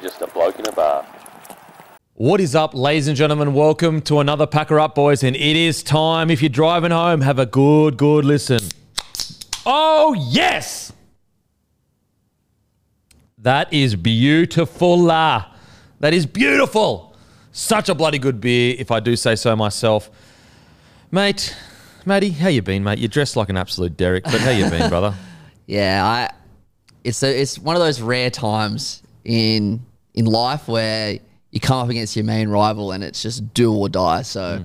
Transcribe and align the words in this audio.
just 0.00 0.20
a 0.22 0.26
bloke 0.28 0.58
in 0.58 0.66
a 0.66 0.72
bar. 0.72 1.06
What 2.14 2.40
is 2.40 2.54
up, 2.54 2.74
ladies 2.74 3.08
and 3.08 3.16
gentlemen? 3.16 3.54
Welcome 3.54 4.00
to 4.02 4.20
another 4.20 4.46
Pack 4.46 4.70
Her 4.70 4.80
Up, 4.80 4.94
boys. 4.94 5.22
And 5.22 5.36
it 5.36 5.56
is 5.56 5.82
time. 5.82 6.30
If 6.30 6.42
you're 6.42 6.48
driving 6.48 6.90
home, 6.90 7.20
have 7.20 7.38
a 7.38 7.46
good, 7.46 7.96
good 7.96 8.24
listen. 8.24 8.60
Oh, 9.64 10.14
yes! 10.14 10.92
That 13.38 13.72
is 13.72 13.94
beautiful. 13.94 15.04
That 15.06 15.52
is 16.02 16.26
beautiful. 16.26 17.16
Such 17.52 17.88
a 17.88 17.94
bloody 17.94 18.18
good 18.18 18.40
beer, 18.40 18.74
if 18.78 18.90
I 18.90 19.00
do 19.00 19.16
say 19.16 19.36
so 19.36 19.54
myself. 19.54 20.10
Mate, 21.10 21.56
Matty, 22.04 22.30
how 22.30 22.48
you 22.48 22.62
been, 22.62 22.84
mate? 22.84 22.98
You're 22.98 23.08
dressed 23.08 23.36
like 23.36 23.48
an 23.48 23.56
absolute 23.56 23.96
Derek, 23.96 24.24
but 24.24 24.40
how 24.40 24.50
you 24.50 24.68
been, 24.70 24.88
brother? 24.88 25.14
Yeah, 25.70 26.02
I. 26.02 26.32
It's 27.04 27.22
a, 27.22 27.42
it's 27.42 27.58
one 27.58 27.76
of 27.76 27.82
those 27.82 28.00
rare 28.00 28.30
times 28.30 29.02
in 29.26 29.84
in 30.18 30.24
life 30.26 30.66
where 30.66 31.18
you 31.52 31.60
come 31.60 31.78
up 31.78 31.88
against 31.88 32.16
your 32.16 32.24
main 32.24 32.48
rival 32.48 32.92
and 32.92 33.04
it's 33.04 33.22
just 33.22 33.54
do 33.54 33.72
or 33.72 33.88
die. 33.88 34.22
So 34.22 34.58
hmm. 34.58 34.64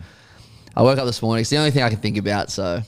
I 0.76 0.82
woke 0.82 0.98
up 0.98 1.05
this 1.05 1.22
morning. 1.22 1.41
It's 1.41 1.50
the 1.52 1.58
only 1.58 1.72
thing 1.72 1.84
I 1.84 1.90
can 1.90 2.00
think 2.00 2.18
about. 2.18 2.50
So 2.52 2.82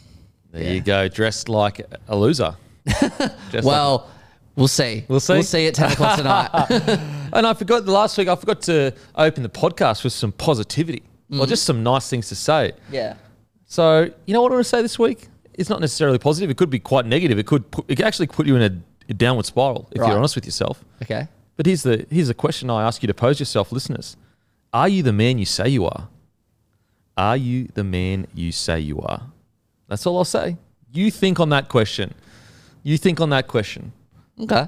There 0.52 0.64
Yeah. 0.64 0.72
you 0.72 0.82
go, 0.82 1.08
dressed 1.08 1.48
like 1.48 1.82
a 2.08 2.16
loser. 2.16 2.56
Dressed 2.86 3.20
like- 3.54 3.64
well, 3.64 4.10
we'll 4.56 4.68
see. 4.68 5.06
We'll 5.08 5.20
see? 5.20 5.34
We'll 5.34 5.44
see 5.44 5.68
at 5.68 5.76
ten 5.76 5.92
o'clock 5.92 6.18
tonight. 6.18 7.00
And 7.34 7.46
I 7.46 7.54
forgot 7.54 7.86
the 7.86 7.92
last 7.92 8.18
week. 8.18 8.30
I 8.30 8.36
forgot 8.36 8.62
to 8.64 8.94
open 9.16 9.44
the 9.44 9.50
podcast 9.50 10.06
with 10.06 10.14
some 10.14 10.32
positivity 10.32 11.04
or 11.30 11.40
mm. 11.40 11.48
just 11.50 11.66
some 11.66 11.84
nice 11.84 12.10
things 12.10 12.30
to 12.30 12.36
say. 12.36 12.72
yeah. 12.90 13.16
So 13.68 14.10
you 14.26 14.34
know 14.34 14.42
what 14.42 14.52
I 14.52 14.56
want 14.56 14.66
to 14.66 14.70
say 14.70 14.82
this 14.82 14.98
week? 14.98 15.28
It's 15.54 15.70
not 15.70 15.82
necessarily 15.82 16.18
positive. 16.18 16.50
It 16.50 16.58
could 16.58 16.70
be 16.70 16.80
quite 16.80 17.06
negative. 17.06 17.38
It 17.38 17.46
could 17.46 17.70
put, 17.72 17.86
it 17.90 17.96
could 17.98 18.06
actually 18.06 18.28
put 18.28 18.48
you 18.48 18.56
in 18.56 18.62
a, 18.62 18.72
a 19.10 19.14
downward 19.14 19.46
spiral 19.46 19.90
if 19.92 20.00
Right. 20.00 20.08
you're 20.08 20.18
honest 20.18 20.36
with 20.36 20.46
yourself. 20.46 20.84
Okay. 21.04 21.28
But 21.58 21.66
here's 21.66 21.84
the 21.84 22.06
here's 22.10 22.28
the 22.28 22.34
question 22.34 22.70
I 22.70 22.84
ask 22.84 23.02
you 23.02 23.08
to 23.08 23.14
pose 23.14 23.40
yourself, 23.40 23.72
listeners: 23.72 24.18
Are 24.74 24.90
you 24.90 25.04
the 25.04 25.14
man 25.14 25.38
you 25.38 25.46
say 25.46 25.70
you 25.70 25.86
are? 25.86 26.10
Are 27.18 27.38
you 27.38 27.70
the 27.74 27.84
man 27.84 28.28
you 28.34 28.52
say 28.52 28.80
you 28.80 29.00
are? 29.02 29.24
That's 29.88 30.06
all 30.06 30.18
I'll 30.18 30.26
say. 30.26 30.58
You 30.92 31.12
think 31.12 31.40
on 31.40 31.50
that 31.50 31.70
question. 31.70 32.14
You 32.84 32.98
think 32.98 33.22
on 33.22 33.30
that 33.30 33.48
question. 33.48 33.94
Okay. 34.40 34.68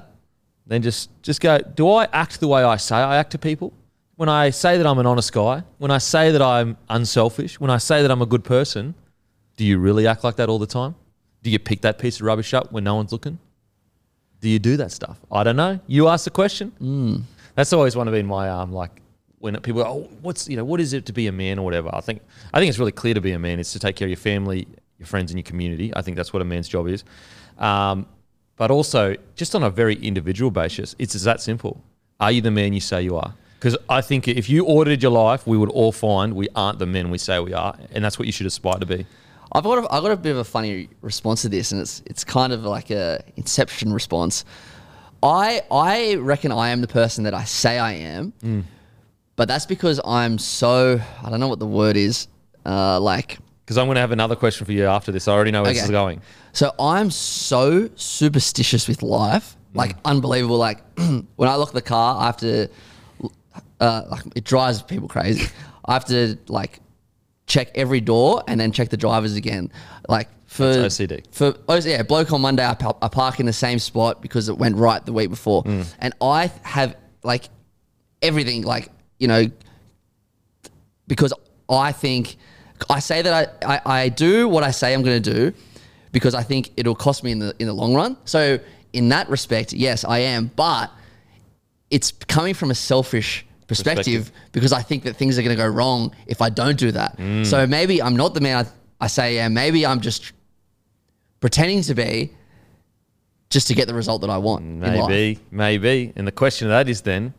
then 0.66 0.80
just 0.82 1.10
just 1.22 1.40
go 1.42 1.58
do 1.58 1.88
i 1.90 2.04
act 2.12 2.40
the 2.40 2.48
way 2.48 2.62
i 2.62 2.76
say 2.76 2.96
i 2.96 3.16
act 3.16 3.32
to 3.32 3.38
people 3.38 3.72
when 4.16 4.28
i 4.30 4.48
say 4.50 4.78
that 4.78 4.86
i'm 4.86 4.98
an 4.98 5.04
honest 5.06 5.30
guy 5.32 5.62
when 5.76 5.90
i 5.90 5.98
say 5.98 6.30
that 6.30 6.40
i'm 6.40 6.76
unselfish 6.88 7.60
when 7.60 7.70
i 7.70 7.76
say 7.76 8.00
that 8.02 8.10
i'm 8.10 8.22
a 8.22 8.26
good 8.26 8.44
person 8.44 8.94
do 9.56 9.64
you 9.64 9.78
really 9.78 10.06
act 10.06 10.24
like 10.24 10.36
that 10.36 10.48
all 10.48 10.58
the 10.58 10.66
time 10.66 10.94
do 11.42 11.50
you 11.50 11.58
pick 11.58 11.82
that 11.82 11.98
piece 11.98 12.16
of 12.20 12.22
rubbish 12.26 12.54
up 12.54 12.72
when 12.72 12.82
no 12.84 12.94
one's 12.94 13.12
looking 13.12 13.38
do 14.40 14.48
you 14.48 14.58
do 14.58 14.76
that 14.76 14.92
stuff? 14.92 15.18
I 15.30 15.42
don't 15.44 15.56
know. 15.56 15.80
You 15.86 16.08
ask 16.08 16.24
the 16.24 16.30
question. 16.30 17.24
That's 17.54 17.72
always 17.72 17.96
one 17.96 18.06
of 18.08 18.14
been 18.14 18.26
my 18.26 18.48
um 18.48 18.72
like 18.72 19.02
when 19.40 19.54
people 19.60 19.82
go, 19.82 19.88
oh 19.88 20.08
what's 20.22 20.48
you 20.48 20.56
know 20.56 20.64
what 20.64 20.80
is 20.80 20.92
it 20.92 21.06
to 21.06 21.12
be 21.12 21.26
a 21.26 21.32
man 21.32 21.58
or 21.58 21.64
whatever? 21.64 21.90
I 21.92 22.00
think 22.00 22.22
i 22.52 22.58
think 22.58 22.68
it's 22.68 22.78
really 22.78 22.92
clear 22.92 23.14
to 23.14 23.20
be 23.20 23.32
a 23.32 23.38
man 23.38 23.58
is 23.58 23.72
to 23.72 23.78
take 23.78 23.96
care 23.96 24.06
of 24.06 24.10
your 24.10 24.16
family 24.16 24.66
your 24.98 25.06
friends 25.06 25.30
and 25.30 25.38
your 25.38 25.44
community. 25.44 25.92
I 25.94 26.02
think 26.02 26.16
that's 26.16 26.32
what 26.32 26.42
a 26.42 26.44
man's 26.44 26.68
job 26.68 26.88
is. 26.88 27.04
Um, 27.58 28.06
but 28.56 28.70
also 28.70 29.14
just 29.36 29.54
on 29.54 29.62
a 29.62 29.70
very 29.70 29.94
individual 29.94 30.50
basis, 30.50 30.94
it's 30.98 31.14
that 31.22 31.40
simple. 31.40 31.82
Are 32.20 32.32
you 32.32 32.40
the 32.40 32.50
man 32.50 32.72
you 32.72 32.80
say 32.80 33.02
you 33.02 33.16
are? 33.16 33.32
Because 33.58 33.76
I 33.88 34.00
think 34.00 34.28
if 34.28 34.48
you 34.48 34.66
audited 34.66 35.02
your 35.02 35.12
life, 35.12 35.46
we 35.46 35.56
would 35.56 35.70
all 35.70 35.92
find 35.92 36.34
we 36.34 36.48
aren't 36.54 36.78
the 36.78 36.86
men 36.86 37.10
we 37.10 37.18
say 37.18 37.40
we 37.40 37.54
are, 37.54 37.76
and 37.92 38.04
that's 38.04 38.18
what 38.18 38.26
you 38.26 38.32
should 38.32 38.46
aspire 38.46 38.78
to 38.78 38.86
be. 38.86 39.06
I've 39.52 39.64
got 39.64 39.78
a, 39.84 39.92
I've 39.92 40.02
got 40.02 40.12
a 40.12 40.16
bit 40.16 40.30
of 40.32 40.38
a 40.38 40.44
funny 40.44 40.88
response 41.00 41.42
to 41.42 41.48
this, 41.48 41.72
and 41.72 41.80
it's 41.80 42.02
it's 42.06 42.24
kind 42.24 42.52
of 42.52 42.64
like 42.64 42.90
a 42.90 43.22
inception 43.36 43.92
response. 43.92 44.44
I 45.22 45.62
I 45.70 46.16
reckon 46.16 46.52
I 46.52 46.68
am 46.70 46.80
the 46.80 46.88
person 46.88 47.24
that 47.24 47.34
I 47.34 47.44
say 47.44 47.78
I 47.78 47.92
am, 47.92 48.32
Mm. 48.42 48.64
but 49.36 49.48
that's 49.48 49.66
because 49.66 50.00
I'm 50.04 50.38
so 50.38 51.00
I 51.24 51.30
don't 51.30 51.40
know 51.40 51.48
what 51.48 51.58
the 51.58 51.66
word 51.66 51.96
is. 51.96 52.28
Uh, 52.66 53.00
like 53.00 53.38
Because 53.64 53.78
I'm 53.78 53.86
going 53.86 53.94
to 53.94 54.00
have 54.02 54.12
another 54.12 54.36
question 54.36 54.66
for 54.66 54.72
you 54.72 54.84
after 54.86 55.10
this. 55.12 55.26
I 55.28 55.32
already 55.32 55.50
know 55.50 55.62
where 55.62 55.72
this 55.72 55.84
is 55.84 55.90
going. 55.90 56.20
So 56.52 56.72
I'm 56.78 57.10
so 57.10 57.88
superstitious 57.96 58.86
with 58.88 59.02
life, 59.02 59.56
like 59.74 59.96
unbelievable. 60.04 60.58
Like 60.58 60.82
when 61.36 61.48
I 61.48 61.54
lock 61.54 61.72
the 61.72 61.80
car, 61.82 62.20
I 62.20 62.26
have 62.26 62.36
to, 62.38 62.68
uh, 63.80 64.02
like 64.10 64.24
it 64.36 64.44
drives 64.44 64.82
people 64.82 65.08
crazy. 65.08 65.48
I 65.84 65.94
have 65.94 66.04
to 66.06 66.36
like 66.48 66.80
check 67.48 67.70
every 67.74 68.00
door 68.00 68.44
and 68.46 68.60
then 68.60 68.70
check 68.70 68.90
the 68.90 68.96
drivers 68.96 69.34
again. 69.34 69.72
Like 70.08 70.28
for 70.46 70.72
That's 70.72 70.98
OCD. 70.98 71.24
For 71.32 71.56
oh 71.68 71.76
yeah, 71.76 72.02
bloke 72.02 72.32
on 72.32 72.40
Monday, 72.40 72.64
I, 72.64 72.76
I 73.02 73.08
park 73.08 73.40
in 73.40 73.46
the 73.46 73.52
same 73.52 73.78
spot 73.78 74.22
because 74.22 74.48
it 74.48 74.56
went 74.56 74.76
right 74.76 75.04
the 75.04 75.12
week 75.12 75.30
before, 75.30 75.64
mm. 75.64 75.86
and 75.98 76.14
I 76.20 76.52
have 76.62 76.96
like 77.24 77.48
everything 78.22 78.62
like 78.62 78.90
you 79.18 79.28
know 79.28 79.44
because 81.06 81.32
I 81.68 81.92
think 81.92 82.36
I 82.88 83.00
say 83.00 83.22
that 83.22 83.60
I, 83.62 83.74
I, 83.74 83.80
I 83.84 84.08
do 84.08 84.48
what 84.48 84.62
I 84.62 84.70
say 84.70 84.94
I'm 84.94 85.02
going 85.02 85.20
to 85.22 85.32
do 85.32 85.52
because 86.12 86.34
I 86.34 86.42
think 86.42 86.70
it'll 86.76 86.94
cost 86.94 87.24
me 87.24 87.32
in 87.32 87.40
the 87.40 87.54
in 87.58 87.66
the 87.66 87.72
long 87.72 87.94
run. 87.94 88.16
So 88.24 88.58
in 88.92 89.08
that 89.10 89.28
respect, 89.28 89.72
yes, 89.72 90.04
I 90.04 90.20
am, 90.20 90.50
but 90.56 90.90
it's 91.90 92.12
coming 92.12 92.54
from 92.54 92.70
a 92.70 92.74
selfish 92.74 93.44
perspective, 93.68 94.04
Perspective. 94.24 94.32
because 94.52 94.72
I 94.72 94.82
think 94.82 95.04
that 95.04 95.14
things 95.16 95.38
are 95.38 95.42
going 95.42 95.56
to 95.56 95.62
go 95.62 95.68
wrong 95.68 96.14
if 96.26 96.42
I 96.42 96.50
don't 96.50 96.78
do 96.78 96.90
that. 96.92 97.16
Mm. 97.18 97.46
So 97.46 97.66
maybe 97.66 98.02
I'm 98.02 98.16
not 98.16 98.34
the 98.34 98.40
man 98.40 98.66
I, 98.66 99.04
I 99.04 99.06
say 99.06 99.38
I 99.38 99.44
am. 99.44 99.54
Maybe 99.54 99.86
I'm 99.86 100.00
just 100.00 100.32
pretending 101.40 101.82
to 101.82 101.94
be 101.94 102.32
just 103.50 103.68
to 103.68 103.74
get 103.74 103.86
the 103.86 103.94
result 103.94 104.22
that 104.22 104.30
I 104.30 104.38
want. 104.38 104.64
Maybe, 104.64 105.38
maybe. 105.50 106.12
And 106.16 106.26
the 106.26 106.32
question 106.32 106.66
of 106.66 106.70
that 106.70 106.88
is 106.88 107.02
then, 107.02 107.34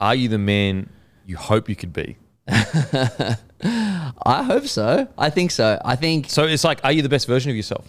are 0.00 0.14
you 0.14 0.28
the 0.28 0.38
man 0.38 0.88
you 1.26 1.36
hope 1.36 1.68
you 1.68 1.76
could 1.76 1.92
be? 1.92 2.16
I 2.48 4.42
hope 4.42 4.66
so. 4.66 5.08
I 5.16 5.30
think 5.30 5.50
so. 5.50 5.80
I 5.84 5.96
think 5.96 6.28
So 6.28 6.44
it's 6.44 6.64
like, 6.64 6.80
are 6.84 6.92
you 6.92 7.02
the 7.02 7.08
best 7.08 7.26
version 7.26 7.50
of 7.50 7.56
yourself? 7.56 7.86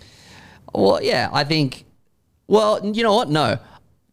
Well, 0.73 1.01
yeah, 1.01 1.29
I 1.31 1.44
think. 1.44 1.85
Well, 2.47 2.85
you 2.85 3.03
know 3.03 3.16
what? 3.16 3.29
No, 3.29 3.57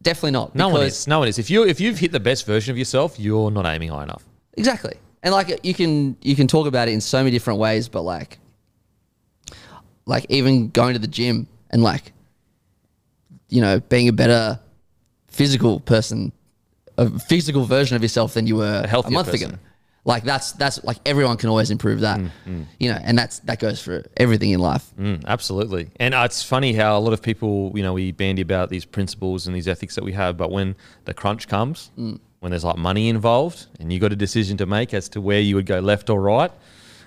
definitely 0.03 0.31
not. 0.31 0.55
No 0.55 0.69
one 0.69 0.83
is. 0.83 1.07
No 1.07 1.19
one 1.19 1.27
is. 1.27 1.39
If 1.39 1.49
you 1.49 1.65
if 1.65 1.79
you've 1.79 1.97
hit 1.97 2.11
the 2.11 2.19
best 2.19 2.45
version 2.45 2.71
of 2.71 2.77
yourself, 2.77 3.19
you're 3.19 3.51
not 3.51 3.65
aiming 3.65 3.89
high 3.89 4.03
enough. 4.03 4.23
Exactly, 4.55 4.95
and 5.23 5.33
like 5.33 5.59
you 5.63 5.73
can 5.73 6.15
you 6.21 6.35
can 6.35 6.47
talk 6.47 6.67
about 6.67 6.87
it 6.87 6.91
in 6.91 7.01
so 7.01 7.19
many 7.19 7.31
different 7.31 7.59
ways, 7.59 7.89
but 7.89 8.03
like, 8.03 8.37
like 10.05 10.25
even 10.29 10.69
going 10.69 10.93
to 10.93 10.99
the 10.99 11.07
gym 11.07 11.47
and 11.71 11.81
like, 11.81 12.13
you 13.49 13.61
know, 13.61 13.79
being 13.79 14.07
a 14.07 14.13
better 14.13 14.59
physical 15.27 15.79
person, 15.79 16.31
a 16.97 17.09
physical 17.19 17.65
version 17.65 17.95
of 17.95 18.01
yourself 18.01 18.35
than 18.35 18.45
you 18.45 18.57
were 18.57 18.81
a, 18.83 18.87
healthier 18.87 19.11
month 19.11 19.31
person. 19.31 19.51
ago. 19.51 19.59
Like 20.05 20.23
that's 20.23 20.51
that's 20.53 20.83
like 20.83 20.97
everyone 21.05 21.37
can 21.37 21.47
always 21.49 21.71
improve 21.71 22.01
that, 22.01 22.19
Mm, 22.19 22.65
you 22.77 22.91
know, 22.91 22.99
and 23.01 23.17
that's 23.17 23.39
that 23.39 23.59
goes 23.59 23.81
for 23.81 24.03
everything 24.17 24.51
in 24.51 24.59
life. 24.59 24.91
Mm, 24.99 25.23
absolutely. 25.25 25.91
And 25.97 26.13
uh, 26.13 26.23
it's 26.25 26.43
funny 26.43 26.73
how 26.73 26.97
a 26.97 26.99
lot 26.99 27.13
of 27.13 27.21
people, 27.21 27.71
you 27.73 27.83
know, 27.83 27.93
we 27.93 28.11
bandy 28.11 28.41
about 28.41 28.69
these 28.69 28.83
principles 28.83 29.47
and 29.47 29.55
these 29.55 29.67
ethics 29.67 29.95
that 29.95 30.03
we 30.03 30.11
have, 30.11 30.35
but 30.35 30.51
when 30.51 30.75
the 31.05 31.13
crunch 31.13 31.47
comes, 31.47 31.89
when 31.95 32.19
there's 32.49 32.65
like 32.65 32.75
money 32.77 33.07
involved 33.07 33.67
and 33.79 33.93
you 33.93 33.99
got 33.99 34.11
a 34.11 34.17
decision 34.17 34.57
to 34.57 34.65
make 34.65 34.93
as 34.93 35.07
to 35.09 35.21
where 35.21 35.39
you 35.39 35.55
would 35.55 35.65
go 35.65 35.79
left 35.79 36.09
or 36.09 36.19
right, 36.19 36.51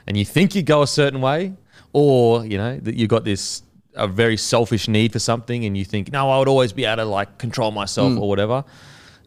and 0.07 0.17
you 0.17 0.25
think 0.25 0.55
you 0.55 0.63
go 0.63 0.81
a 0.81 0.87
certain 0.87 1.21
way, 1.21 1.53
or, 1.93 2.47
you 2.47 2.57
know, 2.57 2.79
that 2.79 2.95
you 2.95 3.07
got 3.07 3.25
this 3.25 3.63
a 3.95 4.07
very 4.09 4.37
selfish 4.39 4.89
need 4.89 5.13
for 5.13 5.19
something 5.19 5.65
and 5.67 5.77
you 5.77 5.85
think, 5.85 6.13
no, 6.13 6.31
I 6.31 6.39
would 6.39 6.49
always 6.49 6.73
be 6.73 6.85
able 6.87 6.97
to 7.03 7.05
like 7.05 7.37
control 7.39 7.71
myself 7.73 8.19
or 8.19 8.29
whatever. 8.29 8.65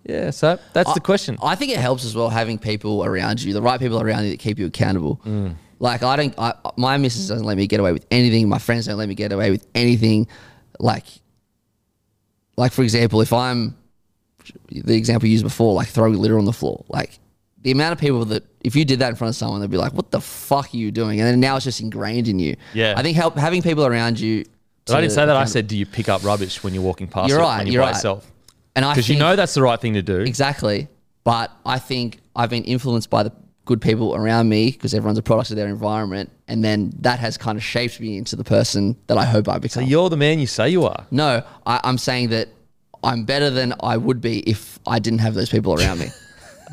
Yeah, 0.09 0.31
so 0.31 0.59
that's 0.73 0.93
the 0.93 0.99
question. 0.99 1.37
I 1.43 1.55
think 1.55 1.71
it 1.71 1.77
helps 1.77 2.03
as 2.03 2.15
well 2.15 2.29
having 2.29 2.57
people 2.57 3.05
around 3.05 3.41
you, 3.43 3.53
the 3.53 3.61
right 3.61 3.79
people 3.79 4.01
around 4.01 4.23
you 4.23 4.31
that 4.31 4.39
keep 4.39 4.57
you 4.57 4.65
accountable. 4.65 5.21
Mm. 5.25 5.55
Like 5.79 6.03
I 6.03 6.15
don't, 6.15 6.33
I, 6.37 6.53
my 6.77 6.97
missus 6.97 7.27
doesn't 7.27 7.45
let 7.45 7.57
me 7.57 7.67
get 7.67 7.79
away 7.79 7.93
with 7.93 8.05
anything. 8.09 8.49
My 8.49 8.57
friends 8.57 8.87
don't 8.87 8.97
let 8.97 9.07
me 9.07 9.15
get 9.15 9.31
away 9.31 9.51
with 9.51 9.65
anything. 9.75 10.27
Like, 10.79 11.05
like 12.57 12.71
for 12.71 12.81
example, 12.81 13.21
if 13.21 13.31
I'm 13.31 13.77
the 14.71 14.95
example 14.95 15.27
you 15.27 15.33
used 15.33 15.43
before, 15.43 15.73
like 15.73 15.87
throwing 15.87 16.15
litter 16.15 16.39
on 16.39 16.45
the 16.45 16.53
floor, 16.53 16.83
like 16.89 17.19
the 17.61 17.71
amount 17.71 17.93
of 17.93 17.99
people 17.99 18.25
that 18.25 18.43
if 18.61 18.75
you 18.75 18.83
did 18.83 18.99
that 18.99 19.09
in 19.09 19.15
front 19.15 19.29
of 19.29 19.35
someone, 19.35 19.61
they'd 19.61 19.69
be 19.69 19.77
like, 19.77 19.93
"What 19.93 20.11
the 20.11 20.21
fuck 20.21 20.73
are 20.73 20.77
you 20.77 20.91
doing?" 20.91 21.19
And 21.19 21.27
then 21.29 21.39
now 21.39 21.55
it's 21.55 21.65
just 21.65 21.81
ingrained 21.81 22.27
in 22.27 22.39
you. 22.39 22.55
Yeah. 22.73 22.95
I 22.97 23.03
think 23.03 23.15
help 23.15 23.37
having 23.37 23.61
people 23.61 23.85
around 23.85 24.19
you. 24.19 24.45
but 24.85 24.97
I 24.97 25.01
didn't 25.01 25.13
say 25.13 25.25
that. 25.25 25.35
I 25.35 25.45
said, 25.45 25.67
do 25.67 25.77
you 25.77 25.85
pick 25.85 26.09
up 26.09 26.23
rubbish 26.23 26.63
when 26.63 26.73
you're 26.73 26.83
walking 26.83 27.07
past 27.07 27.29
You're 27.29 27.39
it 27.39 27.43
right, 27.43 27.65
you're, 27.65 27.73
you're 27.73 27.83
by 27.83 27.89
right. 27.89 27.95
yourself? 27.95 28.29
And 28.79 28.85
I 28.85 28.93
Because 28.93 29.09
you 29.09 29.17
know 29.19 29.35
that's 29.35 29.53
the 29.53 29.61
right 29.61 29.79
thing 29.79 29.95
to 29.95 30.01
do. 30.01 30.21
Exactly. 30.21 30.87
But 31.25 31.51
I 31.65 31.79
think 31.79 32.19
I've 32.33 32.49
been 32.49 32.63
influenced 32.63 33.09
by 33.09 33.23
the 33.23 33.33
good 33.65 33.81
people 33.81 34.15
around 34.15 34.47
me 34.47 34.71
because 34.71 34.93
everyone's 34.93 35.17
a 35.17 35.21
product 35.21 35.49
of 35.49 35.57
their 35.57 35.67
environment. 35.67 36.31
And 36.47 36.63
then 36.63 36.93
that 37.01 37.19
has 37.19 37.37
kind 37.37 37.57
of 37.57 37.63
shaped 37.63 37.99
me 37.99 38.17
into 38.17 38.37
the 38.37 38.45
person 38.45 38.95
that 39.07 39.17
I 39.17 39.25
hope 39.25 39.49
I 39.49 39.57
become. 39.57 39.83
So 39.83 39.87
you're 39.89 40.09
the 40.09 40.15
man 40.15 40.39
you 40.39 40.47
say 40.47 40.69
you 40.69 40.85
are. 40.85 41.05
no, 41.11 41.43
I, 41.65 41.81
I'm 41.83 41.97
saying 41.97 42.29
that 42.29 42.47
I'm 43.03 43.25
better 43.25 43.49
than 43.49 43.73
I 43.81 43.97
would 43.97 44.21
be 44.21 44.39
if 44.49 44.79
I 44.87 44.99
didn't 44.99 45.19
have 45.19 45.33
those 45.33 45.49
people 45.49 45.73
around 45.73 45.99
me. 45.99 46.07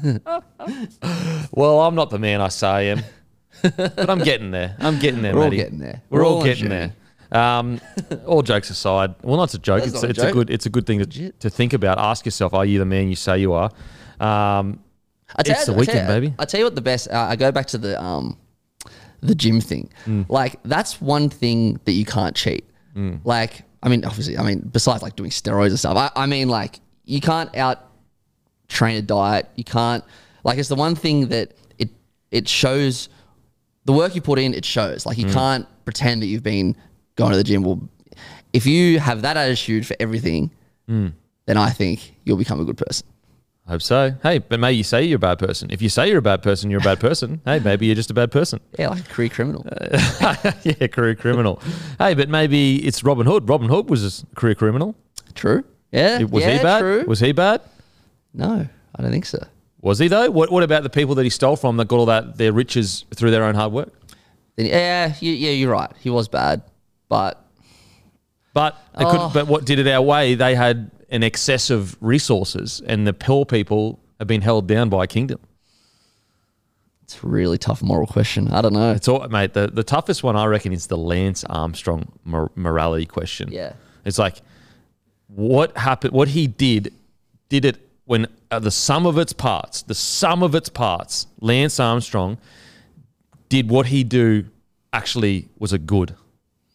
Well, 1.52 1.80
I'm 1.80 1.96
not 1.96 2.10
the 2.10 2.18
man 2.20 2.40
I 2.40 2.48
say 2.48 2.68
I 2.68 2.80
am, 2.82 3.02
but 3.62 4.08
I'm 4.08 4.20
getting 4.20 4.52
there. 4.52 4.76
I'm 4.78 4.98
getting 5.00 5.22
there, 5.22 5.34
We're 5.34 5.44
all 5.44 5.50
getting 5.50 5.78
there. 5.78 6.02
We're, 6.10 6.20
We're 6.20 6.26
all 6.26 6.36
all 6.36 6.44
getting 6.44 6.68
there. 6.68 6.94
Um, 7.32 7.80
all 8.26 8.42
jokes 8.42 8.70
aside, 8.70 9.14
well, 9.22 9.36
not 9.36 9.52
a 9.54 9.58
joke. 9.58 9.80
That's 9.82 9.94
It's, 9.94 10.02
a 10.02 10.08
it's 10.08 10.18
a 10.18 10.22
joke. 10.22 10.32
good. 10.34 10.50
It's 10.50 10.66
a 10.66 10.70
good 10.70 10.86
thing 10.86 11.04
to, 11.04 11.32
to 11.32 11.50
think 11.50 11.72
about. 11.72 11.98
Ask 11.98 12.24
yourself: 12.24 12.54
Are 12.54 12.64
you 12.64 12.78
the 12.78 12.84
man 12.84 13.08
you 13.08 13.16
say 13.16 13.38
you 13.38 13.52
are? 13.52 13.70
Um, 14.20 14.80
I 15.34 15.42
tell 15.42 15.56
It's 15.56 15.66
you- 15.66 15.72
the 15.72 15.72
I 15.72 15.80
weekend, 15.80 16.08
you- 16.08 16.14
baby. 16.14 16.34
I 16.38 16.44
tell 16.44 16.58
you 16.60 16.66
what, 16.66 16.74
the 16.74 16.80
best. 16.80 17.08
Uh, 17.10 17.26
I 17.30 17.36
go 17.36 17.50
back 17.52 17.66
to 17.68 17.78
the 17.78 18.00
um, 18.02 18.38
the 19.20 19.34
gym 19.34 19.60
thing. 19.60 19.90
Mm. 20.06 20.26
Like 20.28 20.62
that's 20.62 21.00
one 21.00 21.28
thing 21.28 21.80
that 21.84 21.92
you 21.92 22.04
can't 22.04 22.36
cheat. 22.36 22.64
Mm. 22.96 23.20
Like 23.24 23.62
I 23.82 23.88
mean, 23.88 24.04
obviously, 24.04 24.38
I 24.38 24.42
mean, 24.42 24.68
besides 24.72 25.02
like 25.02 25.16
doing 25.16 25.30
steroids 25.30 25.68
and 25.70 25.78
stuff. 25.78 25.96
I, 25.96 26.10
I 26.14 26.26
mean, 26.26 26.48
like 26.48 26.80
you 27.04 27.20
can't 27.20 27.54
out 27.56 27.82
train 28.68 28.96
a 28.96 29.02
diet. 29.02 29.48
You 29.56 29.64
can't 29.64 30.04
like 30.44 30.58
it's 30.58 30.68
the 30.68 30.74
one 30.76 30.94
thing 30.94 31.28
that 31.28 31.54
it 31.78 31.90
it 32.30 32.48
shows 32.48 33.08
the 33.84 33.92
work 33.92 34.14
you 34.14 34.20
put 34.20 34.38
in. 34.38 34.54
It 34.54 34.64
shows. 34.64 35.06
Like 35.06 35.18
you 35.18 35.26
can't 35.26 35.66
pretend 35.84 36.22
that 36.22 36.26
you've 36.26 36.42
been 36.42 36.76
going 37.16 37.32
to 37.32 37.36
the 37.36 37.44
gym. 37.44 37.62
Well, 37.62 37.80
if 38.52 38.66
you 38.66 39.00
have 39.00 39.22
that 39.22 39.36
attitude 39.36 39.86
for 39.86 39.96
everything, 40.00 40.50
hmm. 40.86 41.08
then 41.46 41.56
I 41.56 41.70
think 41.70 42.14
you'll 42.24 42.36
become 42.36 42.60
a 42.60 42.64
good 42.64 42.78
person. 42.78 43.06
I 43.66 43.72
hope 43.72 43.82
so. 43.82 44.14
Hey, 44.22 44.38
but 44.38 44.60
maybe 44.60 44.76
you 44.76 44.84
say 44.84 45.02
you're 45.02 45.16
a 45.16 45.18
bad 45.18 45.40
person. 45.40 45.70
If 45.72 45.82
you 45.82 45.88
say 45.88 46.08
you're 46.08 46.18
a 46.18 46.22
bad 46.22 46.40
person, 46.40 46.70
you're 46.70 46.80
a 46.80 46.84
bad 46.84 47.00
person. 47.00 47.40
hey, 47.44 47.58
maybe 47.58 47.86
you're 47.86 47.96
just 47.96 48.10
a 48.10 48.14
bad 48.14 48.30
person. 48.30 48.60
Yeah, 48.78 48.90
like 48.90 49.00
a 49.00 49.12
career 49.12 49.28
criminal. 49.28 49.66
yeah, 50.62 50.86
career 50.86 51.16
criminal. 51.16 51.60
hey, 51.98 52.14
but 52.14 52.28
maybe 52.28 52.86
it's 52.86 53.02
Robin 53.02 53.26
Hood. 53.26 53.48
Robin 53.48 53.68
Hood 53.68 53.90
was 53.90 54.22
a 54.22 54.36
career 54.36 54.54
criminal. 54.54 54.94
True. 55.34 55.64
Yeah. 55.90 56.22
Was 56.22 56.44
yeah, 56.44 56.56
he 56.56 56.62
bad? 56.62 56.78
True. 56.80 57.04
Was 57.06 57.20
he 57.20 57.32
bad? 57.32 57.60
no, 58.34 58.68
I 58.94 59.02
don't 59.02 59.10
think 59.10 59.26
so. 59.26 59.44
Was 59.80 59.98
he 59.98 60.08
though? 60.08 60.30
What, 60.30 60.50
what 60.50 60.62
about 60.62 60.82
the 60.82 60.90
people 60.90 61.14
that 61.16 61.24
he 61.24 61.30
stole 61.30 61.56
from 61.56 61.76
that 61.78 61.88
got 61.88 61.96
all 61.96 62.06
that 62.06 62.38
their 62.38 62.52
riches 62.52 63.04
through 63.14 63.30
their 63.30 63.44
own 63.44 63.54
hard 63.54 63.72
work? 63.72 63.92
Yeah, 64.56 65.14
you, 65.20 65.32
yeah, 65.32 65.50
you're 65.50 65.70
right. 65.70 65.90
He 66.00 66.08
was 66.08 66.28
bad, 66.28 66.62
but 67.08 67.42
But 68.54 68.76
they 68.98 69.04
Oh. 69.04 69.10
could, 69.10 69.32
but 69.34 69.46
what 69.48 69.64
did 69.66 69.78
it 69.78 69.86
our 69.86 70.00
way? 70.00 70.34
They 70.34 70.54
had 70.54 70.90
an 71.10 71.22
excess 71.22 71.68
of 71.70 71.94
resources, 72.00 72.80
and 72.86 73.06
the 73.06 73.12
poor 73.12 73.44
people 73.44 73.98
have 74.18 74.26
been 74.28 74.40
held 74.40 74.66
down 74.66 74.88
by 74.88 75.04
a 75.04 75.06
kingdom. 75.06 75.40
it's 77.02 77.22
a 77.22 77.26
really 77.26 77.56
tough 77.58 77.82
moral 77.82 78.06
question. 78.06 78.48
I 78.50 78.60
don't 78.62 78.72
know. 78.72 78.90
It's 78.92 79.06
all, 79.06 79.28
mate. 79.28 79.52
The, 79.52 79.68
the 79.68 79.84
toughest 79.84 80.24
one 80.24 80.34
I 80.36 80.46
reckon 80.46 80.72
is 80.72 80.88
the 80.88 80.96
Lance 80.96 81.44
Armstrong 81.44 82.10
mor- 82.24 82.50
morality 82.56 83.06
question. 83.06 83.48
Yeah. 83.52 83.74
it's 84.04 84.18
like 84.18 84.40
what 85.28 85.76
happened. 85.76 86.12
What 86.14 86.28
he 86.28 86.46
did, 86.48 86.92
did 87.48 87.64
it 87.64 87.76
when 88.06 88.26
uh, 88.50 88.58
the 88.58 88.70
sum 88.72 89.06
of 89.06 89.18
its 89.18 89.32
parts, 89.32 89.82
the 89.82 89.94
sum 89.94 90.42
of 90.42 90.54
its 90.56 90.68
parts, 90.68 91.26
Lance 91.40 91.78
Armstrong 91.78 92.38
did 93.48 93.68
what 93.70 93.86
he 93.86 94.02
do 94.02 94.46
actually 94.92 95.48
was 95.58 95.72
a 95.72 95.78
good. 95.78 96.16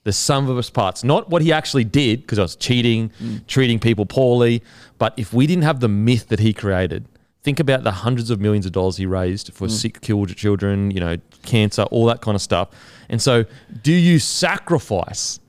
The 0.03 0.13
sum 0.13 0.50
of 0.50 0.57
his 0.57 0.71
parts, 0.71 1.03
not 1.03 1.30
what 1.30 1.44
he 1.44 1.53
actually 1.53 1.83
did, 1.83 2.21
because 2.21 2.39
I 2.39 2.42
was 2.42 2.56
cheating, 2.56 3.12
treating 3.48 3.77
people 3.80 4.07
poorly. 4.07 4.63
But 4.98 5.13
if 5.15 5.31
we 5.31 5.45
didn't 5.45 5.63
have 5.63 5.80
the 5.80 5.88
myth 5.88 6.30
that 6.30 6.39
he 6.39 6.53
created, 6.53 7.07
think 7.44 7.59
about 7.59 7.83
the 7.83 7.92
hundreds 7.92 8.30
of 8.30 8.39
millions 8.39 8.65
of 8.65 8.71
dollars 8.71 8.98
he 8.98 9.06
raised 9.06 9.53
for 9.53 9.69
sick 9.69 10.01
killed 10.01 10.36
children, 10.36 10.92
you 10.92 11.00
know, 11.00 11.18
cancer, 11.44 11.83
all 11.83 12.06
that 12.06 12.21
kind 12.21 12.36
of 12.36 12.42
stuff. 12.42 12.69
And 13.09 13.21
so, 13.21 13.45
do 13.83 13.92
you 13.92 14.19
sacrifice 14.19 15.39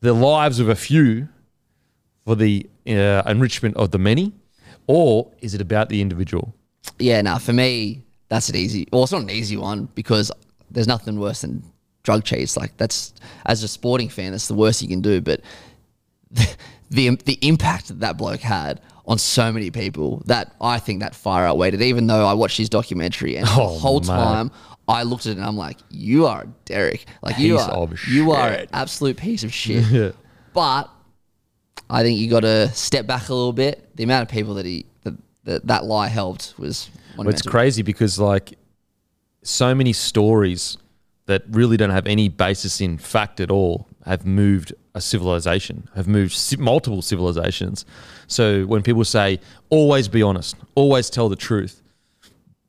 the 0.00 0.12
lives 0.12 0.60
of 0.60 0.68
a 0.68 0.76
few 0.76 1.28
for 2.24 2.34
the 2.34 2.68
uh, 2.86 3.22
enrichment 3.26 3.76
of 3.76 3.90
the 3.92 3.98
many, 3.98 4.32
or 4.86 5.30
is 5.40 5.54
it 5.54 5.60
about 5.60 5.88
the 5.88 6.00
individual? 6.00 6.54
Yeah, 6.98 7.22
no, 7.22 7.38
for 7.38 7.52
me, 7.52 8.02
that's 8.28 8.48
an 8.48 8.56
easy. 8.56 8.88
Well, 8.92 9.04
it's 9.04 9.12
not 9.12 9.22
an 9.22 9.30
easy 9.30 9.56
one 9.56 9.88
because 9.94 10.30
there's 10.70 10.86
nothing 10.88 11.18
worse 11.18 11.42
than 11.42 11.62
drug 12.06 12.24
cheats. 12.24 12.56
Like 12.56 12.74
that's 12.78 13.12
as 13.44 13.62
a 13.62 13.68
sporting 13.68 14.08
fan, 14.08 14.30
that's 14.32 14.48
the 14.48 14.54
worst 14.54 14.80
you 14.80 14.88
can 14.88 15.02
do. 15.02 15.20
But 15.20 15.42
the 16.30 16.48
the, 16.90 17.10
the 17.26 17.38
impact 17.42 17.88
that 17.88 18.00
that 18.00 18.16
bloke 18.16 18.40
had 18.40 18.80
on 19.06 19.18
so 19.18 19.52
many 19.52 19.70
people 19.70 20.22
that 20.26 20.54
I 20.60 20.78
think 20.78 21.00
that 21.00 21.14
far 21.14 21.46
outweighed 21.46 21.74
it. 21.74 21.82
Even 21.82 22.06
though 22.06 22.26
I 22.26 22.32
watched 22.32 22.56
his 22.56 22.68
documentary 22.68 23.36
and 23.36 23.46
Oh, 23.50 23.74
the 23.74 23.78
whole 23.80 24.00
mate. 24.00 24.06
time 24.06 24.50
I 24.88 25.02
looked 25.02 25.26
at 25.26 25.32
it 25.32 25.38
and 25.38 25.44
I'm 25.46 25.56
like, 25.56 25.78
you 25.90 26.26
are 26.26 26.46
Derek. 26.64 27.06
Like 27.22 27.38
you 27.38 27.58
are, 27.58 27.88
you 28.08 28.30
are 28.30 28.48
an 28.48 28.68
absolute 28.72 29.16
piece 29.16 29.44
of 29.44 29.52
shit. 29.52 30.14
But 30.54 30.88
I 31.90 32.02
think 32.02 32.18
you 32.18 32.30
got 32.30 32.40
to 32.40 32.70
step 32.70 33.06
back 33.06 33.28
a 33.28 33.34
little 33.34 33.52
bit. 33.52 33.94
The 33.94 34.04
amount 34.04 34.22
of 34.22 34.28
people 34.30 34.54
that 34.54 34.64
he 34.64 34.86
that 35.02 35.14
that, 35.44 35.66
that 35.66 35.84
lie 35.84 36.08
helped 36.08 36.54
was 36.58 36.88
Well, 37.18 37.28
it's 37.28 37.42
crazy 37.42 37.82
because 37.82 38.18
like 38.18 38.56
so 39.42 39.74
many 39.74 39.92
stories 39.92 40.78
that 41.26 41.42
really 41.50 41.76
don't 41.76 41.90
have 41.90 42.06
any 42.06 42.28
basis 42.28 42.80
in 42.80 42.98
fact 42.98 43.40
at 43.40 43.50
all 43.50 43.88
have 44.04 44.24
moved 44.24 44.72
a 44.94 45.00
civilization, 45.00 45.88
have 45.94 46.06
moved 46.06 46.58
multiple 46.58 47.02
civilizations. 47.02 47.84
So 48.28 48.64
when 48.64 48.82
people 48.82 49.04
say 49.04 49.40
always 49.68 50.08
be 50.08 50.22
honest, 50.22 50.56
always 50.74 51.10
tell 51.10 51.28
the 51.28 51.36
truth, 51.36 51.82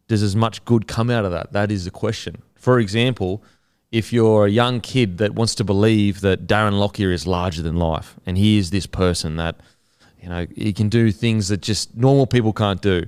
does 0.08 0.24
as 0.24 0.36
much 0.36 0.66
good 0.66 0.88
come 0.88 1.10
out 1.10 1.26
of 1.26 1.32
that? 1.32 1.54
That 1.54 1.72
is 1.72 1.86
the 1.86 1.92
question. 1.92 2.42
For 2.56 2.80
example, 2.80 3.44
if 3.92 4.12
you're 4.12 4.48
a 4.48 4.50
young 4.50 4.82
kid 4.82 5.20
that 5.20 5.36
wants 5.36 5.56
to 5.56 5.64
believe 5.64 6.22
that 6.22 6.48
Darren 6.48 6.80
Lockyer 6.80 7.12
is 7.12 7.26
larger 7.28 7.62
than 7.62 7.78
life 7.78 8.16
and 8.26 8.38
he 8.38 8.58
is 8.58 8.72
this 8.72 8.86
person 8.86 9.38
that, 9.38 9.58
you 10.22 10.28
know, 10.28 10.48
he 10.56 10.74
can 10.74 10.90
do 10.90 11.12
things 11.12 11.48
that 11.50 11.62
just 11.62 11.96
normal 11.96 12.26
people 12.26 12.52
can't 12.52 12.82
do. 12.82 13.04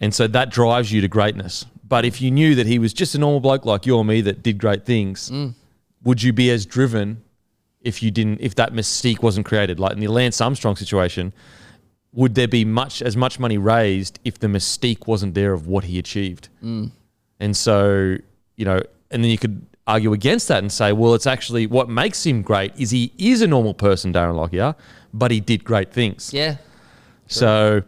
And 0.00 0.12
so 0.12 0.26
that 0.26 0.50
drives 0.50 0.90
you 0.92 1.00
to 1.00 1.08
greatness. 1.08 1.64
But 1.92 2.06
if 2.06 2.22
you 2.22 2.30
knew 2.30 2.54
that 2.54 2.66
he 2.66 2.78
was 2.78 2.94
just 2.94 3.14
a 3.14 3.18
normal 3.18 3.40
bloke 3.40 3.66
like 3.66 3.84
you 3.84 3.94
or 3.98 4.02
me 4.02 4.22
that 4.22 4.42
did 4.42 4.56
great 4.56 4.86
things, 4.86 5.28
mm. 5.28 5.52
would 6.04 6.22
you 6.22 6.32
be 6.32 6.50
as 6.50 6.64
driven 6.64 7.22
if 7.82 8.02
you 8.02 8.10
didn't 8.10 8.40
if 8.40 8.54
that 8.54 8.72
mystique 8.72 9.22
wasn't 9.22 9.44
created? 9.44 9.78
Like 9.78 9.92
in 9.92 10.00
the 10.00 10.08
Lance 10.08 10.40
Armstrong 10.40 10.74
situation, 10.74 11.34
would 12.14 12.34
there 12.34 12.48
be 12.48 12.64
much 12.64 13.02
as 13.02 13.14
much 13.14 13.38
money 13.38 13.58
raised 13.58 14.20
if 14.24 14.38
the 14.38 14.46
mystique 14.46 15.06
wasn't 15.06 15.34
there 15.34 15.52
of 15.52 15.66
what 15.66 15.84
he 15.84 15.98
achieved? 15.98 16.48
Mm. 16.64 16.92
And 17.40 17.54
so, 17.54 18.16
you 18.56 18.64
know, 18.64 18.80
and 19.10 19.22
then 19.22 19.30
you 19.30 19.36
could 19.36 19.60
argue 19.86 20.14
against 20.14 20.48
that 20.48 20.60
and 20.62 20.72
say, 20.72 20.94
well, 20.94 21.12
it's 21.12 21.26
actually 21.26 21.66
what 21.66 21.90
makes 21.90 22.24
him 22.24 22.40
great 22.40 22.72
is 22.78 22.90
he 22.90 23.12
is 23.18 23.42
a 23.42 23.46
normal 23.46 23.74
person, 23.74 24.14
Darren 24.14 24.36
Lockyer, 24.36 24.74
but 25.12 25.30
he 25.30 25.40
did 25.40 25.62
great 25.62 25.92
things. 25.92 26.32
Yeah. 26.32 26.56
So, 27.26 27.82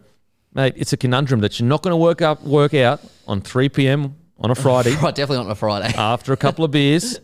mate, 0.54 0.74
it's 0.76 0.92
a 0.92 0.96
conundrum 0.96 1.40
that 1.40 1.58
you're 1.58 1.68
not 1.68 1.82
going 1.82 1.92
to 1.92 1.96
work 1.96 2.22
up 2.22 2.42
work 2.42 2.74
out 2.74 3.00
on 3.26 3.40
3 3.40 3.68
p.m. 3.68 4.16
on 4.38 4.50
a 4.50 4.54
Friday 4.54 4.94
Right, 5.02 5.14
definitely 5.14 5.38
not 5.38 5.46
on 5.46 5.52
a 5.52 5.56
Friday. 5.56 5.92
after 5.96 6.32
a 6.32 6.36
couple 6.36 6.64
of 6.64 6.70
beers. 6.70 7.20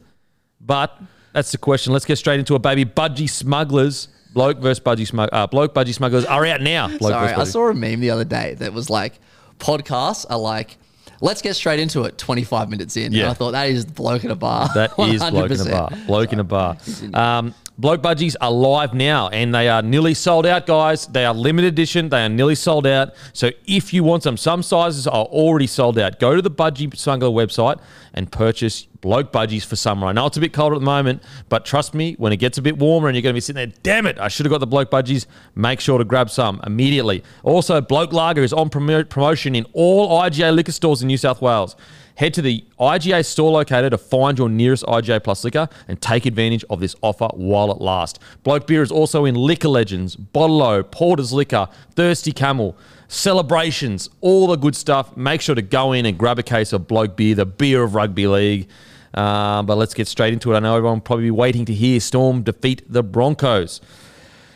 But 0.60 1.00
that's 1.32 1.52
the 1.52 1.58
question. 1.58 1.92
Let's 1.92 2.04
get 2.04 2.16
straight 2.16 2.38
into 2.38 2.54
it, 2.54 2.62
baby. 2.62 2.84
Budgie 2.84 3.30
smugglers, 3.30 4.08
bloke 4.34 4.58
versus 4.58 4.80
budgie 4.80 5.06
smugglers, 5.06 5.30
uh, 5.32 5.46
bloke 5.46 5.74
budgie 5.74 5.94
smugglers 5.94 6.24
are 6.26 6.44
out 6.44 6.60
now. 6.60 6.88
Bloke 6.88 7.12
Sorry, 7.12 7.28
versus 7.28 7.38
I 7.38 7.42
budgie. 7.42 7.52
saw 7.52 7.68
a 7.70 7.74
meme 7.74 8.00
the 8.00 8.10
other 8.10 8.24
day 8.24 8.54
that 8.54 8.72
was 8.72 8.90
like, 8.90 9.18
podcasts 9.58 10.26
are 10.28 10.38
like, 10.38 10.76
let's 11.20 11.42
get 11.42 11.54
straight 11.54 11.80
into 11.80 12.02
it 12.04 12.18
25 12.18 12.68
minutes 12.68 12.96
in. 12.96 13.12
Yeah. 13.12 13.22
And 13.22 13.30
I 13.30 13.34
thought 13.34 13.52
that 13.52 13.68
is 13.68 13.86
bloke 13.86 14.24
in 14.24 14.30
a 14.30 14.36
bar. 14.36 14.68
That 14.74 14.92
is 14.98 15.22
bloke 15.30 15.50
in 15.50 15.60
a 15.60 15.70
bar. 15.70 15.90
Bloke 16.06 16.32
in 16.32 16.40
a 16.40 16.44
bar. 16.44 16.76
Um, 17.14 17.54
bloke 17.80 18.02
budgies 18.02 18.36
are 18.40 18.50
live 18.50 18.92
now, 18.92 19.28
and 19.28 19.54
they 19.54 19.68
are 19.68 19.80
nearly 19.80 20.12
sold 20.12 20.44
out, 20.46 20.66
guys. 20.66 21.06
They 21.06 21.24
are 21.24 21.32
limited 21.32 21.68
edition. 21.68 22.10
They 22.10 22.24
are 22.24 22.28
nearly 22.28 22.54
sold 22.54 22.86
out. 22.86 23.14
So 23.32 23.50
if 23.66 23.94
you 23.94 24.04
want 24.04 24.22
some, 24.22 24.36
some 24.36 24.62
sizes 24.62 25.06
are 25.06 25.24
already 25.24 25.66
sold 25.66 25.98
out. 25.98 26.20
Go 26.20 26.36
to 26.36 26.42
the 26.42 26.50
Budgy 26.50 26.94
Smuggler 26.96 27.30
website 27.30 27.80
and 28.14 28.30
purchase 28.30 28.86
bloke 29.00 29.32
budgies 29.32 29.64
for 29.64 29.76
summer. 29.76 30.06
I 30.06 30.12
know 30.12 30.26
it's 30.26 30.36
a 30.36 30.40
bit 30.40 30.52
cold 30.52 30.72
at 30.72 30.80
the 30.80 30.84
moment, 30.84 31.22
but 31.48 31.64
trust 31.64 31.94
me, 31.94 32.14
when 32.18 32.32
it 32.32 32.36
gets 32.36 32.58
a 32.58 32.62
bit 32.62 32.78
warmer 32.78 33.08
and 33.08 33.16
you're 33.16 33.22
going 33.22 33.32
to 33.32 33.36
be 33.36 33.40
sitting 33.40 33.70
there, 33.70 33.78
damn 33.82 34.06
it, 34.06 34.18
I 34.18 34.28
should 34.28 34.46
have 34.46 34.50
got 34.50 34.58
the 34.58 34.66
bloke 34.66 34.90
budgies. 34.90 35.26
Make 35.54 35.80
sure 35.80 35.98
to 35.98 36.04
grab 36.04 36.30
some 36.30 36.60
immediately. 36.66 37.22
Also, 37.42 37.80
bloke 37.80 38.12
lager 38.12 38.42
is 38.42 38.52
on 38.52 38.70
promo- 38.70 39.08
promotion 39.08 39.54
in 39.54 39.64
all 39.72 40.20
IGA 40.20 40.54
liquor 40.54 40.72
stores 40.72 41.02
in 41.02 41.08
New 41.08 41.16
South 41.16 41.40
Wales. 41.40 41.76
Head 42.16 42.34
to 42.34 42.42
the 42.42 42.62
IGA 42.78 43.24
store 43.24 43.50
locator 43.50 43.88
to 43.88 43.96
find 43.96 44.36
your 44.36 44.50
nearest 44.50 44.84
IGA 44.84 45.24
Plus 45.24 45.42
liquor 45.42 45.68
and 45.88 45.98
take 46.02 46.26
advantage 46.26 46.64
of 46.68 46.78
this 46.78 46.94
offer 47.00 47.28
while 47.32 47.72
it 47.72 47.80
lasts. 47.80 48.18
Bloke 48.42 48.66
Beer 48.66 48.82
is 48.82 48.92
also 48.92 49.24
in 49.24 49.34
Liquor 49.34 49.68
Legends, 49.68 50.16
Bottle 50.16 50.82
Porter's 50.82 51.32
Liquor, 51.32 51.68
Thirsty 51.94 52.32
Camel, 52.32 52.76
Celebrations, 53.12 54.08
all 54.20 54.46
the 54.46 54.54
good 54.54 54.76
stuff. 54.76 55.16
Make 55.16 55.40
sure 55.40 55.56
to 55.56 55.62
go 55.62 55.90
in 55.90 56.06
and 56.06 56.16
grab 56.16 56.38
a 56.38 56.44
case 56.44 56.72
of 56.72 56.86
Bloke 56.86 57.16
Beer, 57.16 57.34
the 57.34 57.44
beer 57.44 57.82
of 57.82 57.96
rugby 57.96 58.28
league. 58.28 58.68
Um, 59.14 59.66
but 59.66 59.76
let's 59.76 59.94
get 59.94 60.06
straight 60.06 60.32
into 60.32 60.52
it. 60.52 60.56
I 60.56 60.60
know 60.60 60.76
everyone 60.76 60.98
will 60.98 61.02
probably 61.02 61.24
be 61.24 61.32
waiting 61.32 61.64
to 61.64 61.74
hear 61.74 61.98
Storm 61.98 62.44
defeat 62.44 62.84
the 62.86 63.02
Broncos 63.02 63.80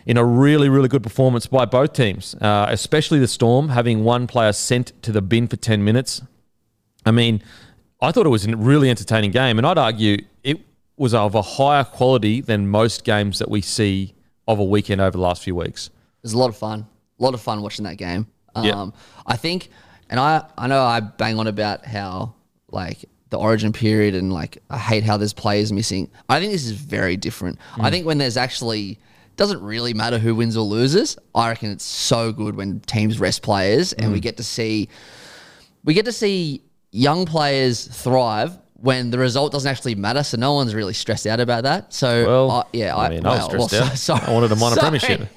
in 0.06 0.16
a 0.16 0.24
really, 0.24 0.68
really 0.68 0.86
good 0.86 1.02
performance 1.02 1.48
by 1.48 1.64
both 1.64 1.94
teams, 1.94 2.36
uh, 2.36 2.66
especially 2.68 3.18
the 3.18 3.26
Storm, 3.26 3.70
having 3.70 4.04
one 4.04 4.28
player 4.28 4.52
sent 4.52 4.92
to 5.02 5.10
the 5.10 5.20
bin 5.20 5.48
for 5.48 5.56
10 5.56 5.82
minutes. 5.82 6.22
I 7.04 7.10
mean, 7.10 7.42
I 8.00 8.12
thought 8.12 8.24
it 8.24 8.28
was 8.28 8.46
a 8.46 8.56
really 8.56 8.88
entertaining 8.88 9.32
game, 9.32 9.58
and 9.58 9.66
I'd 9.66 9.78
argue 9.78 10.18
it 10.44 10.60
was 10.96 11.12
of 11.12 11.34
a 11.34 11.42
higher 11.42 11.82
quality 11.82 12.40
than 12.40 12.68
most 12.68 13.02
games 13.02 13.40
that 13.40 13.50
we 13.50 13.62
see 13.62 14.14
of 14.46 14.60
a 14.60 14.64
weekend 14.64 15.00
over 15.00 15.10
the 15.10 15.22
last 15.22 15.42
few 15.42 15.56
weeks. 15.56 15.88
It 15.88 16.22
was 16.22 16.34
a 16.34 16.38
lot 16.38 16.50
of 16.50 16.56
fun. 16.56 16.86
A 17.18 17.22
lot 17.24 17.34
of 17.34 17.40
fun 17.40 17.60
watching 17.60 17.84
that 17.86 17.96
game. 17.96 18.28
Um, 18.54 18.64
Yeah. 18.64 18.86
I 19.26 19.36
think, 19.36 19.70
and 20.10 20.18
I, 20.20 20.44
I 20.58 20.66
know 20.66 20.82
I 20.82 21.00
bang 21.00 21.38
on 21.38 21.46
about 21.46 21.84
how 21.86 22.34
like 22.70 23.04
the 23.30 23.38
origin 23.38 23.72
period 23.72 24.14
and 24.14 24.32
like 24.32 24.58
I 24.70 24.78
hate 24.78 25.02
how 25.04 25.16
there's 25.16 25.32
players 25.32 25.72
missing. 25.72 26.10
I 26.28 26.40
think 26.40 26.52
this 26.52 26.64
is 26.64 26.72
very 26.72 27.16
different. 27.16 27.58
I 27.78 27.90
think 27.90 28.06
when 28.06 28.18
there's 28.18 28.36
actually 28.36 28.98
doesn't 29.36 29.60
really 29.62 29.92
matter 29.94 30.18
who 30.18 30.34
wins 30.36 30.56
or 30.56 30.64
loses. 30.64 31.16
I 31.34 31.48
reckon 31.48 31.70
it's 31.72 31.84
so 31.84 32.32
good 32.32 32.54
when 32.54 32.78
teams 32.80 33.18
rest 33.18 33.42
players 33.42 33.92
and 33.92 34.10
Mm. 34.10 34.12
we 34.12 34.20
get 34.20 34.36
to 34.36 34.44
see 34.44 34.88
we 35.84 35.94
get 35.94 36.04
to 36.04 36.12
see 36.12 36.62
young 36.92 37.26
players 37.26 37.86
thrive 37.88 38.56
when 38.74 39.10
the 39.10 39.18
result 39.18 39.50
doesn't 39.52 39.68
actually 39.70 39.94
matter. 39.96 40.22
So 40.22 40.36
no 40.36 40.52
one's 40.54 40.74
really 40.74 40.94
stressed 40.94 41.26
out 41.26 41.40
about 41.40 41.64
that. 41.64 41.92
So 41.92 42.26
Well, 42.26 42.50
I- 42.52 42.64
yeah, 42.72 42.96
I 42.96 43.08
mean, 43.08 43.26
I 43.26 43.30
was 43.30 43.38
well, 43.54 43.68
stressed 43.68 44.08
well, 44.08 44.16
out. 44.18 44.22
so- 44.26 44.30
I 44.30 44.32
wanted 44.32 44.48
to 44.48 44.56
minor 44.56 44.76
sorry. 44.76 44.98
premiership. 45.00 45.28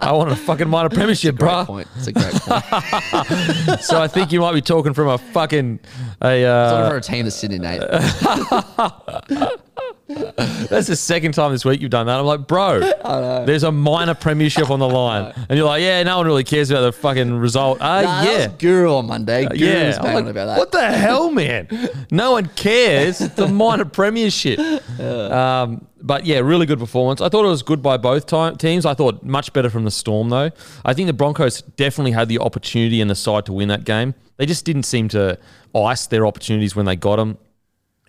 I 0.00 0.12
wanted 0.12 0.32
a 0.32 0.36
fucking 0.36 0.68
minor 0.68 0.88
premiership, 0.88 1.36
bruh. 1.36 1.66
point. 1.66 1.88
It's 1.96 2.06
a 2.08 2.12
great 2.12 2.32
point. 2.34 3.80
So 3.82 4.00
I 4.00 4.08
think 4.08 4.32
you 4.32 4.40
might 4.40 4.52
be 4.54 4.60
talking 4.62 4.92
from 4.94 5.08
a 5.08 5.18
fucking 5.18 5.78
a. 6.20 6.42
Talking 6.42 6.44
Uh, 6.44 6.88
for 6.90 6.96
a 6.96 7.00
team 7.00 7.24
that's 7.24 7.36
sitting 7.36 7.64
eight. 7.64 7.80
that's 10.08 10.86
the 10.86 10.96
second 10.96 11.32
time 11.32 11.52
this 11.52 11.64
week 11.64 11.80
you've 11.82 11.90
done 11.90 12.06
that. 12.06 12.18
I'm 12.18 12.24
like, 12.26 12.46
bro, 12.46 12.80
there's 13.44 13.62
a 13.62 13.70
minor 13.72 14.14
premiership 14.14 14.70
on 14.70 14.78
the 14.78 14.88
line, 15.00 15.32
and 15.48 15.56
you're 15.58 15.66
like, 15.66 15.82
yeah, 15.82 16.02
no 16.02 16.16
one 16.18 16.26
really 16.26 16.44
cares 16.44 16.70
about 16.70 16.80
the 16.82 16.92
fucking 16.92 17.34
result. 17.38 17.80
Uh, 17.80 18.02
Nah, 18.02 18.22
yeah. 18.22 18.46
Guru 18.58 18.94
on 18.94 19.06
Monday. 19.06 19.46
Guru 19.46 19.58
yeah, 19.58 19.86
was 19.88 19.98
like, 19.98 20.24
about 20.26 20.46
that. 20.46 20.58
what 20.58 20.72
the 20.72 20.90
hell, 20.92 21.30
man? 21.30 21.68
No 22.10 22.32
one 22.32 22.46
cares. 22.56 23.18
The 23.18 23.46
minor 23.48 23.84
premiership. 23.84 24.58
Um, 24.98 25.86
but 26.08 26.24
yeah, 26.24 26.38
really 26.38 26.64
good 26.64 26.78
performance. 26.78 27.20
I 27.20 27.28
thought 27.28 27.44
it 27.44 27.48
was 27.48 27.62
good 27.62 27.82
by 27.82 27.98
both 27.98 28.24
ti- 28.24 28.56
teams. 28.56 28.86
I 28.86 28.94
thought 28.94 29.22
much 29.22 29.52
better 29.52 29.68
from 29.68 29.84
the 29.84 29.90
Storm 29.90 30.30
though. 30.30 30.50
I 30.82 30.94
think 30.94 31.06
the 31.06 31.12
Broncos 31.12 31.60
definitely 31.76 32.12
had 32.12 32.28
the 32.28 32.38
opportunity 32.38 33.02
and 33.02 33.10
the 33.10 33.14
side 33.14 33.44
to 33.44 33.52
win 33.52 33.68
that 33.68 33.84
game. 33.84 34.14
They 34.38 34.46
just 34.46 34.64
didn't 34.64 34.84
seem 34.84 35.08
to 35.10 35.38
ice 35.74 36.06
their 36.06 36.26
opportunities 36.26 36.74
when 36.74 36.86
they 36.86 36.96
got 36.96 37.16
them. 37.16 37.36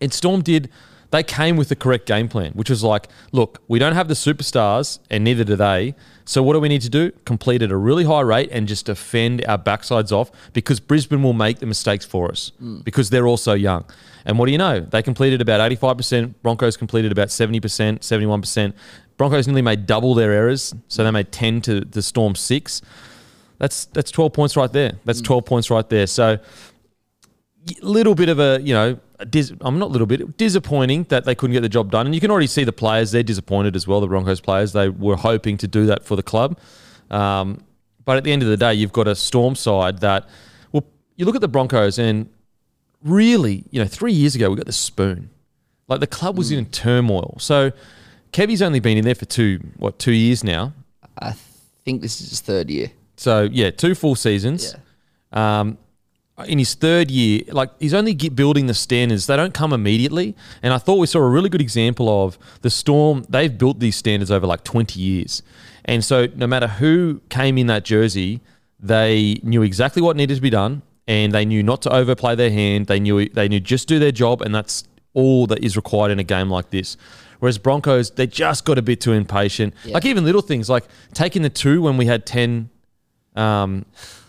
And 0.02 0.14
Storm 0.14 0.42
did. 0.42 0.70
They 1.12 1.24
came 1.24 1.58
with 1.58 1.68
the 1.70 1.76
correct 1.76 2.06
game 2.06 2.30
plan, 2.30 2.54
which 2.54 2.70
was 2.70 2.84
like, 2.84 3.10
look, 3.34 3.62
we 3.68 3.80
don't 3.80 3.94
have 3.94 4.08
the 4.08 4.14
superstars, 4.14 5.00
and 5.10 5.24
neither 5.24 5.44
do 5.44 5.56
they. 5.56 5.96
So 6.24 6.42
what 6.42 6.54
do 6.54 6.60
we 6.60 6.70
need 6.70 6.84
to 6.84 6.90
do? 6.90 7.12
Complete 7.26 7.62
at 7.64 7.72
a 7.72 7.76
really 7.76 8.06
high 8.06 8.22
rate 8.22 8.50
and 8.52 8.68
just 8.68 8.86
defend 8.86 9.44
our 9.46 9.58
backsides 9.58 10.12
off 10.12 10.32
because 10.54 10.80
Brisbane 10.80 11.24
will 11.24 11.34
make 11.34 11.60
the 11.60 11.66
mistakes 11.66 12.06
for 12.06 12.32
us 12.32 12.52
mm. 12.62 12.82
because 12.84 13.10
they're 13.10 13.28
also 13.28 13.54
young. 13.54 13.84
And 14.26 14.38
what 14.38 14.46
do 14.46 14.52
you 14.52 14.58
know? 14.58 14.80
They 14.80 15.02
completed 15.02 15.42
about 15.42 15.72
85%. 15.72 16.36
Broncos 16.42 16.78
completed 16.78 17.12
about 17.12 17.30
70%, 17.30 17.62
71%. 18.00 18.74
Broncos 19.18 19.48
nearly 19.48 19.62
made 19.62 19.86
double 19.86 20.16
their 20.16 20.32
errors, 20.32 20.74
so 20.88 21.04
they 21.04 21.12
made 21.12 21.32
10 21.32 21.62
to 21.62 21.82
the 21.82 22.02
Storm 22.02 22.36
six. 22.36 22.82
That's 23.58 23.86
that's 23.86 24.12
12 24.12 24.32
points 24.32 24.56
right 24.56 24.72
there. 24.72 24.94
That's 25.04 25.20
12 25.20 25.46
points 25.46 25.70
right 25.70 25.88
there. 25.90 26.08
So 26.08 26.40
little 27.82 28.16
bit 28.16 28.30
of 28.30 28.40
a 28.40 28.60
you 28.62 28.74
know 28.74 29.00
a 29.20 29.26
dis- 29.26 29.54
I'm 29.62 29.80
not 29.80 29.90
a 29.90 29.92
little 29.92 30.08
bit 30.08 30.38
disappointing 30.38 31.04
that 31.10 31.26
they 31.26 31.36
couldn't 31.36 31.54
get 31.54 31.62
the 31.62 31.70
job 31.70 31.92
done, 31.92 32.06
and 32.06 32.16
you 32.16 32.22
can 32.22 32.32
already 32.32 32.48
see 32.48 32.64
the 32.64 32.72
players 32.72 33.12
they're 33.12 33.24
disappointed 33.24 33.76
as 33.76 33.88
well. 33.88 34.00
The 34.00 34.08
Broncos 34.08 34.40
players 34.40 34.74
they 34.74 34.90
were 34.90 35.18
hoping 35.18 35.58
to 35.58 35.68
do 35.68 35.86
that 35.88 36.06
for 36.06 36.16
the 36.16 36.24
club, 36.24 36.58
um, 37.12 37.64
but 38.06 38.18
at 38.18 38.24
the 38.24 38.32
end 38.32 38.42
of 38.42 38.48
the 38.48 38.58
day, 38.58 38.74
you've 38.74 38.94
got 38.94 39.08
a 39.08 39.16
Storm 39.16 39.56
side 39.56 40.00
that 40.00 40.28
well, 40.72 40.86
you 41.18 41.26
look 41.26 41.36
at 41.36 41.42
the 41.42 41.50
Broncos 41.50 42.00
and 42.00 42.30
really, 43.04 43.64
you 43.72 43.80
know, 43.80 43.88
three 43.88 44.14
years 44.14 44.36
ago 44.36 44.50
we 44.50 44.56
got 44.56 44.66
the 44.66 44.72
spoon, 44.72 45.30
like 45.88 46.00
the 46.00 46.08
club 46.08 46.38
was 46.38 46.52
in 46.52 46.66
turmoil. 46.66 47.38
So 47.40 47.72
Kevy's 48.32 48.62
only 48.62 48.80
been 48.80 48.98
in 48.98 49.06
there 49.06 49.16
for 49.16 49.26
two 49.26 49.60
what 49.78 50.00
two 50.00 50.12
years 50.12 50.44
now. 50.44 50.74
I 51.20 51.34
think 51.84 52.02
this 52.02 52.22
is 52.22 52.30
his 52.30 52.42
third 52.42 52.70
year. 52.70 52.92
So 53.18 53.50
yeah, 53.52 53.72
two 53.72 53.96
full 53.96 54.16
seasons. 54.16 54.76
Um, 55.32 55.78
in 56.48 56.58
his 56.58 56.74
third 56.74 57.12
year, 57.12 57.42
like 57.50 57.70
he's 57.80 57.94
only 57.94 58.14
get 58.14 58.36
building 58.36 58.68
the 58.68 58.74
standards. 58.74 59.28
They 59.28 59.36
don't 59.36 59.54
come 59.54 59.74
immediately, 59.74 60.36
and 60.64 60.74
I 60.74 60.78
thought 60.78 60.96
we 60.96 61.08
saw 61.08 61.20
a 61.20 61.28
really 61.28 61.50
good 61.50 61.62
example 61.62 62.24
of 62.24 62.38
the 62.62 62.70
Storm. 62.70 63.26
They've 63.28 63.56
built 63.56 63.80
these 63.80 63.98
standards 63.98 64.32
over 64.32 64.48
like 64.48 64.64
twenty 64.64 65.02
years, 65.02 65.44
and 65.86 66.04
so 66.04 66.28
no 66.36 66.48
matter 66.48 66.68
who 66.68 67.22
came 67.30 67.58
in 67.58 67.68
that 67.68 67.84
jersey, 67.84 68.40
they 68.80 69.42
knew 69.44 69.62
exactly 69.64 70.02
what 70.02 70.16
needed 70.16 70.36
to 70.36 70.42
be 70.42 70.50
done, 70.50 70.82
and 71.10 71.34
they 71.34 71.44
knew 71.44 71.62
not 71.62 71.82
to 71.82 71.94
overplay 71.94 72.36
their 72.36 72.52
hand. 72.52 72.88
They 72.88 73.02
knew 73.02 73.28
they 73.28 73.50
knew 73.50 73.60
just 73.60 73.90
do 73.90 74.00
their 74.00 74.14
job, 74.14 74.42
and 74.42 74.56
that's 74.56 74.86
all 75.14 75.46
that 75.48 75.62
is 75.62 75.76
required 75.76 76.12
in 76.12 76.20
a 76.20 76.24
game 76.24 76.50
like 76.50 76.70
this. 76.70 76.96
Whereas 77.40 77.58
Broncos, 77.58 78.12
they 78.12 78.28
just 78.28 78.64
got 78.64 78.78
a 78.78 78.82
bit 78.82 79.02
too 79.02 79.14
impatient. 79.14 79.74
Like 79.86 80.06
even 80.06 80.24
little 80.24 80.42
things 80.42 80.70
like 80.70 80.86
taking 81.14 81.42
the 81.42 81.50
two 81.50 81.82
when 81.82 81.98
we 81.98 82.06
had 82.06 82.26
ten 82.26 82.70
um, 83.36 83.86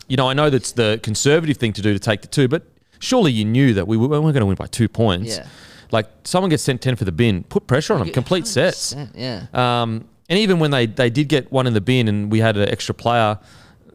you 0.08 0.16
know, 0.16 0.28
I 0.28 0.34
know 0.34 0.50
that's 0.50 0.72
the 0.72 0.98
conservative 1.02 1.56
thing 1.56 1.72
to 1.74 1.82
do 1.82 1.92
to 1.92 1.98
take 1.98 2.22
the 2.22 2.28
two, 2.28 2.48
but 2.48 2.64
surely 2.98 3.32
you 3.32 3.44
knew 3.44 3.74
that 3.74 3.86
we 3.86 3.96
weren't 3.96 4.10
going 4.10 4.34
to 4.34 4.46
win 4.46 4.56
by 4.56 4.66
two 4.66 4.88
points. 4.88 5.36
Yeah. 5.36 5.46
Like 5.92 6.08
someone 6.24 6.50
gets 6.50 6.62
sent 6.62 6.82
10 6.82 6.96
for 6.96 7.04
the 7.04 7.12
bin, 7.12 7.44
put 7.44 7.66
pressure 7.66 7.94
on 7.94 8.00
them, 8.00 8.10
complete 8.10 8.46
sets. 8.46 8.94
Yeah. 9.14 9.46
Um, 9.52 10.08
and 10.28 10.38
even 10.38 10.58
when 10.60 10.70
they, 10.70 10.86
they 10.86 11.10
did 11.10 11.28
get 11.28 11.50
one 11.50 11.66
in 11.66 11.74
the 11.74 11.80
bin 11.80 12.08
and 12.08 12.30
we 12.30 12.38
had 12.38 12.56
an 12.56 12.68
extra 12.68 12.94
player, 12.94 13.38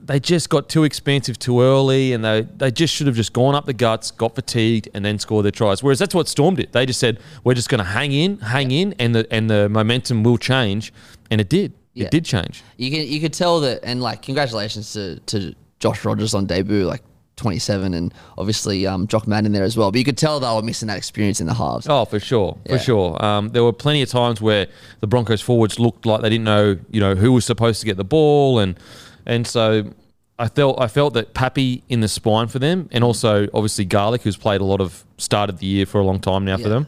they 0.06 0.20
just 0.20 0.50
got 0.50 0.70
too 0.70 0.84
expensive 0.84 1.40
too 1.40 1.62
early 1.62 2.14
and 2.14 2.24
they, 2.24 2.42
they 2.42 2.70
just 2.72 2.94
should 2.94 3.08
have 3.08 3.16
just 3.16 3.34
gone 3.34 3.56
up 3.56 3.66
the 3.66 3.74
guts, 3.74 4.12
got 4.12 4.36
fatigued, 4.36 4.88
and 4.94 5.04
then 5.04 5.18
scored 5.18 5.46
their 5.46 5.52
tries. 5.52 5.82
Whereas 5.82 5.98
that's 6.00 6.14
what 6.14 6.28
Storm 6.28 6.56
did. 6.56 6.72
They 6.74 6.86
just 6.86 7.00
said, 7.00 7.20
we're 7.44 7.56
just 7.56 7.70
going 7.70 7.80
to 7.80 7.84
hang 7.86 8.12
in, 8.12 8.38
hang 8.38 8.70
in, 8.72 8.94
and 9.00 9.16
the, 9.16 9.28
and 9.32 9.50
the 9.50 9.68
momentum 9.68 10.24
will 10.24 10.38
change. 10.38 10.94
And 11.32 11.42
it 11.42 11.50
did. 11.50 11.74
Yeah. 11.94 12.06
It 12.06 12.12
did 12.12 12.26
change. 12.26 12.62
You 12.78 12.92
can 12.92 13.08
you 13.08 13.20
could 13.22 13.32
tell 13.34 13.62
that, 13.62 13.80
and 13.84 14.02
like 14.02 14.22
congratulations 14.22 14.92
to 14.94 15.18
to 15.28 15.56
Josh 15.80 16.04
Rogers 16.04 16.34
on 16.34 16.46
debut, 16.46 16.84
like 16.84 17.02
27, 17.38 17.94
and 17.94 18.14
obviously 18.38 18.86
um, 18.86 19.08
Jock 19.08 19.28
Madden 19.28 19.54
there 19.54 19.64
as 19.64 19.76
well. 19.78 19.92
But 19.92 20.00
you 20.00 20.06
could 20.06 20.18
tell 20.18 20.40
they 20.42 20.48
were 20.54 20.62
missing 20.62 20.88
that 20.90 20.98
experience 20.98 21.40
in 21.40 21.48
the 21.48 21.54
halves. 21.54 21.88
Oh, 21.90 22.04
for 22.06 22.20
sure, 22.20 22.58
Yeah. 22.66 22.78
for 22.78 22.84
sure. 22.84 23.26
Um, 23.26 23.50
there 23.50 23.64
were 23.64 23.74
plenty 23.74 24.02
of 24.02 24.10
times 24.10 24.42
where 24.42 24.68
the 25.00 25.08
Broncos 25.08 25.42
forwards 25.42 25.80
looked 25.80 26.06
like 26.06 26.22
they 26.22 26.30
didn't 26.30 26.44
know, 26.46 26.78
you 26.92 27.00
know, 27.00 27.16
who 27.16 27.32
was 27.32 27.46
supposed 27.46 27.80
to 27.80 27.86
get 27.86 27.96
the 27.98 28.04
ball, 28.04 28.60
and 28.60 28.78
and 29.26 29.46
so 29.48 29.92
I 30.38 30.48
felt 30.48 30.80
I 30.80 30.88
felt 30.88 31.14
that 31.14 31.34
Pappy 31.34 31.84
in 31.90 32.02
the 32.02 32.08
spine 32.08 32.48
for 32.48 32.60
them, 32.60 32.90
and 32.92 33.04
also 33.04 33.48
obviously 33.54 33.86
Garlic, 33.86 34.22
who's 34.24 34.38
played 34.38 34.62
a 34.62 34.66
lot 34.66 34.82
of 34.82 35.04
start 35.18 35.50
of 35.50 35.60
the 35.60 35.66
year 35.66 35.86
for 35.86 36.00
a 36.00 36.04
long 36.06 36.20
time 36.20 36.46
now 36.46 36.58
for 36.58 36.70
them. 36.70 36.88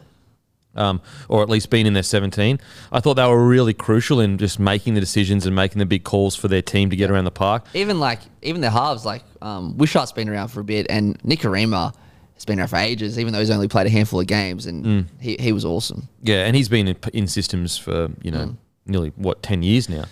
Um, 0.74 1.00
or 1.28 1.42
at 1.42 1.48
least 1.48 1.70
been 1.70 1.86
in 1.88 1.94
their 1.94 2.04
17. 2.04 2.60
I 2.92 3.00
thought 3.00 3.14
they 3.14 3.26
were 3.26 3.44
really 3.48 3.74
crucial 3.74 4.20
in 4.20 4.38
just 4.38 4.60
making 4.60 4.94
the 4.94 5.00
decisions 5.00 5.44
and 5.44 5.56
making 5.56 5.80
the 5.80 5.86
big 5.86 6.04
calls 6.04 6.36
for 6.36 6.46
their 6.46 6.62
team 6.62 6.88
to 6.90 6.94
get 6.94 7.10
around 7.10 7.24
the 7.24 7.32
park. 7.32 7.64
Even 7.74 7.98
like 7.98 8.20
even 8.42 8.60
the 8.60 8.70
halves, 8.70 9.04
like 9.04 9.24
um, 9.42 9.76
Wishart's 9.76 10.12
been 10.12 10.28
around 10.28 10.48
for 10.48 10.60
a 10.60 10.64
bit, 10.64 10.86
and 10.88 11.18
Nicarima 11.22 11.92
has 12.34 12.44
been 12.44 12.60
around 12.60 12.68
for 12.68 12.76
ages, 12.76 13.18
even 13.18 13.32
though 13.32 13.40
he's 13.40 13.50
only 13.50 13.66
played 13.66 13.88
a 13.88 13.90
handful 13.90 14.20
of 14.20 14.28
games, 14.28 14.66
and 14.66 14.84
Mm. 14.84 15.06
he, 15.20 15.36
he 15.40 15.50
was 15.50 15.64
awesome. 15.64 16.06
Yeah, 16.22 16.44
and 16.44 16.54
he's 16.54 16.68
been 16.68 16.86
in, 16.86 16.96
in 17.12 17.26
systems 17.26 17.76
for, 17.76 18.10
you 18.22 18.30
know, 18.30 18.54
nearly, 18.86 19.08
what, 19.16 19.42
10 19.42 19.64
years 19.64 19.88
now. 19.88 20.04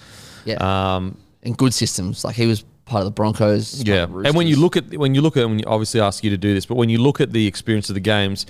Yeah, 0.44 0.56
Um, 0.96 1.16
and 1.46 1.56
good 1.56 1.72
systems. 1.72 2.24
Like 2.24 2.36
he 2.36 2.46
was 2.46 2.64
part 2.84 3.00
of 3.00 3.06
the 3.06 3.12
Broncos. 3.12 3.82
Yeah, 3.82 4.04
and 4.04 4.34
when 4.34 4.46
you 4.46 4.56
look 4.56 4.76
at 4.76 4.96
when 4.96 5.14
you 5.14 5.22
look 5.22 5.36
at 5.36 5.46
when 5.46 5.58
you 5.58 5.64
obviously 5.66 6.00
ask 6.00 6.22
you 6.22 6.30
to 6.30 6.36
do 6.36 6.52
this, 6.52 6.66
but 6.66 6.76
when 6.76 6.88
you 6.88 6.98
look 6.98 7.20
at 7.20 7.32
the 7.32 7.46
experience 7.46 7.88
of 7.88 7.94
the 7.94 8.00
games, 8.00 8.46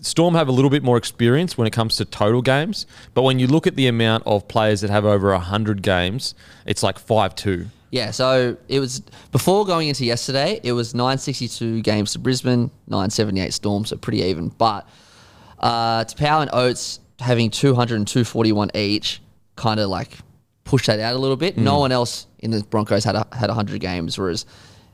Storm 0.00 0.34
have 0.34 0.48
a 0.48 0.52
little 0.52 0.70
bit 0.70 0.82
more 0.82 0.96
experience 0.96 1.58
when 1.58 1.66
it 1.66 1.72
comes 1.72 1.96
to 1.96 2.04
total 2.04 2.42
games. 2.42 2.86
But 3.14 3.22
when 3.22 3.38
you 3.38 3.46
look 3.46 3.66
at 3.66 3.76
the 3.76 3.86
amount 3.86 4.24
of 4.26 4.48
players 4.48 4.80
that 4.80 4.90
have 4.90 5.04
over 5.04 5.36
hundred 5.36 5.82
games, 5.82 6.34
it's 6.66 6.82
like 6.82 6.98
five 6.98 7.34
two. 7.34 7.66
Yeah, 7.90 8.12
so 8.12 8.56
it 8.68 8.78
was 8.78 9.00
before 9.32 9.66
going 9.66 9.88
into 9.88 10.04
yesterday, 10.04 10.60
it 10.62 10.72
was 10.72 10.94
962 10.94 11.82
games 11.82 12.12
to 12.12 12.20
Brisbane, 12.20 12.70
978 12.86 13.52
Storm, 13.52 13.84
so 13.84 13.96
pretty 13.96 14.20
even. 14.22 14.48
But 14.48 14.88
uh, 15.58 16.04
to 16.04 16.16
Power 16.16 16.42
and 16.42 16.50
Oates 16.52 17.00
having 17.18 17.50
200 17.50 17.96
and 17.96 18.06
241 18.06 18.70
each 18.74 19.20
kind 19.56 19.80
of 19.80 19.90
like 19.90 20.16
push 20.62 20.86
that 20.86 21.00
out 21.00 21.14
a 21.14 21.18
little 21.18 21.36
bit. 21.36 21.56
Hmm. 21.56 21.64
No 21.64 21.80
one 21.80 21.90
else 21.90 22.26
in 22.40 22.50
the 22.50 22.62
Broncos 22.64 23.04
had 23.04 23.14
a, 23.16 23.26
had 23.32 23.48
100 23.48 23.80
games, 23.80 24.18
whereas 24.18 24.46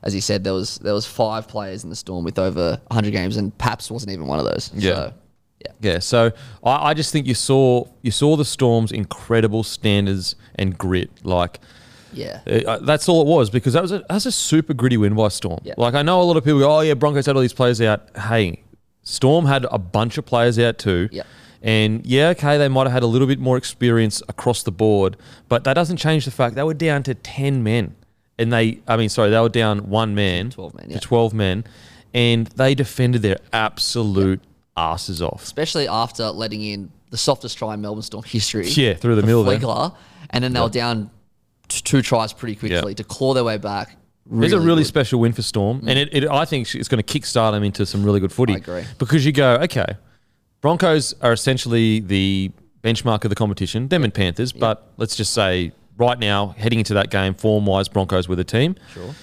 as 0.03 0.13
he 0.13 0.19
said, 0.19 0.43
there 0.43 0.53
was 0.53 0.77
there 0.79 0.93
was 0.93 1.05
five 1.05 1.47
players 1.47 1.83
in 1.83 1.89
the 1.89 1.95
Storm 1.95 2.23
with 2.23 2.39
over 2.39 2.79
100 2.87 3.11
games, 3.11 3.37
and 3.37 3.57
Paps 3.57 3.89
wasn't 3.89 4.11
even 4.11 4.27
one 4.27 4.39
of 4.39 4.45
those. 4.45 4.71
Yeah. 4.73 4.93
So, 4.93 5.13
yeah. 5.59 5.71
Yeah, 5.81 5.99
so 5.99 6.31
I, 6.63 6.89
I 6.89 6.93
just 6.93 7.11
think 7.11 7.25
you 7.25 7.33
saw 7.33 7.85
you 8.01 8.11
saw 8.11 8.35
the 8.35 8.45
Storm's 8.45 8.91
incredible 8.91 9.63
standards 9.63 10.35
and 10.55 10.77
grit. 10.77 11.09
Like 11.23 11.59
Yeah. 12.13 12.41
Uh, 12.45 12.77
that's 12.79 13.09
all 13.09 13.21
it 13.21 13.27
was 13.27 13.49
because 13.49 13.73
that 13.73 13.81
was 13.81 13.91
a 13.91 13.99
that 13.99 14.11
was 14.11 14.25
a 14.27 14.31
super 14.31 14.73
gritty 14.73 14.97
win 14.97 15.15
by 15.15 15.29
Storm. 15.29 15.59
Yeah. 15.63 15.73
Like 15.77 15.95
I 15.95 16.03
know 16.03 16.21
a 16.21 16.23
lot 16.23 16.37
of 16.37 16.43
people 16.43 16.59
go, 16.59 16.77
oh 16.77 16.81
yeah, 16.81 16.93
Broncos 16.93 17.25
had 17.25 17.35
all 17.35 17.41
these 17.41 17.53
players 17.53 17.81
out. 17.81 18.15
Hey, 18.15 18.63
Storm 19.01 19.45
had 19.45 19.65
a 19.71 19.79
bunch 19.79 20.17
of 20.17 20.25
players 20.25 20.59
out 20.59 20.77
too. 20.77 21.09
Yeah. 21.11 21.23
And 21.61 22.05
yeah, 22.05 22.29
okay, 22.29 22.57
they 22.57 22.67
might 22.67 22.83
have 22.83 22.91
had 22.91 23.03
a 23.03 23.07
little 23.07 23.27
bit 23.27 23.39
more 23.39 23.57
experience 23.57 24.21
across 24.29 24.63
the 24.63 24.71
board, 24.71 25.17
but 25.49 25.63
that 25.63 25.73
doesn't 25.73 25.97
change 25.97 26.25
the 26.25 26.31
fact 26.31 26.55
they 26.55 26.63
were 26.63 26.73
down 26.73 27.03
to 27.03 27.15
ten 27.15 27.63
men, 27.63 27.95
and 28.37 28.53
they, 28.53 28.79
I 28.87 28.97
mean, 28.97 29.09
sorry, 29.09 29.29
they 29.29 29.39
were 29.39 29.49
down 29.49 29.89
one 29.89 30.13
man, 30.13 30.51
12 30.51 30.75
men, 30.75 30.87
to 30.87 30.93
yeah. 30.93 30.99
twelve 30.99 31.33
men, 31.33 31.63
and 32.13 32.47
they 32.47 32.75
defended 32.75 33.21
their 33.21 33.37
absolute 33.51 34.41
asses 34.75 35.21
off. 35.21 35.43
Especially 35.43 35.87
after 35.87 36.29
letting 36.29 36.61
in 36.61 36.91
the 37.09 37.17
softest 37.17 37.57
try 37.57 37.73
in 37.73 37.81
Melbourne 37.81 38.03
Storm 38.03 38.23
history. 38.23 38.67
Yeah, 38.75 38.93
through 38.93 39.15
the 39.15 39.23
middle 39.23 39.43
there. 39.43 39.57
Flegler, 39.57 39.95
and 40.29 40.43
then 40.43 40.53
they 40.53 40.61
were 40.61 40.69
down 40.69 41.09
two 41.67 42.01
tries 42.01 42.33
pretty 42.33 42.55
quickly 42.55 42.91
Yeah. 42.91 42.95
to 42.95 43.03
claw 43.03 43.33
their 43.33 43.43
way 43.43 43.57
back. 43.57 43.97
It's 44.29 44.53
a 44.53 44.59
really 44.59 44.81
good. 44.81 44.87
special 44.87 45.19
win 45.21 45.31
for 45.33 45.41
Storm, 45.41 45.81
mm. 45.81 45.89
and 45.89 45.97
it, 45.99 46.09
it 46.11 46.29
I 46.29 46.45
think 46.45 46.73
it's 46.75 46.89
going 46.89 47.01
to 47.01 47.19
kickstart 47.19 47.53
them 47.53 47.63
into 47.63 47.85
some 47.85 48.03
really 48.03 48.19
good 48.19 48.33
footy. 48.33 48.53
I 48.53 48.57
agree. 48.57 48.83
Because 48.97 49.25
you 49.25 49.31
go, 49.31 49.55
okay, 49.63 49.95
Broncos 50.61 51.13
are 51.21 51.33
essentially 51.33 51.99
the 51.99 52.51
benchmark 52.83 53.23
of 53.23 53.29
the 53.29 53.35
competition, 53.35 53.87
them 53.89 54.03
and 54.03 54.13
Panthers, 54.13 54.51
but 54.51 54.91
let's 54.97 55.15
just 55.15 55.33
say 55.33 55.71
right 55.97 56.17
now, 56.19 56.49
heading 56.57 56.79
into 56.79 56.93
that 56.93 57.09
game, 57.09 57.33
form 57.33 57.65
wise, 57.65 57.87
Broncos 57.87 58.27
with 58.27 58.37
the 58.37 58.43
team. 58.43 58.75
Sure. 58.93 59.13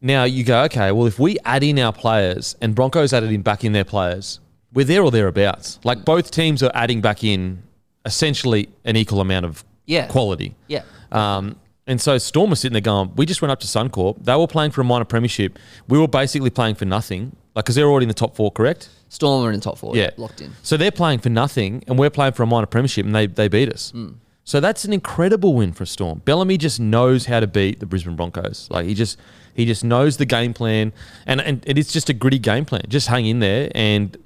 Now 0.00 0.24
you 0.24 0.44
go, 0.44 0.62
okay, 0.64 0.92
well, 0.92 1.06
if 1.06 1.18
we 1.18 1.38
add 1.44 1.62
in 1.62 1.78
our 1.78 1.92
players 1.92 2.54
and 2.60 2.74
Broncos 2.74 3.12
added 3.12 3.32
in 3.32 3.42
back 3.42 3.64
in 3.64 3.72
their 3.72 3.84
players, 3.84 4.40
we're 4.72 4.84
there 4.84 5.02
or 5.02 5.10
thereabouts. 5.10 5.78
Like 5.84 6.04
both 6.04 6.30
teams 6.30 6.62
are 6.62 6.70
adding 6.74 7.00
back 7.00 7.24
in 7.24 7.62
essentially 8.04 8.68
an 8.84 8.96
equal 8.96 9.20
amount 9.20 9.46
of 9.46 9.64
Yeah. 9.86 10.06
quality. 10.06 10.54
Yeah. 10.68 10.82
Um, 11.10 11.56
and 11.86 12.00
so 12.00 12.18
Storm 12.18 12.50
was 12.50 12.60
sitting 12.60 12.74
there 12.74 12.80
going, 12.82 13.12
we 13.16 13.26
just 13.26 13.40
went 13.42 13.52
up 13.52 13.60
to 13.60 13.66
Suncorp. 13.66 14.22
They 14.24 14.34
were 14.34 14.46
playing 14.46 14.72
for 14.72 14.80
a 14.80 14.84
minor 14.84 15.04
premiership. 15.04 15.58
We 15.88 15.98
were 15.98 16.08
basically 16.08 16.50
playing 16.50 16.74
for 16.74 16.84
nothing. 16.84 17.34
Like, 17.56 17.64
because 17.64 17.74
they're 17.74 17.88
already 17.88 18.04
in 18.04 18.08
the 18.08 18.14
top 18.14 18.36
four, 18.36 18.52
correct? 18.52 18.90
Storm 19.08 19.44
are 19.44 19.50
in 19.50 19.58
the 19.58 19.64
top 19.64 19.78
four. 19.78 19.96
Yeah. 19.96 20.10
Locked 20.18 20.42
in. 20.42 20.52
So 20.62 20.76
they're 20.76 20.90
playing 20.90 21.20
for 21.20 21.30
nothing, 21.30 21.82
and 21.88 21.98
we're 21.98 22.10
playing 22.10 22.34
for 22.34 22.42
a 22.42 22.46
minor 22.46 22.66
premiership, 22.66 23.06
and 23.06 23.14
they, 23.14 23.26
they 23.26 23.48
beat 23.48 23.72
us. 23.72 23.92
Mm. 23.92 24.16
So 24.44 24.60
that's 24.60 24.84
an 24.84 24.92
incredible 24.92 25.54
win 25.54 25.72
for 25.72 25.86
Storm. 25.86 26.20
Bellamy 26.24 26.58
just 26.58 26.78
knows 26.78 27.24
how 27.26 27.40
to 27.40 27.46
beat 27.46 27.80
the 27.80 27.86
Brisbane 27.86 28.14
Broncos. 28.14 28.68
Like 28.70 28.86
he 28.86 28.94
just 28.94 29.18
he 29.54 29.64
just 29.64 29.82
knows 29.82 30.18
the 30.18 30.26
game 30.26 30.54
plan, 30.54 30.92
and 31.26 31.40
and 31.40 31.64
it 31.66 31.76
is 31.76 31.90
just 31.90 32.08
a 32.10 32.12
gritty 32.12 32.38
game 32.38 32.64
plan. 32.64 32.82
Just 32.88 33.08
hang 33.08 33.26
in 33.26 33.40
there, 33.40 33.72
and 33.74 34.16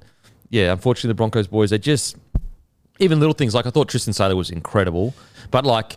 yeah, 0.50 0.72
unfortunately 0.72 1.08
the 1.08 1.14
Broncos 1.14 1.46
boys 1.46 1.70
they 1.70 1.78
just 1.78 2.16
even 2.98 3.18
little 3.18 3.32
things 3.32 3.54
like 3.54 3.64
I 3.64 3.70
thought 3.70 3.88
Tristan 3.88 4.12
Sailor 4.12 4.36
was 4.36 4.50
incredible, 4.50 5.14
but 5.50 5.64
like 5.64 5.96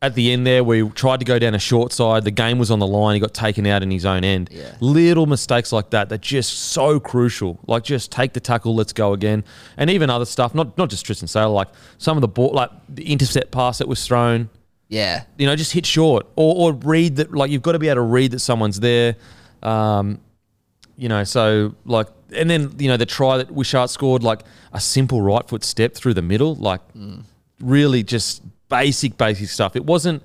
at 0.00 0.14
the 0.14 0.30
end 0.30 0.46
there 0.46 0.62
we 0.62 0.88
tried 0.90 1.18
to 1.18 1.24
go 1.24 1.38
down 1.38 1.54
a 1.54 1.58
short 1.58 1.92
side, 1.92 2.24
the 2.24 2.30
game 2.30 2.58
was 2.58 2.70
on 2.70 2.78
the 2.78 2.86
line, 2.86 3.14
he 3.14 3.20
got 3.20 3.34
taken 3.34 3.66
out 3.66 3.82
in 3.82 3.90
his 3.90 4.04
own 4.04 4.22
end. 4.22 4.48
Yeah. 4.52 4.72
Little 4.80 5.26
mistakes 5.26 5.72
like 5.72 5.90
that 5.90 6.08
that 6.10 6.20
just 6.20 6.56
so 6.56 7.00
crucial. 7.00 7.58
Like 7.66 7.82
just 7.82 8.12
take 8.12 8.32
the 8.32 8.40
tackle, 8.40 8.74
let's 8.74 8.92
go 8.92 9.12
again, 9.12 9.42
and 9.76 9.90
even 9.90 10.08
other 10.08 10.24
stuff. 10.24 10.54
Not 10.54 10.78
not 10.78 10.88
just 10.88 11.04
Tristan 11.04 11.26
Sailor, 11.26 11.52
like 11.52 11.68
some 11.98 12.16
of 12.16 12.20
the 12.20 12.28
ball, 12.28 12.52
like 12.52 12.70
the 12.88 13.10
intercept 13.10 13.50
pass 13.50 13.78
that 13.78 13.88
was 13.88 14.06
thrown. 14.06 14.50
Yeah. 14.88 15.24
You 15.36 15.46
know, 15.46 15.56
just 15.56 15.72
hit 15.72 15.84
short 15.84 16.26
or, 16.36 16.70
or 16.70 16.72
read 16.74 17.16
that. 17.16 17.32
Like 17.32 17.50
you've 17.50 17.62
got 17.62 17.72
to 17.72 17.78
be 17.78 17.88
able 17.88 17.96
to 17.96 18.02
read 18.02 18.30
that 18.30 18.38
someone's 18.38 18.80
there. 18.80 19.16
Um, 19.62 20.20
you 20.96 21.08
know, 21.08 21.24
so 21.24 21.74
like, 21.84 22.06
and 22.32 22.48
then 22.48 22.74
you 22.78 22.88
know 22.88 22.96
the 22.96 23.06
try 23.06 23.36
that 23.38 23.50
Wishart 23.50 23.90
scored, 23.90 24.22
like 24.22 24.42
a 24.72 24.80
simple 24.80 25.22
right 25.22 25.46
foot 25.48 25.64
step 25.64 25.94
through 25.94 26.14
the 26.14 26.22
middle, 26.22 26.54
like 26.54 26.80
really 27.60 28.04
just 28.04 28.42
basic, 28.68 29.16
basic 29.16 29.48
stuff. 29.48 29.76
It 29.76 29.84
wasn't 29.84 30.22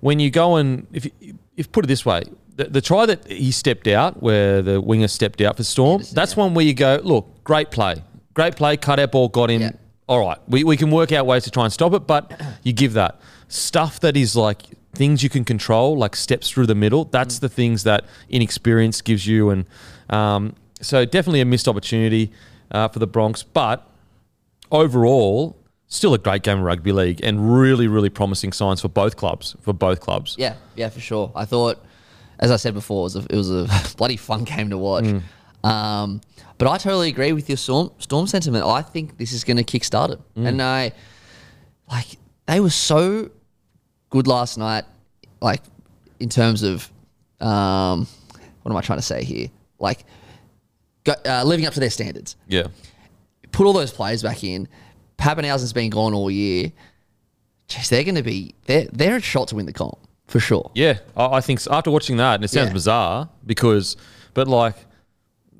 when 0.00 0.18
you 0.18 0.30
go 0.30 0.56
and 0.56 0.86
if 0.92 1.04
you, 1.04 1.38
if 1.56 1.70
put 1.72 1.84
it 1.84 1.88
this 1.88 2.04
way, 2.06 2.22
the, 2.56 2.64
the 2.64 2.80
try 2.80 3.06
that 3.06 3.26
he 3.26 3.50
stepped 3.52 3.86
out, 3.86 4.22
where 4.22 4.62
the 4.62 4.80
winger 4.80 5.08
stepped 5.08 5.40
out 5.40 5.56
for 5.56 5.64
Storm, 5.64 5.94
Anderson, 6.00 6.14
that's 6.14 6.32
yeah. 6.36 6.40
one 6.44 6.54
where 6.54 6.64
you 6.64 6.74
go, 6.74 7.00
look, 7.02 7.44
great 7.44 7.70
play, 7.70 8.02
great 8.34 8.56
play, 8.56 8.76
cut 8.76 8.98
out 8.98 9.12
ball, 9.12 9.28
got 9.28 9.50
him. 9.50 9.62
Yeah. 9.62 9.70
All 10.08 10.26
right, 10.26 10.38
we, 10.48 10.64
we 10.64 10.76
can 10.76 10.90
work 10.90 11.12
out 11.12 11.24
ways 11.26 11.44
to 11.44 11.50
try 11.50 11.64
and 11.64 11.72
stop 11.72 11.92
it, 11.92 12.06
but 12.06 12.32
you 12.64 12.72
give 12.72 12.94
that 12.94 13.20
stuff 13.48 14.00
that 14.00 14.16
is 14.16 14.34
like 14.34 14.62
things 14.92 15.22
you 15.22 15.28
can 15.30 15.44
control, 15.44 15.96
like 15.96 16.16
steps 16.16 16.50
through 16.50 16.66
the 16.66 16.74
middle. 16.74 17.04
That's 17.04 17.36
Mm. 17.36 17.40
the 17.40 17.48
things 17.48 17.84
that 17.84 18.04
inexperience 18.28 19.00
gives 19.02 19.26
you, 19.26 19.50
and 19.50 19.64
um, 20.08 20.54
so 20.80 21.04
definitely 21.04 21.40
a 21.42 21.44
missed 21.44 21.68
opportunity 21.68 22.32
uh, 22.72 22.88
for 22.88 22.98
the 22.98 23.06
Bronx, 23.06 23.42
but 23.42 23.88
overall, 24.72 25.56
still 25.90 26.14
a 26.14 26.18
great 26.18 26.42
game 26.42 26.58
of 26.58 26.64
rugby 26.64 26.92
league 26.92 27.20
and 27.22 27.52
really, 27.52 27.86
really 27.86 28.08
promising 28.08 28.52
signs 28.52 28.80
for 28.80 28.88
both 28.88 29.16
clubs. 29.16 29.54
For 29.60 29.74
both 29.74 30.00
clubs. 30.00 30.36
Yeah, 30.38 30.54
yeah, 30.76 30.88
for 30.88 31.00
sure. 31.00 31.30
I 31.34 31.44
thought, 31.44 31.84
as 32.38 32.50
I 32.50 32.56
said 32.56 32.72
before, 32.72 33.00
it 33.00 33.02
was 33.02 33.16
a, 33.16 33.26
it 33.28 33.36
was 33.36 33.50
a 33.50 33.68
bloody 33.98 34.16
fun 34.16 34.44
game 34.44 34.70
to 34.70 34.78
watch. 34.78 35.04
Um, 35.62 36.22
but 36.56 36.68
I 36.68 36.78
totally 36.78 37.08
agree 37.08 37.32
with 37.32 37.50
your 37.50 37.58
storm 37.58 37.90
storm 37.98 38.26
sentiment. 38.26 38.64
I 38.64 38.80
think 38.80 39.18
this 39.18 39.32
is 39.32 39.44
going 39.44 39.58
to 39.58 39.64
kickstart 39.64 40.10
it, 40.10 40.20
and 40.36 40.62
I 40.62 40.92
like 41.90 42.06
they 42.46 42.60
were 42.60 42.70
so 42.70 43.30
good 44.08 44.26
last 44.26 44.56
night. 44.56 44.84
Like 45.42 45.62
in 46.18 46.28
terms 46.28 46.62
of 46.62 46.90
um, 47.40 48.06
what 48.62 48.70
am 48.70 48.76
I 48.76 48.80
trying 48.80 48.98
to 48.98 49.04
say 49.04 49.24
here? 49.24 49.48
Like 49.78 50.04
go, 51.04 51.14
uh, 51.26 51.42
living 51.44 51.66
up 51.66 51.74
to 51.74 51.80
their 51.80 51.90
standards. 51.90 52.36
Yeah. 52.46 52.68
Put 53.52 53.66
all 53.66 53.72
those 53.72 53.92
players 53.92 54.22
back 54.22 54.44
in. 54.44 54.68
Papenhuyzen's 55.20 55.72
been 55.72 55.90
gone 55.90 56.14
all 56.14 56.30
year. 56.30 56.72
Jeez, 57.68 57.88
they're 57.88 58.04
going 58.04 58.14
to 58.16 58.22
be 58.22 58.54
they're 58.66 58.88
they're 58.92 59.16
a 59.16 59.20
shot 59.20 59.48
to 59.48 59.54
win 59.56 59.66
the 59.66 59.72
comp 59.72 59.98
for 60.26 60.40
sure. 60.40 60.70
Yeah, 60.74 60.98
I, 61.16 61.36
I 61.36 61.40
think 61.40 61.60
so. 61.60 61.72
after 61.72 61.90
watching 61.90 62.16
that, 62.16 62.36
and 62.36 62.44
it 62.44 62.48
sounds 62.48 62.68
Yeah. 62.68 62.72
bizarre 62.72 63.28
because, 63.46 63.96
but 64.34 64.48
like, 64.48 64.74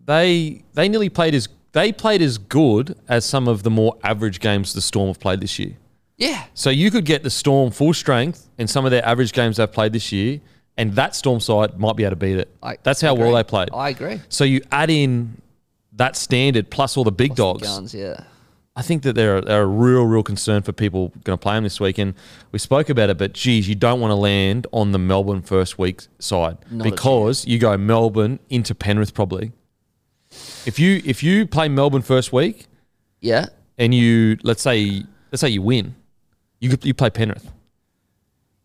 they 0.07 0.65
they 0.75 0.89
nearly 0.89 1.09
played 1.09 1.35
as 1.35 1.49
they 1.73 1.93
played 1.93 2.21
as 2.23 2.39
good 2.39 2.97
as 3.09 3.25
some 3.25 3.47
of 3.47 3.63
the 3.63 3.71
more 3.71 3.97
average 4.03 4.41
games 4.41 4.73
the 4.73 4.81
Storm 4.81 5.09
have 5.09 5.21
played 5.21 5.41
this 5.41 5.59
year. 5.59 5.77
Yeah. 6.17 6.45
So 6.55 6.69
you 6.71 6.91
could 6.91 7.05
get 7.05 7.23
the 7.23 7.31
Storm 7.31 7.71
full 7.71 7.95
strength 7.95 8.49
in 8.59 8.67
some 8.67 8.85
of 8.85 8.91
their 8.91 9.07
average 9.07 9.33
games 9.33 9.57
they've 9.59 9.71
played 9.73 9.93
this 9.93 10.11
year, 10.11 10.41
and 10.77 10.95
that 10.97 11.15
Storm 11.15 11.39
side 11.41 11.79
might 11.79 11.97
be 11.97 12.03
able 12.05 12.11
to 12.13 12.17
beat 12.17 12.37
it. 12.39 12.49
I 12.63 12.77
That's 12.83 13.01
how 13.01 13.15
well 13.15 13.33
they 13.33 13.45
played. 13.45 13.69
I 13.73 13.91
agree. 13.91 14.21
So 14.29 14.45
you 14.45 14.63
add 14.73 14.91
in 14.91 15.41
that 15.93 16.17
standard 16.17 16.71
plus 16.71 16.97
all 16.97 17.05
the 17.05 17.13
big 17.13 17.35
dogs. 17.37 17.63
Guns, 17.63 17.95
yeah. 17.95 18.25
I 18.77 18.83
think 18.83 19.03
that 19.03 19.15
they're, 19.15 19.41
they're 19.41 19.63
a 19.63 19.67
real, 19.67 20.05
real 20.05 20.23
concern 20.23 20.63
for 20.63 20.73
people 20.73 21.09
going 21.25 21.37
to 21.37 21.43
play 21.43 21.55
them 21.55 21.65
this 21.65 21.81
week. 21.81 21.99
And 21.99 22.15
we 22.53 22.59
spoke 22.59 22.89
about 22.89 23.11
it, 23.11 23.19
but 23.19 23.33
geez, 23.33 23.69
you 23.69 23.75
don't 23.75 24.01
want 24.01 24.13
to 24.13 24.15
land 24.15 24.67
on 24.73 24.93
the 24.93 24.99
Melbourne 24.99 25.43
first 25.43 25.79
week 25.79 26.03
side 26.21 26.57
Not 26.71 26.85
because 26.85 27.45
you 27.47 27.59
go 27.59 27.77
Melbourne 27.77 28.39
into 28.49 28.75
Penrith 28.75 29.13
probably. 29.13 29.53
If 30.65 30.79
you 30.79 31.03
if 31.05 31.23
you 31.25 31.47
play 31.47 31.69
Melbourne 31.69 32.03
first 32.03 32.33
week 32.33 32.67
Yeah. 33.21 33.47
and 33.77 33.93
you 33.93 34.39
let's 34.45 34.63
say 34.63 35.03
let's 35.33 35.41
say 35.41 35.49
you 35.49 35.63
win, 35.63 35.97
you 36.61 36.77
you 36.83 36.95
play 36.95 37.11
Penrith. 37.11 37.51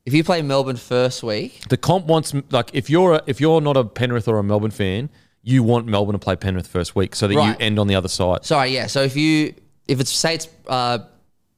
If 0.05 0.13
you 0.13 0.23
play 0.23 0.43
Melbourne 0.43 0.75
first 0.75 1.23
week, 1.23 1.63
The 1.69 1.77
comp 1.77 2.05
wants 2.05 2.35
like 2.51 2.69
if 2.73 2.91
you're 2.91 3.13
a, 3.15 3.21
if 3.25 3.41
you're 3.41 3.59
not 3.61 3.75
a 3.75 3.83
Penrith 3.83 4.27
or 4.27 4.37
a 4.37 4.43
Melbourne 4.43 4.69
fan, 4.69 5.09
you 5.41 5.63
want 5.63 5.87
Melbourne 5.87 6.13
to 6.13 6.19
play 6.19 6.35
Penrith 6.35 6.67
first 6.67 6.95
week 6.95 7.15
so 7.15 7.27
that 7.27 7.35
Right. 7.35 7.59
you 7.59 7.65
end 7.65 7.79
on 7.79 7.87
the 7.87 7.95
other 7.95 8.07
side. 8.09 8.45
sorry, 8.45 8.69
yeah. 8.71 8.85
So 8.85 9.01
if 9.01 9.15
you 9.15 9.55
if 9.87 9.99
it's 9.99 10.11
say 10.11 10.35
it's 10.35 10.47
uh, 10.67 10.99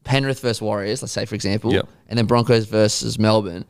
Penrith 0.03 0.39
versus 0.41 0.61
Warriors, 0.61 1.01
let's 1.01 1.11
say 1.11 1.25
for 1.25 1.35
example, 1.35 1.73
Yep. 1.73 1.87
and 2.09 2.17
then 2.17 2.25
Broncos 2.25 2.65
versus 2.65 3.17
Melbourne, 3.19 3.65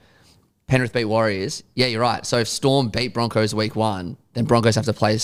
Penrith 0.68 0.94
beat 0.94 1.06
Warriors. 1.06 1.64
Yeah, 1.76 1.88
you're 1.88 2.02
right. 2.02 2.26
So 2.26 2.40
if 2.40 2.48
Storm 2.48 2.90
beat 2.90 3.14
Broncos 3.14 3.56
week 3.56 3.76
one, 3.76 4.18
then 4.34 4.46
Broncos 4.46 4.76
have 4.76 4.86
to 4.86 4.94
play 4.94 5.18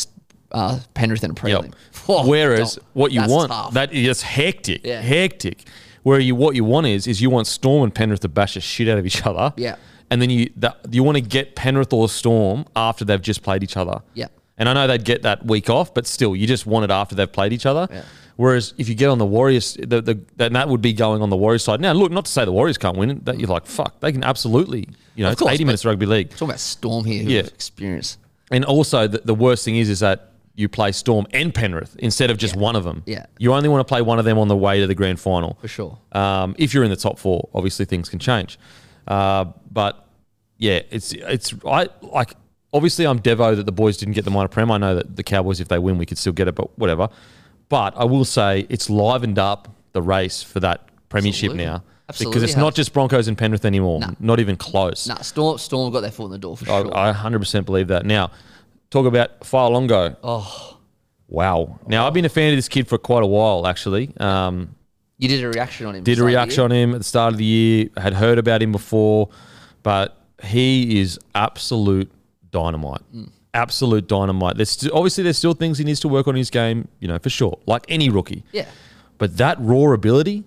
uh, 0.52 0.80
Penrith 0.94 1.24
in 1.24 1.32
a 1.32 1.34
prelim. 1.34 1.66
Yep. 1.66 1.76
Whoa, 2.06 2.28
Whereas 2.28 2.80
what 2.94 3.12
you 3.12 3.22
want 3.28 3.52
tough. 3.52 3.74
that 3.74 3.92
is 3.94 4.22
hectic, 4.22 4.86
Yeah. 4.86 5.02
hectic. 5.02 5.66
Where 6.04 6.20
you 6.20 6.36
what 6.36 6.56
you 6.56 6.64
want 6.66 6.86
is 6.88 7.08
is 7.08 7.22
you 7.22 7.30
want 7.30 7.48
Storm 7.48 7.84
and 7.84 7.94
Penrith 7.96 8.20
to 8.22 8.28
bash 8.30 8.56
the 8.56 8.62
shit 8.62 8.88
out 8.90 8.98
of 8.98 9.06
each 9.06 9.26
other. 9.26 9.54
Yeah. 9.56 9.76
And 10.10 10.22
then 10.22 10.30
you 10.30 10.52
that, 10.58 10.78
you 10.92 11.02
want 11.02 11.16
to 11.16 11.22
get 11.22 11.56
Penrith 11.56 11.94
or 11.94 12.10
Storm 12.10 12.66
after 12.76 13.06
they've 13.06 13.22
just 13.22 13.42
played 13.42 13.64
each 13.64 13.78
other. 13.78 14.02
Yeah. 14.14 14.28
And 14.58 14.68
I 14.70 14.74
know 14.74 14.86
they'd 14.86 15.04
get 15.06 15.24
that 15.24 15.46
week 15.46 15.70
off, 15.70 15.94
but 15.94 16.06
still, 16.06 16.36
you 16.36 16.46
just 16.46 16.66
want 16.66 16.84
it 16.84 16.92
after 16.92 17.16
they've 17.16 17.32
played 17.32 17.54
each 17.54 17.66
other. 17.66 17.88
Yeah. 17.90 18.04
Whereas 18.36 18.74
if 18.78 18.90
you 18.90 18.96
get 18.96 19.10
on 19.10 19.20
the 19.20 19.26
Warriors, 19.26 19.76
the, 19.76 20.02
the, 20.02 20.20
then 20.38 20.54
that 20.54 20.68
would 20.68 20.82
be 20.82 20.94
going 20.94 21.22
on 21.22 21.30
the 21.30 21.36
Warriors 21.38 21.64
side. 21.64 21.80
Now, 21.80 21.92
look, 21.94 22.12
not 22.12 22.26
to 22.26 22.32
say 22.32 22.46
the 22.46 22.52
Warriors 22.52 22.78
can't 22.78 22.98
win 22.98 23.12
it. 23.12 23.26
That 23.26 23.40
you're 23.40 23.48
like, 23.50 23.66
fuck, 23.68 24.00
they 24.00 24.12
can 24.12 24.24
absolutely. 24.24 24.88
You 25.16 25.24
know, 25.24 25.28
Of 25.30 25.34
it's 25.34 25.42
course, 25.42 25.54
80 25.54 25.66
minutes 25.66 25.86
of 25.86 25.90
rugby 25.90 26.06
league. 26.08 26.32
talking 26.32 26.48
about 26.50 26.60
Storm 26.60 27.06
here, 27.06 27.24
Yeah. 27.24 27.40
experience. 27.42 28.18
And 28.52 28.66
also, 28.66 29.08
the, 29.08 29.20
the 29.24 29.36
worst 29.36 29.64
thing 29.66 29.78
is, 29.78 29.88
is 29.90 30.00
that 30.00 30.32
you 30.56 30.68
play 30.70 30.92
Storm 30.92 31.26
and 31.32 31.54
Penrith 31.54 31.96
instead 32.00 32.30
of 32.32 32.38
just 32.38 32.56
Yeah. 32.56 32.62
one 32.62 32.76
of 32.76 32.84
them. 32.84 33.04
Yeah. 33.06 33.26
You 33.38 33.54
only 33.54 33.70
want 33.70 33.82
to 33.82 33.92
play 33.92 34.02
one 34.02 34.18
of 34.20 34.26
them 34.26 34.38
on 34.40 34.48
the 34.48 34.58
way 34.58 34.80
to 34.80 34.88
the 34.88 34.96
grand 34.96 35.20
final. 35.20 35.58
For 35.62 35.68
sure. 35.68 35.98
Um, 36.12 36.56
if 36.58 36.74
you're 36.74 36.84
in 36.84 36.90
the 36.90 36.96
top 36.96 37.20
four, 37.20 37.50
obviously 37.54 37.86
things 37.86 38.10
can 38.10 38.20
change. 38.20 38.58
Uh, 39.08 39.46
but 39.72 40.08
yeah, 40.58 40.80
it's 40.90 41.12
it's 41.14 41.54
I 41.68 41.90
like. 42.02 42.34
Obviously, 42.76 43.06
I'm 43.06 43.20
Devo 43.20 43.56
that 43.56 43.66
the 43.68 43.72
boys 43.72 43.98
didn't 43.98 44.16
get 44.16 44.26
the 44.26 44.32
minor 44.32 44.48
prem. 44.48 44.72
I 44.72 44.78
know 44.80 44.96
that 44.96 45.16
the 45.16 45.22
Cowboys, 45.24 45.60
if 45.60 45.68
they 45.68 45.78
win, 45.78 46.00
we 46.00 46.08
could 46.08 46.18
still 46.18 46.34
get 46.34 46.48
it, 46.48 46.56
but 46.56 46.76
whatever. 46.80 47.08
But 47.70 47.96
I 47.98 48.06
will 48.06 48.26
say 48.26 48.66
it's 48.70 48.90
livened 48.90 49.40
up 49.40 49.68
the 49.94 50.02
race 50.02 50.44
for 50.44 50.60
that 50.60 50.90
premiership 51.10 51.52
Absolutely. 51.52 51.66
now 51.66 51.84
Absolutely 52.10 52.32
because 52.32 52.44
it's 52.44 52.54
has. 52.54 52.62
not 52.62 52.76
just 52.76 52.94
Broncos 52.94 53.28
and 53.28 53.38
Penrith 53.38 53.66
anymore. 53.66 54.00
Nah. 54.00 54.12
Not 54.20 54.40
even 54.40 54.56
close. 54.56 55.08
Nah, 55.08 55.22
Storm 55.22 55.58
Storm 55.58 55.92
got 55.92 56.02
their 56.02 56.12
foot 56.12 56.26
in 56.26 56.32
the 56.32 56.38
door 56.38 56.58
for 56.58 56.66
sure. 56.66 56.96
I, 56.96 57.10
I 57.10 57.14
100% 57.14 57.66
believe 57.66 57.88
that. 57.88 58.06
Now, 58.06 58.32
talk 58.90 59.06
about 59.06 59.40
Fa'alogo. 59.42 60.18
oh, 60.24 60.78
Wow. 61.28 61.80
Now, 61.88 62.06
I've 62.06 62.14
been 62.14 62.26
a 62.26 62.30
fan 62.30 62.52
of 62.52 62.58
this 62.58 62.70
kid 62.70 62.88
for 62.88 63.00
quite 63.00 63.24
a 63.24 63.28
while, 63.28 63.66
actually. 63.66 64.12
Um, 64.18 64.76
you 65.18 65.28
did 65.28 65.44
a 65.44 65.48
reaction 65.48 65.88
on 65.88 65.96
him. 65.96 66.04
did 66.04 66.20
a 66.20 66.24
reaction 66.24 66.64
on 66.64 66.72
him 66.72 66.92
at 66.94 67.00
the 67.00 67.04
start 67.04 67.34
of 67.34 67.38
the 67.38 67.46
year, 67.46 67.90
had 67.98 68.14
heard 68.14 68.38
about 68.38 68.62
him 68.62 68.72
before, 68.72 69.30
but 69.82 70.18
he 70.44 71.00
is 71.00 71.20
absolute 71.34 72.12
dynamite. 72.52 73.02
Mm. 73.16 73.32
Absolute 73.54 74.08
dynamite. 74.08 74.58
There's 74.58 74.72
st- 74.72 74.92
obviously 74.92 75.24
there's 75.24 75.38
still 75.38 75.54
things 75.54 75.78
he 75.78 75.84
needs 75.84 76.00
to 76.02 76.08
work 76.08 76.28
on 76.28 76.36
in 76.36 76.40
his 76.40 76.50
game, 76.50 76.88
you 77.00 77.08
know, 77.08 77.20
for 77.20 77.30
sure, 77.30 77.60
like 77.66 77.86
any 77.88 78.10
rookie. 78.10 78.44
Yeah. 78.52 78.66
But 79.18 79.38
that 79.38 79.58
raw 79.60 79.94
ability, 79.94 80.44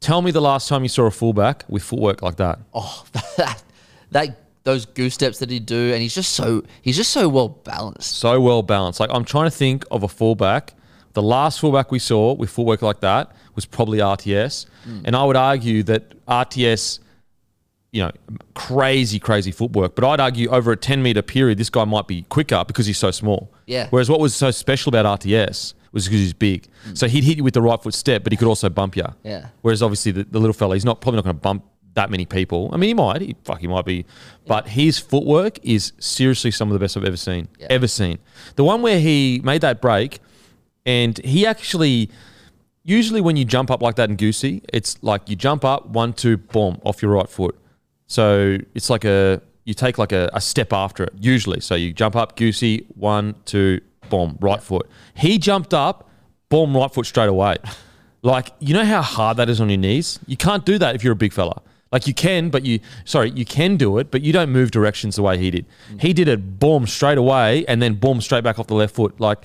tell 0.00 0.22
me 0.22 0.30
the 0.30 0.40
last 0.40 0.68
time 0.68 0.82
you 0.82 0.88
saw 0.88 1.04
a 1.04 1.10
fullback 1.10 1.64
with 1.68 1.82
footwork 1.82 2.22
like 2.22 2.36
that. 2.36 2.58
Oh, 2.74 3.04
that 3.36 3.62
that 4.10 4.40
those 4.64 4.86
goose 4.86 5.14
steps 5.14 5.38
that 5.38 5.50
he 5.50 5.60
do, 5.60 5.92
and 5.92 6.02
he's 6.02 6.14
just 6.14 6.32
so 6.32 6.62
he's 6.82 6.96
just 6.96 7.10
so 7.12 7.28
well 7.28 7.48
balanced. 7.48 8.16
so 8.16 8.40
well 8.40 8.62
balanced. 8.62 9.00
Like 9.00 9.10
I'm 9.12 9.24
trying 9.24 9.46
to 9.46 9.50
think 9.50 9.84
of 9.90 10.02
a 10.02 10.08
fullback. 10.08 10.74
The 11.12 11.22
last 11.22 11.60
fullback 11.60 11.90
we 11.90 11.98
saw 11.98 12.34
with 12.34 12.50
footwork 12.50 12.82
like 12.82 13.00
that 13.00 13.32
was 13.54 13.66
probably 13.66 13.98
RTS, 13.98 14.66
hmm. 14.84 15.00
and 15.04 15.16
I 15.16 15.24
would 15.24 15.36
argue 15.36 15.82
that 15.84 16.24
RTS 16.26 17.00
you 17.92 18.02
know, 18.02 18.12
crazy, 18.54 19.18
crazy 19.18 19.50
footwork. 19.50 19.94
But 19.94 20.04
I'd 20.04 20.20
argue 20.20 20.48
over 20.50 20.72
a 20.72 20.76
10 20.76 21.02
meter 21.02 21.22
period, 21.22 21.58
this 21.58 21.70
guy 21.70 21.84
might 21.84 22.06
be 22.06 22.22
quicker 22.22 22.64
because 22.66 22.86
he's 22.86 22.98
so 22.98 23.10
small. 23.10 23.52
Yeah. 23.66 23.88
Whereas 23.90 24.08
what 24.08 24.20
was 24.20 24.34
so 24.34 24.50
special 24.50 24.90
about 24.90 25.20
RTS 25.20 25.74
was 25.92 26.04
because 26.04 26.20
he's 26.20 26.32
big. 26.32 26.68
So 26.94 27.08
he'd 27.08 27.24
hit 27.24 27.38
you 27.38 27.44
with 27.44 27.54
the 27.54 27.62
right 27.62 27.82
foot 27.82 27.94
step, 27.94 28.22
but 28.22 28.32
he 28.32 28.36
could 28.36 28.46
also 28.46 28.68
bump 28.68 28.96
you. 28.96 29.02
Mm. 29.02 29.14
Yeah. 29.24 29.48
Whereas 29.62 29.82
obviously 29.82 30.12
the, 30.12 30.24
the 30.24 30.38
little 30.38 30.54
fella, 30.54 30.76
he's 30.76 30.84
not 30.84 31.00
probably 31.00 31.16
not 31.16 31.24
going 31.24 31.36
to 31.36 31.40
bump 31.40 31.64
that 31.94 32.10
many 32.10 32.24
people. 32.24 32.70
I 32.72 32.76
mean, 32.76 32.88
he 32.88 32.94
might. 32.94 33.20
He 33.20 33.36
fuck, 33.44 33.60
he 33.60 33.66
might 33.66 33.84
be. 33.84 34.06
But 34.46 34.68
his 34.68 34.98
footwork 34.98 35.58
is 35.64 35.92
seriously 35.98 36.50
some 36.50 36.68
of 36.68 36.72
the 36.72 36.78
best 36.78 36.96
I've 36.96 37.04
ever 37.04 37.16
seen. 37.16 37.48
Yeah. 37.58 37.66
Ever 37.70 37.88
seen. 37.88 38.18
The 38.56 38.64
one 38.64 38.82
where 38.82 39.00
he 39.00 39.40
made 39.44 39.60
that 39.62 39.80
break, 39.80 40.20
and 40.86 41.18
he 41.18 41.46
actually. 41.46 42.10
Usually, 42.82 43.20
when 43.20 43.36
you 43.36 43.44
jump 43.44 43.70
up 43.70 43.82
like 43.82 43.96
that 43.96 44.08
in 44.08 44.16
Goosey, 44.16 44.62
it's 44.72 45.00
like 45.02 45.28
you 45.28 45.36
jump 45.36 45.66
up, 45.66 45.88
one, 45.88 46.14
two, 46.14 46.38
boom, 46.38 46.80
off 46.82 47.02
your 47.02 47.12
right 47.12 47.28
foot. 47.28 47.59
So 48.10 48.58
it's 48.74 48.90
like 48.90 49.04
a 49.04 49.40
you 49.64 49.72
take 49.72 49.96
like 49.98 50.10
a, 50.10 50.28
a 50.32 50.40
step 50.40 50.72
after 50.72 51.04
it. 51.04 51.12
Usually, 51.20 51.60
so 51.60 51.76
you 51.76 51.92
jump 51.92 52.16
up, 52.16 52.36
Goosey, 52.36 52.84
one, 52.96 53.36
two, 53.44 53.80
boom, 54.08 54.36
right 54.40 54.60
foot. 54.60 54.88
He 55.14 55.38
jumped 55.38 55.72
up, 55.72 56.10
boom, 56.48 56.76
right 56.76 56.92
foot 56.92 57.06
straight 57.06 57.28
away. 57.30 57.56
Like 58.22 58.50
you 58.58 58.74
know 58.74 58.84
how 58.84 59.00
hard 59.00 59.38
that 59.38 59.48
is 59.48 59.62
on 59.62 59.70
your 59.70 59.78
knees. 59.78 60.18
You 60.26 60.36
can't 60.36 60.66
do 60.66 60.76
that 60.76 60.94
if 60.94 61.02
you're 61.02 61.14
a 61.14 61.16
big 61.16 61.32
fella. 61.32 61.62
Like 61.90 62.06
you 62.06 62.12
can, 62.12 62.50
but 62.50 62.66
you 62.66 62.80
sorry, 63.06 63.30
you 63.30 63.46
can 63.46 63.78
do 63.78 63.96
it, 63.96 64.10
but 64.10 64.20
you 64.20 64.30
don't 64.30 64.50
move 64.50 64.70
directions 64.72 65.16
the 65.16 65.22
way 65.22 65.38
he 65.38 65.50
did. 65.50 65.64
He 65.98 66.12
did 66.12 66.28
it 66.28 66.58
boom 66.60 66.86
straight 66.86 67.16
away 67.16 67.64
and 67.66 67.80
then 67.80 67.94
boom 67.94 68.20
straight 68.20 68.44
back 68.44 68.58
off 68.58 68.66
the 68.66 68.74
left 68.74 68.94
foot. 68.94 69.18
Like 69.20 69.38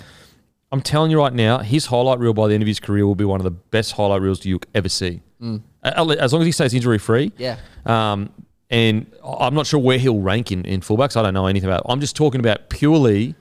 I'm 0.74 0.82
telling 0.82 1.10
you 1.10 1.18
right 1.20 1.32
now, 1.32 1.60
his 1.60 1.86
highlight 1.86 2.20
reel 2.20 2.34
by 2.34 2.50
the 2.50 2.54
end 2.54 2.64
of 2.64 2.68
his 2.68 2.82
career 2.82 3.08
will 3.08 3.16
be 3.16 3.24
one 3.24 3.40
of 3.40 3.46
the 3.46 3.52
best 3.76 3.94
highlight 3.94 4.22
reels 4.22 4.44
you'll 4.46 4.60
ever 4.74 4.90
see. 4.90 5.22
A- 5.42 5.98
As 6.20 6.34
long 6.34 6.42
as 6.42 6.46
he 6.46 6.52
stays 6.52 6.74
injury 6.74 6.98
free. 6.98 7.32
Yeah. 7.38 7.56
Um, 7.86 8.30
and 8.70 9.06
I'm 9.24 9.54
not 9.54 9.68
sure 9.68 9.80
where 9.80 9.98
he'll 9.98 10.20
rank 10.20 10.52
in, 10.52 10.66
in 10.66 10.82
fullbacks. 10.82 11.16
I 11.16 11.22
don't 11.22 11.34
know 11.34 11.48
anything 11.48 11.70
about 11.70 11.82
it. 11.82 11.86
I'm 11.90 12.00
just 12.00 12.16
talking 12.16 12.40
about 12.40 12.70
purely 12.70 13.36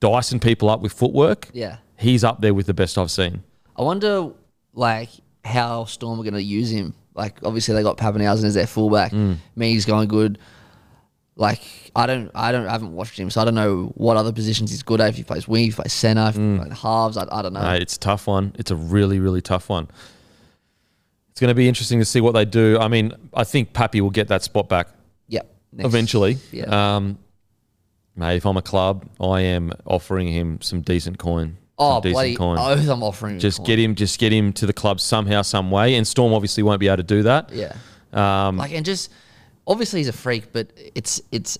dicing 0.00 0.40
people 0.40 0.70
up 0.70 0.80
with 0.80 0.92
footwork. 0.92 1.48
Yeah. 1.52 1.76
He's 1.98 2.24
up 2.24 2.40
there 2.40 2.54
with 2.54 2.66
the 2.66 2.74
best 2.74 2.96
I've 2.96 3.10
seen. 3.10 3.42
I 3.76 3.82
wonder, 3.82 4.30
like, 4.72 5.10
how 5.44 5.84
Storm 5.84 6.18
are 6.18 6.22
going 6.22 6.34
to 6.34 6.42
use 6.42 6.70
him. 6.70 6.94
Like, 7.14 7.38
obviously 7.42 7.74
they 7.74 7.82
got 7.82 7.98
Papenhuyzen 7.98 8.44
as 8.44 8.54
their 8.54 8.66
fullback. 8.66 9.12
Mm. 9.12 9.36
Me's 9.56 9.84
going 9.84 10.08
good. 10.08 10.38
Like, 11.36 11.62
I 11.96 12.06
don't, 12.06 12.30
I 12.34 12.52
don't, 12.52 12.66
I 12.66 12.72
haven't 12.72 12.92
watched 12.94 13.18
him, 13.18 13.30
so 13.30 13.40
I 13.40 13.44
don't 13.44 13.54
know 13.54 13.92
what 13.94 14.16
other 14.16 14.32
positions 14.32 14.70
he's 14.70 14.82
good 14.82 15.00
at. 15.00 15.10
If 15.10 15.16
he 15.16 15.22
plays 15.22 15.48
wing, 15.48 15.68
if 15.68 15.74
he 15.74 15.76
plays 15.76 15.92
centre, 15.92 16.28
if 16.28 16.36
Mm. 16.36 16.58
he 16.58 16.64
plays 16.66 16.78
halves, 16.80 17.16
I, 17.16 17.26
I 17.30 17.42
don't 17.42 17.52
know. 17.52 17.72
It's 17.72 17.96
a 17.96 17.98
tough 18.00 18.26
one. 18.26 18.54
It's 18.58 18.70
a 18.70 18.76
really, 18.76 19.18
really 19.20 19.40
tough 19.42 19.68
one. 19.68 19.88
It's 21.40 21.46
going 21.46 21.52
to 21.52 21.54
be 21.54 21.68
interesting 21.68 21.98
to 22.00 22.04
see 22.04 22.20
what 22.20 22.32
they 22.32 22.44
do. 22.44 22.76
I 22.78 22.88
mean, 22.88 23.14
I 23.32 23.44
think 23.44 23.72
Pappy 23.72 24.02
will 24.02 24.10
get 24.10 24.28
that 24.28 24.42
spot 24.42 24.68
back 24.68 24.88
Yep. 25.28 25.50
next- 25.72 25.86
eventually. 25.86 26.36
Yeah. 26.52 26.96
Um, 26.96 27.16
mate, 28.14 28.36
if 28.36 28.44
I'm 28.44 28.58
a 28.58 28.62
club, 28.62 29.06
I 29.18 29.40
am 29.40 29.72
offering 29.86 30.28
him 30.28 30.58
some 30.60 30.82
decent 30.82 31.16
coin. 31.16 31.56
oh, 31.78 31.94
some 31.94 32.02
decent 32.02 32.12
bloody 32.14 32.34
coin. 32.36 32.58
oath! 32.58 32.86
I'm 32.90 33.02
offering. 33.02 33.34
him 33.36 33.40
just 33.40 33.56
coin. 33.56 33.66
get 33.68 33.78
him, 33.78 33.94
just 33.94 34.18
get 34.20 34.34
him 34.34 34.52
to 34.52 34.66
the 34.66 34.74
club 34.74 35.00
somehow, 35.00 35.40
some 35.40 35.70
way. 35.70 35.94
And 35.94 36.06
Storm 36.06 36.34
obviously 36.34 36.62
won't 36.62 36.78
be 36.78 36.88
able 36.88 36.98
to 36.98 37.02
do 37.04 37.22
that. 37.22 37.48
Yeah. 37.54 37.72
Um, 38.12 38.58
Like, 38.58 38.72
and 38.74 38.84
just 38.84 39.10
obviously 39.66 40.00
he's 40.00 40.08
a 40.08 40.12
freak, 40.12 40.52
but 40.52 40.66
it's 40.94 41.22
it's 41.32 41.56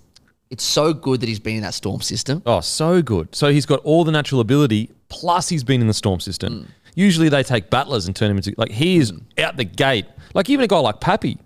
it's 0.50 0.62
so 0.64 0.92
good 0.92 1.20
that 1.22 1.28
he's 1.30 1.40
been 1.40 1.56
in 1.56 1.62
that 1.62 1.72
Storm 1.72 2.02
system. 2.02 2.42
Oh, 2.44 2.60
so 2.60 3.00
good. 3.00 3.34
So 3.34 3.50
he's 3.50 3.64
got 3.64 3.80
all 3.80 4.04
the 4.04 4.12
natural 4.12 4.42
ability, 4.42 4.90
plus 5.08 5.48
he's 5.48 5.64
been 5.64 5.80
in 5.80 5.86
the 5.86 5.94
Storm 5.94 6.20
system. 6.20 6.68
Usually 6.94 7.28
they 7.28 7.42
take 7.42 7.70
battlers 7.70 8.06
and 8.06 8.14
turn 8.14 8.30
him 8.30 8.36
into 8.36 8.54
like 8.56 8.70
he 8.70 8.98
is 8.98 9.10
hmm. 9.10 9.18
out 9.38 9.56
the 9.56 9.64
gate. 9.64 10.06
Like 10.34 10.48
even 10.48 10.64
a 10.64 10.68
guy 10.68 10.78
like 10.78 11.00
Pappy, 11.00 11.38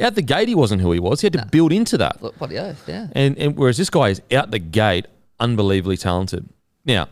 out 0.00 0.14
the 0.14 0.22
gate 0.22 0.48
he 0.48 0.54
wasn't 0.54 0.82
who 0.82 0.92
he 0.92 1.00
was. 1.00 1.20
He 1.20 1.26
had 1.26 1.32
to 1.34 1.46
build 1.46 1.72
into 1.72 1.98
that. 1.98 2.22
Look, 2.22 2.38
bloody 2.38 2.58
oath, 2.58 2.84
yeah. 2.86 3.08
And, 3.12 3.36
and 3.38 3.56
whereas 3.56 3.76
this 3.76 3.90
guy 3.90 4.10
is 4.10 4.22
out 4.32 4.50
the 4.50 4.58
gate, 4.58 5.06
unbelievably 5.40 5.96
talented. 5.96 6.48
Now, 6.84 7.08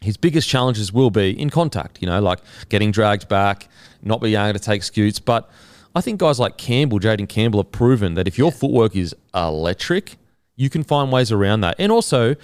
his 0.00 0.16
biggest 0.16 0.48
challenges 0.48 0.92
will 0.92 1.10
be 1.10 1.38
in 1.38 1.50
contact, 1.50 1.98
you 2.00 2.06
know, 2.06 2.20
like 2.20 2.40
getting 2.68 2.90
dragged 2.90 3.28
back, 3.28 3.68
not 4.02 4.20
being 4.20 4.34
able 4.34 4.58
to 4.58 4.64
take 4.64 4.82
scoots. 4.82 5.18
But 5.18 5.50
I 5.94 6.00
think 6.00 6.20
guys 6.20 6.38
like 6.38 6.56
Campbell, 6.56 7.00
Jayden 7.00 7.28
Campbell, 7.28 7.60
have 7.60 7.72
proven 7.72 8.14
that 8.14 8.28
if 8.28 8.38
your 8.38 8.52
footwork 8.52 8.94
is 8.94 9.14
electric, 9.34 10.16
you 10.56 10.70
can 10.70 10.84
find 10.84 11.10
ways 11.10 11.32
around 11.32 11.60
that. 11.62 11.76
And 11.78 11.90
also, 11.90 12.36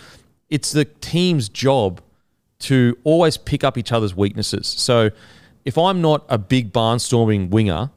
it's 0.50 0.72
the 0.72 0.84
team's 0.84 1.48
job 1.48 2.00
to 2.70 2.96
always 3.04 3.36
pick 3.36 3.64
up 3.64 3.78
each 3.78 3.92
other's 3.92 4.14
weaknesses. 4.14 4.66
So 4.66 5.10
if 5.64 5.78
I'm 5.78 6.00
not 6.00 6.24
a 6.28 6.38
big 6.38 6.72
barnstorming 6.72 7.50
winger 7.50 7.90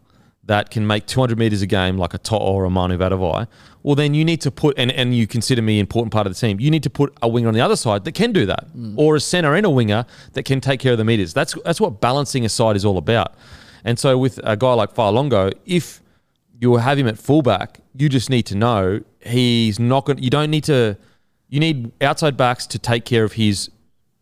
that 0.46 0.70
can 0.70 0.88
make 0.88 1.06
200 1.08 1.38
meters 1.38 1.62
a 1.62 1.68
game 1.68 1.98
like 1.98 2.14
a 2.14 2.18
To'o 2.18 2.40
or 2.40 2.64
a 2.66 2.70
Manu 2.70 2.98
Vatuvei, 2.98 3.48
well, 3.84 3.96
then 3.96 4.14
you 4.14 4.24
need 4.24 4.42
to 4.42 4.52
put, 4.52 4.78
and, 4.78 4.92
and 4.92 5.16
you 5.16 5.28
consider 5.28 5.62
me 5.62 5.78
an 5.78 5.82
important 5.82 6.12
part 6.12 6.28
of 6.28 6.34
the 6.34 6.40
team, 6.40 6.60
you 6.60 6.72
need 6.72 6.84
to 6.84 6.90
put 6.90 7.14
a 7.22 7.28
winger 7.28 7.48
on 7.48 7.54
the 7.54 7.62
other 7.62 7.76
side 7.76 8.06
that 8.06 8.14
can 8.14 8.32
do 8.32 8.46
that, 8.46 8.68
mm. 8.76 8.94
or 8.98 9.16
a 9.16 9.20
center 9.20 9.56
and 9.56 9.66
a 9.66 9.70
winger 9.70 10.06
that 10.34 10.44
can 10.44 10.62
take 10.62 10.80
care 10.80 10.94
of 10.94 10.98
the 10.98 11.06
meters. 11.06 11.34
That's, 11.34 11.54
that's 11.66 11.82
what 11.82 12.02
balancing 12.02 12.46
a 12.46 12.50
side 12.50 12.76
is 12.76 12.86
all 12.86 12.98
about. 12.98 13.36
And 13.84 13.98
so 13.98 14.18
with 14.18 14.40
a 14.44 14.58
guy 14.58 14.74
like 14.74 14.94
Fa'alogo, 14.94 15.54
if 15.66 16.02
you 16.60 16.76
have 16.78 16.98
him 16.98 17.08
at 17.08 17.18
fullback, 17.18 17.80
you 17.96 18.10
just 18.10 18.30
need 18.30 18.44
to 18.44 18.56
know 18.56 19.02
he's 19.22 19.80
not 19.80 20.06
going. 20.06 20.22
You 20.22 20.30
don't 20.30 20.50
need 20.50 20.64
to. 20.66 20.98
You 21.50 21.62
need 21.62 21.92
outside 22.02 22.36
backs 22.36 22.68
to 22.68 22.80
take 22.80 23.06
care 23.06 23.24
of 23.24 23.34
his. 23.34 23.70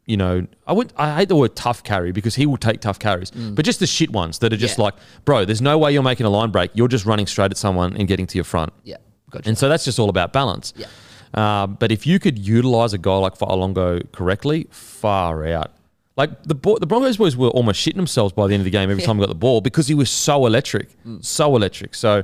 You 0.07 0.17
know, 0.17 0.45
I 0.67 0.73
would. 0.73 0.93
I 0.97 1.15
hate 1.15 1.29
the 1.29 1.35
word 1.35 1.55
tough 1.55 1.83
carry 1.83 2.11
because 2.11 2.35
he 2.35 2.45
will 2.45 2.57
take 2.57 2.79
tough 2.79 2.99
carries, 2.99 3.31
but 3.31 3.65
just 3.65 3.79
the 3.79 3.87
shit 3.87 4.11
ones 4.11 4.37
that 4.39 4.53
are 4.53 4.57
just 4.57 4.77
Yeah. 4.77 4.83
like, 4.85 4.93
bro, 5.25 5.45
there's 5.45 5.61
no 5.63 5.77
way 5.79 5.91
you're 5.93 6.03
making 6.03 6.27
a 6.27 6.29
line 6.29 6.51
break. 6.51 6.69
You're 6.75 6.87
just 6.87 7.05
running 7.05 7.25
straight 7.25 7.49
at 7.51 7.57
someone 7.57 7.97
and 7.97 8.07
getting 8.07 8.27
to 8.27 8.37
your 8.37 8.43
front. 8.43 8.71
Yeah, 8.83 8.97
gotcha. 9.31 9.49
And 9.49 9.57
so 9.57 9.67
that's 9.67 9.83
just 9.83 9.97
all 9.97 10.09
about 10.09 10.31
balance. 10.31 10.73
Yeah. 10.77 10.85
Um, 11.33 11.75
but 11.79 11.91
if 11.91 12.05
you 12.05 12.19
could 12.19 12.37
utilize 12.37 12.93
a 12.93 12.97
guy 12.99 13.17
like 13.17 13.35
Fa'alogo 13.37 14.09
correctly, 14.11 14.67
far 14.69 15.45
out. 15.47 15.71
Like 16.15 16.43
the 16.43 16.55
Bo- 16.55 16.77
the 16.77 16.85
Broncos 16.85 17.17
boys 17.17 17.35
were 17.35 17.49
almost 17.49 17.85
shitting 17.85 17.95
themselves 17.97 18.31
by 18.31 18.47
the 18.47 18.53
end 18.53 18.61
of 18.61 18.65
the 18.65 18.71
game 18.71 18.89
every 18.91 19.03
time 19.07 19.17
we 19.17 19.23
got 19.23 19.29
the 19.29 19.35
ball 19.35 19.59
because 19.59 19.87
he 19.87 19.95
was 19.95 20.09
so 20.09 20.45
electric, 20.45 20.89
so 21.21 21.55
electric. 21.55 21.93
So, 21.95 22.23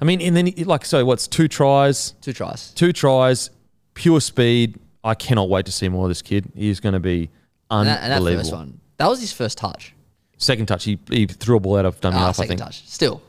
I 0.00 0.04
mean, 0.06 0.20
and 0.22 0.34
then 0.34 0.46
he- 0.46 0.64
like 0.64 0.84
so, 0.86 1.04
what's 1.04 1.28
two 1.28 1.46
tries, 1.48 2.12
Two 2.22 2.32
tries. 2.32 2.70
two 2.72 2.92
tries, 2.94 3.50
pure 3.94 4.20
speed. 4.22 4.78
I 5.02 5.14
cannot 5.14 5.48
wait 5.48 5.66
to 5.66 5.72
see 5.72 5.88
more 5.88 6.04
of 6.04 6.10
this 6.10 6.22
kid. 6.22 6.50
He 6.54 6.68
is 6.68 6.80
going 6.80 6.92
to 6.92 7.00
be 7.00 7.30
And 7.70 7.88
that, 7.88 8.02
and 8.02 8.12
that 8.12 8.16
unbelievable. 8.18 8.42
first 8.44 8.52
one, 8.54 8.80
that 8.98 9.08
was 9.08 9.20
his 9.20 9.32
first 9.32 9.58
touch. 9.58 9.94
Second 10.36 10.66
touch, 10.66 10.84
he, 10.84 10.98
he 11.10 11.26
threw 11.26 11.56
a 11.56 11.60
ball 11.60 11.76
out 11.78 11.84
of 11.86 12.00
dummy 12.00 12.16
Ah, 12.16 12.20
half. 12.26 12.28
I 12.28 12.32
second 12.44 12.48
think 12.48 12.60
touch. 12.60 12.86
Still 12.88 13.22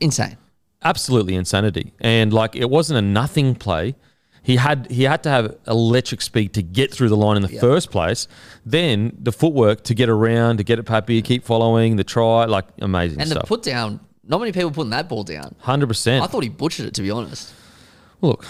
insane. 0.00 0.36
absolutely 0.84 1.34
insanity. 1.34 1.92
And 2.00 2.32
like 2.32 2.56
it 2.56 2.68
wasn't 2.70 2.98
a 2.98 3.02
nothing 3.02 3.54
play. 3.54 3.94
He 4.44 4.56
had 4.56 4.90
he 4.90 5.04
had 5.04 5.22
to 5.22 5.28
have 5.30 5.56
electric 5.68 6.20
speed 6.20 6.54
to 6.54 6.62
get 6.62 6.92
through 6.92 7.08
the 7.10 7.16
line 7.16 7.36
in 7.36 7.42
the 7.42 7.52
Yeah. 7.52 7.60
first 7.60 7.92
place. 7.92 8.26
Then 8.66 9.16
the 9.20 9.30
footwork 9.30 9.84
to 9.84 9.94
get 9.94 10.08
around, 10.08 10.56
to 10.56 10.64
get 10.64 10.80
it 10.80 10.82
Pappy, 10.84 11.22
keep 11.22 11.44
following 11.44 11.94
the 11.94 12.02
try, 12.04 12.46
like 12.46 12.64
amazing 12.80 13.20
stuff. 13.20 13.30
And 13.32 13.40
the 13.42 13.46
put 13.46 13.62
down, 13.62 14.00
not 14.24 14.40
many 14.40 14.50
people 14.50 14.72
putting 14.72 14.90
that 14.90 15.08
ball 15.08 15.22
down. 15.22 15.54
Hundred 15.60 15.86
percent. 15.86 16.24
I 16.24 16.26
thought 16.26 16.42
he 16.42 16.48
butchered 16.48 16.86
it, 16.86 16.94
to 16.94 17.02
be 17.02 17.10
honest. 17.12 17.52
Look, 18.20 18.44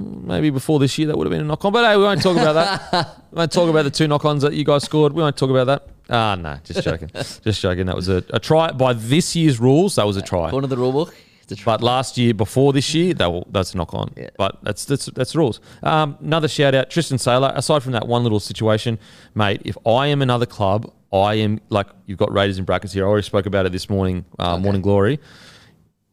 maybe 0.00 0.50
before 0.50 0.78
this 0.78 0.96
year 0.98 1.08
that 1.08 1.16
would 1.16 1.26
have 1.26 1.30
been 1.30 1.42
a 1.42 1.44
knock 1.44 1.64
on, 1.64 1.72
but 1.72 1.84
hey, 1.84 1.96
we 1.96 2.02
won't 2.02 2.22
talk 2.22 2.36
about 2.36 2.54
that. 2.54 3.22
we 3.30 3.36
won't 3.36 3.52
talk 3.52 3.68
about 3.68 3.82
the 3.82 3.90
two 3.90 4.08
knock 4.08 4.24
ons 4.24 4.42
that 4.42 4.54
you 4.54 4.64
guys 4.64 4.84
scored. 4.84 5.12
We 5.12 5.22
won't 5.22 5.36
talk 5.36 5.50
about 5.50 5.66
that. 5.66 5.88
Ah, 6.08 6.34
no, 6.34 6.58
just 6.64 6.82
joking, 6.82 7.10
just 7.14 7.60
joking. 7.60 7.86
That 7.86 7.94
was 7.94 8.08
a, 8.08 8.24
a 8.30 8.40
try 8.40 8.72
by 8.72 8.94
this 8.94 9.36
year's 9.36 9.60
rules. 9.60 9.96
That 9.96 10.06
was 10.06 10.16
a 10.16 10.22
try. 10.22 10.48
According 10.48 10.68
to 10.68 10.74
the 10.74 10.80
rule 10.80 10.92
book, 10.92 11.14
it's 11.42 11.52
a 11.52 11.56
try. 11.56 11.74
But 11.74 11.82
last 11.82 12.18
year, 12.18 12.34
before 12.34 12.72
this 12.72 12.94
year, 12.94 13.14
that 13.14 13.30
will, 13.30 13.46
that's 13.50 13.74
a 13.74 13.76
knock 13.76 13.94
on. 13.94 14.12
Yeah. 14.16 14.30
But 14.36 14.58
that's 14.62 14.84
that's 14.86 15.06
that's 15.06 15.32
the 15.32 15.38
rules. 15.38 15.60
Um, 15.82 16.16
another 16.20 16.48
shout 16.48 16.74
out, 16.74 16.90
Tristan 16.90 17.18
Sailor. 17.18 17.52
Aside 17.54 17.82
from 17.82 17.92
that 17.92 18.08
one 18.08 18.22
little 18.22 18.40
situation, 18.40 18.98
mate, 19.34 19.62
if 19.64 19.76
I 19.86 20.08
am 20.08 20.22
another 20.22 20.46
club, 20.46 20.92
I 21.12 21.34
am 21.34 21.60
like 21.68 21.86
you've 22.06 22.18
got 22.18 22.32
Raiders 22.32 22.58
in 22.58 22.64
brackets 22.64 22.92
here. 22.92 23.04
I 23.04 23.08
already 23.08 23.26
spoke 23.26 23.46
about 23.46 23.66
it 23.66 23.72
this 23.72 23.88
morning, 23.88 24.24
uh, 24.38 24.58
Morning 24.58 24.82
Glory, 24.82 25.20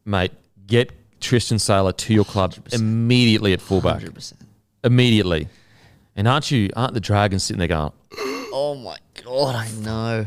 mate. 0.04 0.32
Get 0.66 0.92
Tristan 1.20 1.58
Sailor 1.58 1.92
to 1.92 2.14
your 2.14 2.24
club 2.24 2.54
immediately 2.72 3.52
at 3.52 3.60
fullback, 3.60 4.00
100%. 4.02 4.34
immediately. 4.84 5.48
And 6.16 6.26
aren't 6.26 6.50
you? 6.50 6.70
Aren't 6.74 6.94
the 6.94 7.00
Dragons 7.00 7.44
sitting 7.44 7.58
there 7.58 7.68
going? 7.68 7.92
Oh 8.52 8.74
my 8.74 8.96
God, 9.24 9.54
I 9.54 9.70
know. 9.82 10.26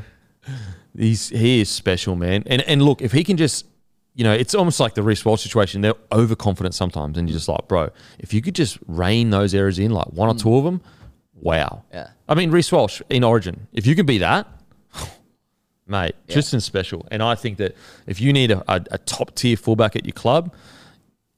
He's 0.97 1.29
he 1.29 1.61
is 1.61 1.69
special, 1.69 2.15
man. 2.15 2.43
And 2.45 2.61
and 2.63 2.81
look, 2.81 3.01
if 3.01 3.11
he 3.11 3.23
can 3.23 3.35
just, 3.37 3.65
you 4.15 4.23
know, 4.23 4.33
it's 4.33 4.55
almost 4.55 4.79
like 4.79 4.93
the 4.93 5.03
Reece 5.03 5.25
Walsh 5.25 5.41
situation. 5.41 5.81
They're 5.81 5.95
overconfident 6.11 6.73
sometimes, 6.75 7.17
and 7.17 7.27
you're 7.29 7.35
just 7.37 7.47
like, 7.49 7.67
bro, 7.67 7.89
if 8.19 8.33
you 8.33 8.41
could 8.41 8.55
just 8.55 8.77
rein 8.87 9.29
those 9.31 9.53
errors 9.53 9.79
in, 9.79 9.91
like 9.91 10.07
one 10.07 10.29
or 10.29 10.35
two 10.35 10.55
of 10.55 10.63
them, 10.63 10.81
wow. 11.33 11.83
Yeah. 11.93 12.09
I 12.29 12.35
mean, 12.35 12.51
Reece 12.51 12.71
Walsh 12.71 13.01
in 13.09 13.23
Origin, 13.23 13.67
if 13.73 13.85
you 13.85 13.95
can 13.95 14.05
be 14.05 14.17
that, 14.19 14.47
mate, 15.87 16.15
Tristan's 16.29 16.65
special. 16.65 17.05
And 17.11 17.21
I 17.21 17.35
think 17.35 17.57
that 17.57 17.75
if 18.07 18.21
you 18.21 18.31
need 18.33 18.51
a, 18.51 18.59
a, 18.71 18.81
a 18.91 18.97
top 18.99 19.35
tier 19.35 19.57
fullback 19.57 19.95
at 19.95 20.05
your 20.05 20.13
club, 20.13 20.53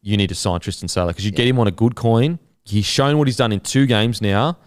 you 0.04 0.18
need 0.18 0.28
to 0.28 0.36
sign 0.36 0.60
Tristan 0.60 0.88
Sailor 0.88 1.08
because 1.08 1.26
you 1.26 1.32
get 1.32 1.48
him 1.48 1.58
on 1.58 1.68
a 1.68 1.72
good 1.72 1.96
coin. 1.96 2.38
He's 2.66 2.86
shown 2.86 3.18
what 3.18 3.28
he's 3.28 3.38
done 3.38 3.52
in 3.52 3.62
two 3.62 3.86
games 3.86 4.22
now. 4.22 4.58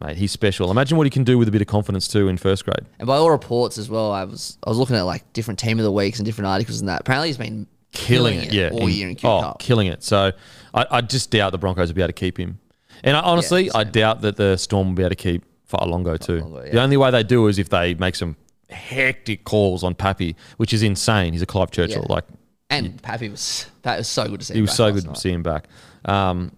Mate, 0.00 0.16
he's 0.16 0.32
special. 0.32 0.70
Imagine 0.70 0.96
what 0.96 1.04
he 1.04 1.10
can 1.10 1.24
do 1.24 1.36
with 1.36 1.48
a 1.48 1.50
bit 1.50 1.60
of 1.60 1.66
confidence 1.66 2.08
too 2.08 2.28
in 2.28 2.36
first 2.36 2.64
grade. 2.64 2.86
And 2.98 3.06
by 3.06 3.16
all 3.16 3.30
reports 3.30 3.76
as 3.76 3.90
well, 3.90 4.10
I 4.10 4.24
was 4.24 4.58
I 4.64 4.70
was 4.70 4.78
looking 4.78 4.96
at 4.96 5.02
like 5.02 5.30
different 5.32 5.58
team 5.58 5.78
of 5.78 5.84
the 5.84 5.92
weeks 5.92 6.18
and 6.18 6.26
different 6.26 6.46
articles 6.46 6.80
and 6.80 6.88
that. 6.88 7.00
Apparently, 7.00 7.28
he's 7.28 7.36
been 7.36 7.66
killing, 7.92 8.34
Killing 8.40 8.48
it. 8.48 8.54
Yeah, 8.54 8.70
all 8.70 8.88
year 8.88 9.08
in 9.08 9.16
Q 9.16 9.28
oh, 9.28 9.40
Cup. 9.40 9.58
killing 9.58 9.88
it. 9.88 10.02
So 10.02 10.32
I, 10.72 10.86
I 10.90 11.00
just 11.00 11.30
doubt 11.30 11.52
the 11.52 11.58
Broncos 11.58 11.88
will 11.88 11.94
be 11.94 12.02
able 12.02 12.08
to 12.08 12.12
keep 12.12 12.38
him. 12.38 12.58
And 13.04 13.16
I, 13.16 13.20
honestly, 13.20 13.70
I 13.74 13.84
doubt 13.84 14.20
that 14.22 14.36
the 14.36 14.56
Storm 14.56 14.88
will 14.88 14.94
be 14.94 15.02
able 15.02 15.10
to 15.10 15.16
keep 15.16 15.44
Fa'alogo 15.68 16.18
too. 16.18 16.40
Fa'alogo, 16.40 16.70
The 16.70 16.80
only 16.80 16.96
way 16.96 17.10
they 17.10 17.24
do 17.24 17.48
is 17.48 17.58
if 17.58 17.68
they 17.68 17.94
make 17.94 18.14
some 18.14 18.36
hectic 18.70 19.44
calls 19.44 19.82
on 19.82 19.94
Pappy, 19.94 20.36
which 20.56 20.72
is 20.72 20.82
insane. 20.82 21.32
He's 21.32 21.42
a 21.42 21.46
Clive 21.46 21.70
Churchill. 21.70 22.06
Yeah. 22.08 22.14
Like 22.14 22.24
And 22.72 23.02
Pappy 23.02 23.28
was 23.28 23.66
that 23.82 23.98
was 23.98 24.08
so 24.08 24.28
good 24.28 24.40
to 24.40 24.46
see. 24.46 24.54
he 24.54 24.58
him 24.58 24.64
was 24.64 24.70
back 24.70 24.76
so 24.76 24.92
good 24.92 25.04
night. 25.06 25.14
to 25.14 25.20
see 25.20 25.30
him 25.30 25.42
back. 25.42 25.68
Um, 26.04 26.52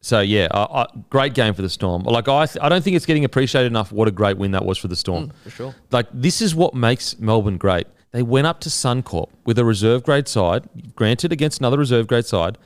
so 0.00 0.20
yeah, 0.20 0.46
I, 0.52 0.82
I, 0.82 0.86
great 1.10 1.34
game 1.34 1.52
for 1.52 1.62
the 1.62 1.68
Storm. 1.68 2.04
Like 2.04 2.28
I, 2.28 2.46
th- 2.46 2.62
I 2.62 2.68
don't 2.68 2.82
think 2.82 2.94
it's 2.94 3.06
getting 3.06 3.24
appreciated 3.24 3.66
enough. 3.66 3.90
What 3.90 4.06
a 4.06 4.12
great 4.12 4.38
win 4.38 4.52
that 4.52 4.64
was 4.64 4.78
for 4.78 4.88
the 4.88 4.96
Storm. 4.96 5.32
for 5.42 5.50
sure. 5.50 5.74
Like 5.90 6.06
this 6.12 6.40
is 6.40 6.54
what 6.54 6.74
makes 6.74 7.18
Melbourne 7.18 7.58
great. 7.58 7.88
They 8.12 8.22
went 8.22 8.46
up 8.46 8.60
to 8.60 8.68
Suncorp 8.68 9.30
with 9.44 9.58
a 9.58 9.64
reserve 9.64 10.04
grade 10.04 10.28
side, 10.28 10.68
granted 10.94 11.32
against 11.32 11.58
another 11.58 11.76
reserve 11.76 12.06
grade 12.06 12.24
side, 12.24 12.56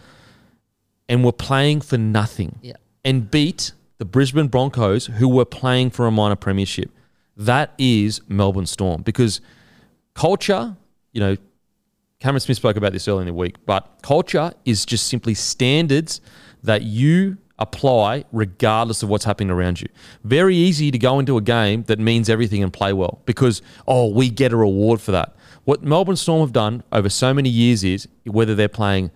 and 1.08 1.24
were 1.24 1.32
playing 1.32 1.80
for 1.80 1.96
nothing. 1.96 2.58
Yeah. 2.62 2.74
And 3.04 3.30
beat 3.30 3.72
the 3.96 4.04
Brisbane 4.04 4.48
Broncos, 4.48 5.06
who 5.06 5.28
were 5.28 5.46
playing 5.46 5.90
for 5.90 6.06
a 6.06 6.10
minor 6.10 6.36
premiership. 6.36 6.90
That 7.36 7.72
is 7.78 8.20
Melbourne 8.28 8.66
Storm 8.66 9.00
because 9.00 9.40
culture, 10.14 10.76
you 11.12 11.20
know, 11.20 11.36
Cameron 12.20 12.40
Smith 12.40 12.58
spoke 12.58 12.76
about 12.76 12.92
this 12.92 13.08
earlier 13.08 13.22
in 13.22 13.26
the 13.28 13.34
week, 13.34 13.56
but 13.64 13.88
culture 14.02 14.52
is 14.66 14.84
just 14.84 15.06
simply 15.06 15.32
standards 15.32 16.20
that 16.62 16.82
you 16.82 17.38
apply 17.58 18.24
regardless 18.30 19.02
of 19.02 19.08
what's 19.08 19.24
happening 19.24 19.50
around 19.50 19.80
you. 19.80 19.88
Very 20.22 20.54
easy 20.54 20.90
to 20.90 20.98
go 20.98 21.18
into 21.18 21.38
a 21.38 21.40
game 21.40 21.82
that 21.84 21.98
means 21.98 22.28
everything 22.28 22.62
and 22.62 22.70
play 22.70 22.92
well 22.92 23.22
because, 23.24 23.62
oh, 23.88 24.08
we 24.08 24.28
get 24.28 24.52
a 24.52 24.56
reward 24.56 25.00
for 25.00 25.12
that. 25.12 25.34
What 25.64 25.82
Melbourne 25.82 26.16
Storm 26.16 26.42
have 26.42 26.52
done 26.52 26.82
over 26.92 27.08
so 27.08 27.32
many 27.32 27.48
years 27.48 27.84
is 27.84 28.06
whether 28.24 28.54
they're 28.54 28.68
playing 28.68 29.10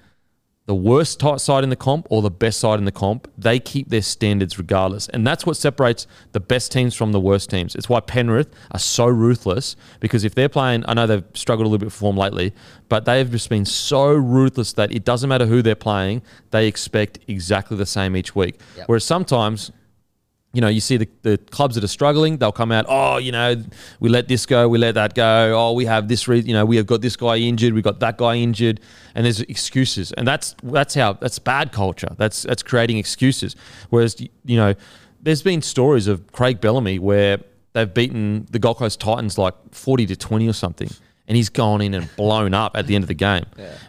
the 0.67 0.75
worst 0.75 1.21
tight 1.21 1.41
side 1.41 1.63
in 1.63 1.69
the 1.69 1.77
comp 1.77 2.07
or 2.09 2.23
the 2.23 2.31
best 2.31 2.59
side 2.59 2.79
in 2.79 2.87
the 2.87 2.93
comp, 2.93 3.31
they 3.37 3.59
keep 3.59 3.91
their 3.91 4.01
standards 4.01 4.59
regardless. 4.59 5.09
And 5.09 5.27
that's 5.27 5.45
what 5.45 5.59
separates 5.59 6.07
the 6.33 6.41
best 6.41 6.73
teams 6.73 6.95
from 6.95 7.13
the 7.13 7.21
worst 7.21 7.51
teams. 7.51 7.75
It's 7.75 7.89
why 7.89 8.01
Penrith 8.01 8.49
are 8.71 8.79
so 8.79 9.07
ruthless 9.07 9.77
because 10.01 10.25
if 10.25 10.35
they're 10.35 10.49
playing, 10.49 10.85
I 10.89 10.95
know 10.95 11.07
they've 11.07 11.25
struggled 11.35 11.67
a 11.67 11.69
little 11.69 11.85
bit 11.85 11.93
for 11.93 11.99
form 11.99 12.17
lately, 12.17 12.55
but 12.89 13.05
they 13.05 13.19
have 13.19 13.31
just 13.31 13.51
been 13.51 13.67
so 13.67 14.13
ruthless 14.15 14.73
that 14.75 14.91
it 14.91 15.05
doesn't 15.05 15.29
matter 15.29 15.47
who 15.47 15.61
they're 15.61 15.75
playing, 15.75 16.23
they 16.51 16.67
expect 16.67 17.19
exactly 17.29 17.77
the 17.77 17.87
same 17.87 18.17
each 18.17 18.35
week. 18.35 18.59
Yep. 18.77 18.89
Whereas 18.89 19.05
sometimes 19.05 19.71
you 20.55 20.61
know, 20.61 20.69
you 20.69 20.81
see 20.81 20.97
the, 20.97 21.09
the 21.23 21.37
clubs 21.51 21.75
that 21.75 21.83
are 21.83 21.89
struggling, 21.89 22.39
they'll 22.39 22.53
come 22.53 22.71
out, 22.71 22.87
oh, 22.89 23.19
you 23.19 23.33
know, 23.33 23.57
we 23.99 24.09
let 24.09 24.29
this 24.29 24.47
go, 24.47 24.69
we 24.69 24.79
let 24.79 24.95
that 24.95 25.15
go. 25.15 25.53
Oh, 25.55 25.73
we 25.73 25.85
have 25.85 26.07
this, 26.07 26.29
re- 26.29 26.39
you 26.41 26.55
know, 26.55 26.65
we 26.65 26.77
have 26.77 26.87
got 26.87 27.01
this 27.01 27.17
guy 27.17 27.37
injured, 27.39 27.75
we 27.75 27.83
got 27.83 27.99
that 28.01 28.17
guy 28.17 28.37
injured, 28.37 28.81
and 29.17 29.27
there's 29.27 29.41
excuses, 29.41 30.13
and 30.13 30.27
that's 30.27 30.55
that's 30.63 30.95
how 30.95 31.15
that's 31.15 31.41
bad 31.41 31.73
culture. 31.73 32.15
That's 32.17 32.45
that's 32.45 32.63
creating 32.63 32.99
excuses. 32.99 33.57
Whereas 33.91 34.21
you 34.21 34.57
know, 34.57 34.75
there's 35.21 35.43
been 35.43 35.61
stories 35.61 36.07
of 36.07 36.31
Craig 36.33 36.61
Bellamy 36.61 37.01
where 37.01 37.39
they've 37.73 37.93
beaten 37.93 38.47
the 38.51 38.61
Gold 38.61 38.77
Coast 38.77 39.01
Titans 39.01 39.37
like 39.37 39.55
forty 39.73 40.07
to 40.07 40.15
twenty 40.17 40.49
or 40.49 40.53
something, 40.53 40.91
and 41.27 41.37
he's 41.37 41.49
gone 41.49 41.81
in 41.81 41.95
and 41.95 42.09
blown 42.17 42.53
up 42.55 42.77
at 42.77 42.87
the 42.87 42.95
end 42.95 43.05
of 43.05 43.09
the 43.09 43.15
game. 43.15 43.45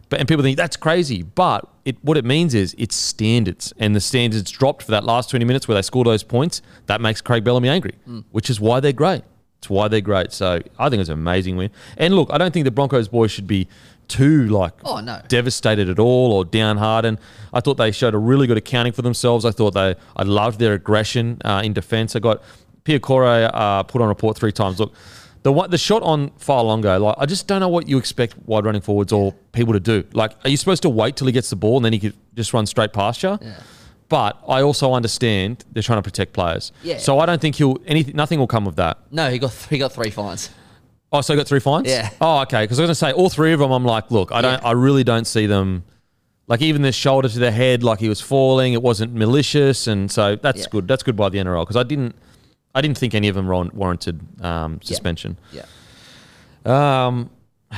But 0.09 0.19
and 0.19 0.27
people 0.27 0.43
think 0.43 0.57
that's 0.57 0.77
crazy, 0.77 1.23
but 1.23 1.67
it 1.83 1.97
what 2.01 2.17
it 2.17 2.25
means 2.25 2.53
is 2.53 2.75
it's 2.77 2.95
standards, 2.95 3.73
and 3.77 3.95
the 3.95 3.99
standards 4.01 4.49
dropped 4.51 4.83
for 4.83 4.91
that 4.91 5.03
last 5.03 5.29
twenty 5.29 5.45
minutes 5.45 5.67
where 5.67 5.75
they 5.75 5.81
score 5.81 6.03
those 6.03 6.23
points. 6.23 6.61
That 6.87 7.01
makes 7.01 7.21
Craig 7.21 7.43
Bellamy 7.43 7.69
angry, 7.69 7.93
which 8.31 8.49
is 8.49 8.59
why 8.59 8.79
they're 8.79 8.93
great. 8.93 9.23
It's 9.59 9.69
why 9.69 9.87
they're 9.87 10.01
great. 10.01 10.31
So 10.31 10.61
I 10.77 10.89
think 10.89 10.99
it's 10.99 11.09
an 11.09 11.13
amazing 11.13 11.57
win. 11.57 11.71
And 11.97 12.15
look, 12.15 12.29
I 12.31 12.37
don't 12.37 12.53
think 12.53 12.65
the 12.65 12.71
Broncos 12.71 13.07
boys 13.07 13.31
should 13.31 13.47
be 13.47 13.67
too 14.07 14.45
like 14.49 14.73
Oh, 14.83 14.99
no. 14.99 15.19
devastated 15.27 15.89
at 15.89 15.97
all 15.97 16.31
or 16.31 16.45
downhearted. 16.45 17.17
I 17.51 17.59
thought 17.61 17.75
they 17.77 17.91
showed 17.91 18.13
a 18.13 18.19
really 18.19 18.45
good 18.45 18.57
accounting 18.57 18.93
for 18.93 19.01
themselves. 19.01 19.43
I 19.45 19.49
thought 19.51 19.73
they, 19.73 19.95
I 20.15 20.21
loved 20.21 20.59
their 20.59 20.73
aggression 20.73 21.41
uh, 21.43 21.61
in 21.65 21.73
defence. 21.73 22.15
I 22.15 22.19
got 22.19 22.43
Piakura 22.83 23.49
uh, 23.51 23.81
put 23.83 24.01
on 24.03 24.07
report 24.07 24.37
three 24.37 24.51
times. 24.51 24.79
Look, 24.79 24.93
the 25.45 25.51
one, 25.51 25.69
the 25.69 25.77
shot 25.77 26.01
on 26.01 26.31
Fa'alogo, 26.31 26.99
like 26.99 27.15
I 27.19 27.27
just 27.27 27.45
don't 27.45 27.59
know 27.59 27.69
what 27.69 27.87
you 27.87 27.99
expect 27.99 28.35
wide 28.47 28.65
running 28.65 28.81
forwards 28.81 29.13
or 29.13 29.31
people 29.51 29.73
to 29.73 29.79
do. 29.79 30.03
Like, 30.11 30.31
are 30.43 30.49
you 30.49 30.57
supposed 30.57 30.81
to 30.81 30.89
wait 30.89 31.17
till 31.17 31.27
he 31.27 31.33
gets 31.33 31.51
the 31.51 31.55
ball 31.55 31.75
and 31.77 31.85
then 31.85 31.93
he 31.93 31.99
could 31.99 32.15
just 32.33 32.51
run 32.51 32.65
straight 32.65 32.93
past 32.93 33.21
you? 33.21 33.37
Yeah. 33.39 33.59
But 34.09 34.39
I 34.47 34.63
also 34.63 34.93
understand 34.93 35.63
they're 35.71 35.83
trying 35.83 35.99
to 35.99 36.01
protect 36.01 36.33
players. 36.33 36.71
Yeah. 36.81 36.97
So 36.97 37.19
I 37.19 37.27
don't 37.27 37.39
think 37.39 37.57
he'll 37.57 37.77
anything. 37.85 38.15
Nothing 38.15 38.39
will 38.39 38.47
come 38.47 38.65
of 38.65 38.75
that. 38.77 38.97
No, 39.11 39.29
he 39.29 39.37
got 39.37 39.51
he 39.69 39.77
got 39.77 39.91
three 39.91 40.09
fines. 40.09 40.49
Oh, 41.11 41.21
so 41.21 41.33
he 41.33 41.37
got 41.37 41.47
three 41.47 41.59
fines? 41.59 41.87
Yeah. 41.87 42.09
Oh, 42.19 42.39
okay. 42.41 42.63
Because 42.63 42.79
I 42.79 42.81
was 42.81 42.87
going 42.87 42.91
to 42.93 42.95
say 42.95 43.11
all 43.11 43.29
three 43.29 43.53
of 43.53 43.59
them. 43.59 43.71
I'm 43.71 43.85
like, 43.85 44.09
look, 44.09 44.31
I 44.31 44.41
don't. 44.41 44.59
Yeah. 44.63 44.67
I 44.67 44.71
really 44.71 45.03
don't 45.03 45.25
see 45.27 45.45
them. 45.45 45.83
Like 46.47 46.63
even 46.63 46.81
the 46.81 46.91
shoulder 46.91 47.29
to 47.29 47.39
the 47.39 47.51
head, 47.51 47.83
like 47.83 47.99
he 47.99 48.09
was 48.09 48.19
falling. 48.19 48.73
It 48.73 48.81
wasn't 48.81 49.13
malicious, 49.13 49.85
and 49.85 50.09
so 50.11 50.35
that's 50.37 50.61
Yeah. 50.61 50.65
good. 50.71 50.87
That's 50.87 51.03
good 51.03 51.15
by 51.15 51.29
the 51.29 51.37
NRL 51.37 51.61
because 51.61 51.75
I 51.75 51.83
didn't. 51.83 52.15
I 52.75 52.81
didn't 52.81 52.97
think 52.97 53.15
any 53.15 53.29
of 53.29 53.35
them 53.35 53.47
warranted 53.47 54.19
um, 54.43 54.79
suspension. 54.83 55.37
Yeah. 55.51 55.63
Um, 56.65 57.29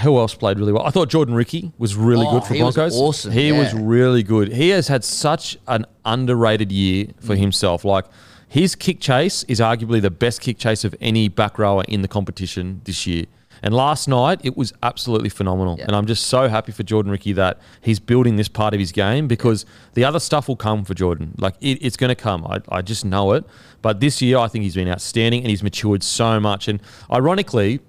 who 0.03 0.17
else 0.17 0.33
played 0.35 0.59
really 0.59 0.73
well? 0.73 0.83
I 0.85 0.89
thought 0.89 1.09
Jordan 1.09 1.33
Riki 1.35 1.71
was 1.77 1.95
really 1.95 2.25
Oh, 2.27 2.31
good 2.39 2.43
for 2.45 2.53
he 2.53 2.63
was 2.63 2.75
Broncos. 2.75 2.99
awesome, 2.99 3.31
He 3.31 3.51
was 3.51 3.73
really 3.73 4.23
good. 4.23 4.51
He 4.53 4.69
has 4.69 4.87
had 4.87 5.03
such 5.03 5.57
an 5.67 5.85
underrated 6.05 6.71
year 6.71 7.07
for 7.19 7.35
Mm. 7.35 7.39
himself. 7.39 7.85
Like 7.85 8.05
his 8.47 8.75
kick 8.75 8.99
chase 8.99 9.43
is 9.47 9.59
arguably 9.59 10.01
the 10.01 10.11
best 10.11 10.41
kick 10.41 10.57
chase 10.57 10.83
of 10.83 10.95
any 11.01 11.27
back 11.29 11.57
rower 11.59 11.83
in 11.87 12.01
the 12.01 12.07
competition 12.07 12.81
this 12.85 13.05
year. 13.07 13.25
And 13.63 13.73
last 13.73 14.07
night 14.07 14.39
it 14.43 14.55
was 14.57 14.73
absolutely 14.83 15.29
phenomenal. 15.29 15.75
Yeah. 15.77 15.85
And 15.85 15.95
I'm 15.95 16.05
just 16.05 16.27
so 16.27 16.47
happy 16.49 16.71
for 16.71 16.83
Jordan 16.83 17.11
Riki 17.11 17.33
that 17.33 17.59
he's 17.81 17.99
building 17.99 18.35
this 18.35 18.47
part 18.47 18.73
of 18.73 18.79
his 18.79 18.91
game 18.91 19.27
because 19.27 19.65
the 19.93 20.03
other 20.03 20.19
stuff 20.19 20.47
will 20.47 20.55
come 20.55 20.83
for 20.85 20.93
Jordan. 20.93 21.33
Like 21.37 21.55
it, 21.61 21.79
it's 21.81 21.97
going 21.97 22.09
to 22.09 22.15
come. 22.15 22.45
I, 22.45 22.61
I 22.69 22.81
just 22.81 23.05
know 23.05 23.31
it. 23.33 23.45
But 23.81 23.99
this 23.99 24.21
year 24.21 24.37
I 24.37 24.47
think 24.47 24.63
he's 24.63 24.75
been 24.75 24.89
outstanding 24.89 25.41
and 25.41 25.49
he's 25.49 25.63
matured 25.63 26.03
so 26.03 26.39
much. 26.39 26.67
And 26.67 26.81
ironically, 27.11 27.79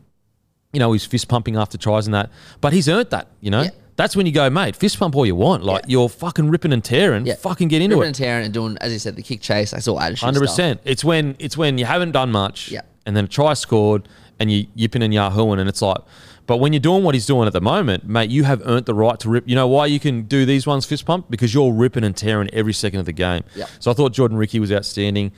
you 0.73 0.79
know, 0.81 0.93
he's 0.93 1.05
fist 1.07 1.29
pumping 1.29 1.57
after 1.57 1.79
tries 1.79 2.07
and 2.07 2.15
that, 2.15 2.31
but 2.61 2.73
he's 2.73 2.89
earned 2.89 3.11
that, 3.11 3.29
you 3.41 3.51
know? 3.51 3.63
Yeah. 3.63 3.71
That's 3.97 4.15
when 4.15 4.27
you 4.27 4.33
go, 4.33 4.49
mate, 4.49 4.77
fist 4.77 4.97
pump 4.99 5.17
all 5.17 5.27
you 5.27 5.35
want. 5.35 5.65
Like 5.65 5.83
Yeah. 5.85 5.93
you're 5.93 6.09
fucking 6.09 6.51
ripping 6.51 6.73
and 6.73 6.85
tearing, 6.85 7.27
Yeah. 7.27 7.35
fucking 7.35 7.67
get 7.67 7.83
into 7.83 7.97
it. 7.97 7.99
Ripping 7.99 8.05
it. 8.05 8.07
and 8.09 8.15
tearing 8.15 8.45
and 8.45 8.55
doing, 8.55 8.79
as 8.81 8.93
you 8.93 8.99
said, 9.01 9.17
the 9.17 9.23
kick 9.23 9.41
chase. 9.41 9.75
I 9.75 9.81
saw 9.81 9.99
attitude. 9.99 10.21
Hundred 10.21 10.39
stuff. 10.47 10.49
percent. 10.57 10.81
It's 10.85 11.03
when 11.05 11.35
it's 11.41 11.57
when 11.57 11.79
you 11.79 11.85
haven't 11.85 12.13
done 12.13 12.31
much, 12.31 12.71
Yeah. 12.71 12.83
and 13.07 13.17
then 13.17 13.25
a 13.25 13.29
try 13.29 13.55
scored, 13.55 14.09
and 14.41 14.51
you're 14.51 14.67
yipping 14.75 15.03
and 15.03 15.13
yahooing, 15.13 15.59
and 15.59 15.69
it's 15.69 15.83
like. 15.83 15.99
But 16.47 16.59
when 16.59 16.73
you're 16.73 16.81
doing 16.81 17.05
what 17.05 17.15
he's 17.15 17.27
doing 17.27 17.47
at 17.47 17.53
the 17.53 17.61
moment, 17.61 18.09
mate, 18.09 18.31
you 18.31 18.45
have 18.45 18.63
earned 18.65 18.87
the 18.87 18.95
right 18.95 19.21
to 19.21 19.29
rip. 19.29 19.47
You 19.47 19.55
know 19.55 19.69
why 19.69 19.85
you 19.85 20.01
can 20.01 20.23
do 20.23 20.47
these 20.47 20.67
ones 20.67 20.87
fist 20.87 21.05
pump 21.05 21.31
because 21.31 21.53
you're 21.53 21.73
ripping 21.73 22.05
and 22.05 22.17
tearing 22.17 22.49
every 22.55 22.73
second 22.73 23.01
of 23.01 23.07
the 23.07 23.13
game. 23.13 23.43
Yeah. 23.55 23.67
So 23.81 23.91
I 23.91 23.95
thought 23.95 24.13
Jordan 24.15 24.39
Riki 24.39 24.59
was 24.59 24.73
outstanding. 24.73 25.33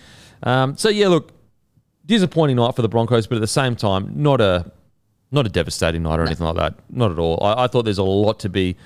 Um, 0.44 0.76
so 0.76 0.88
yeah, 0.88 1.08
look, 1.08 1.32
disappointing 2.06 2.56
night 2.56 2.76
for 2.76 2.82
the 2.82 2.88
Broncos, 2.88 3.26
but 3.26 3.36
at 3.36 3.40
the 3.40 3.48
same 3.48 3.74
time, 3.74 4.12
not 4.14 4.40
a 4.40 4.70
not 5.32 5.46
a 5.46 5.48
devastating 5.48 6.04
night 6.04 6.20
or 6.20 6.24
anything 6.24 6.46
like 6.46 6.56
that. 6.56 6.74
Not 6.90 7.10
at 7.10 7.18
all. 7.18 7.42
I, 7.42 7.64
I 7.64 7.66
thought 7.66 7.84
there's 7.84 7.98
a 7.98 8.04
lot 8.04 8.38
to 8.40 8.48
be 8.48 8.76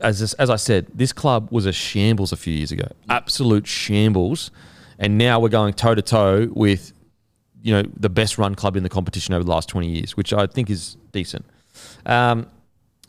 as 0.00 0.34
as 0.34 0.50
I 0.50 0.56
said, 0.56 0.86
this 0.94 1.12
club 1.12 1.48
was 1.50 1.66
a 1.66 1.72
shambles 1.72 2.32
a 2.32 2.36
few 2.36 2.52
years 2.52 2.72
ago, 2.72 2.88
absolute 3.08 3.66
shambles, 3.66 4.50
and 4.98 5.18
now 5.18 5.40
we're 5.40 5.48
going 5.48 5.74
toe 5.74 5.94
to 5.94 6.02
toe 6.02 6.48
with, 6.52 6.92
you 7.62 7.72
know, 7.72 7.82
the 7.96 8.08
best 8.08 8.38
run 8.38 8.54
club 8.54 8.76
in 8.76 8.82
the 8.82 8.88
competition 8.88 9.34
over 9.34 9.44
the 9.44 9.50
last 9.50 9.68
twenty 9.68 9.88
years, 9.88 10.16
which 10.16 10.32
I 10.32 10.46
think 10.46 10.70
is 10.70 10.96
decent. 11.12 11.44
Um, 12.06 12.46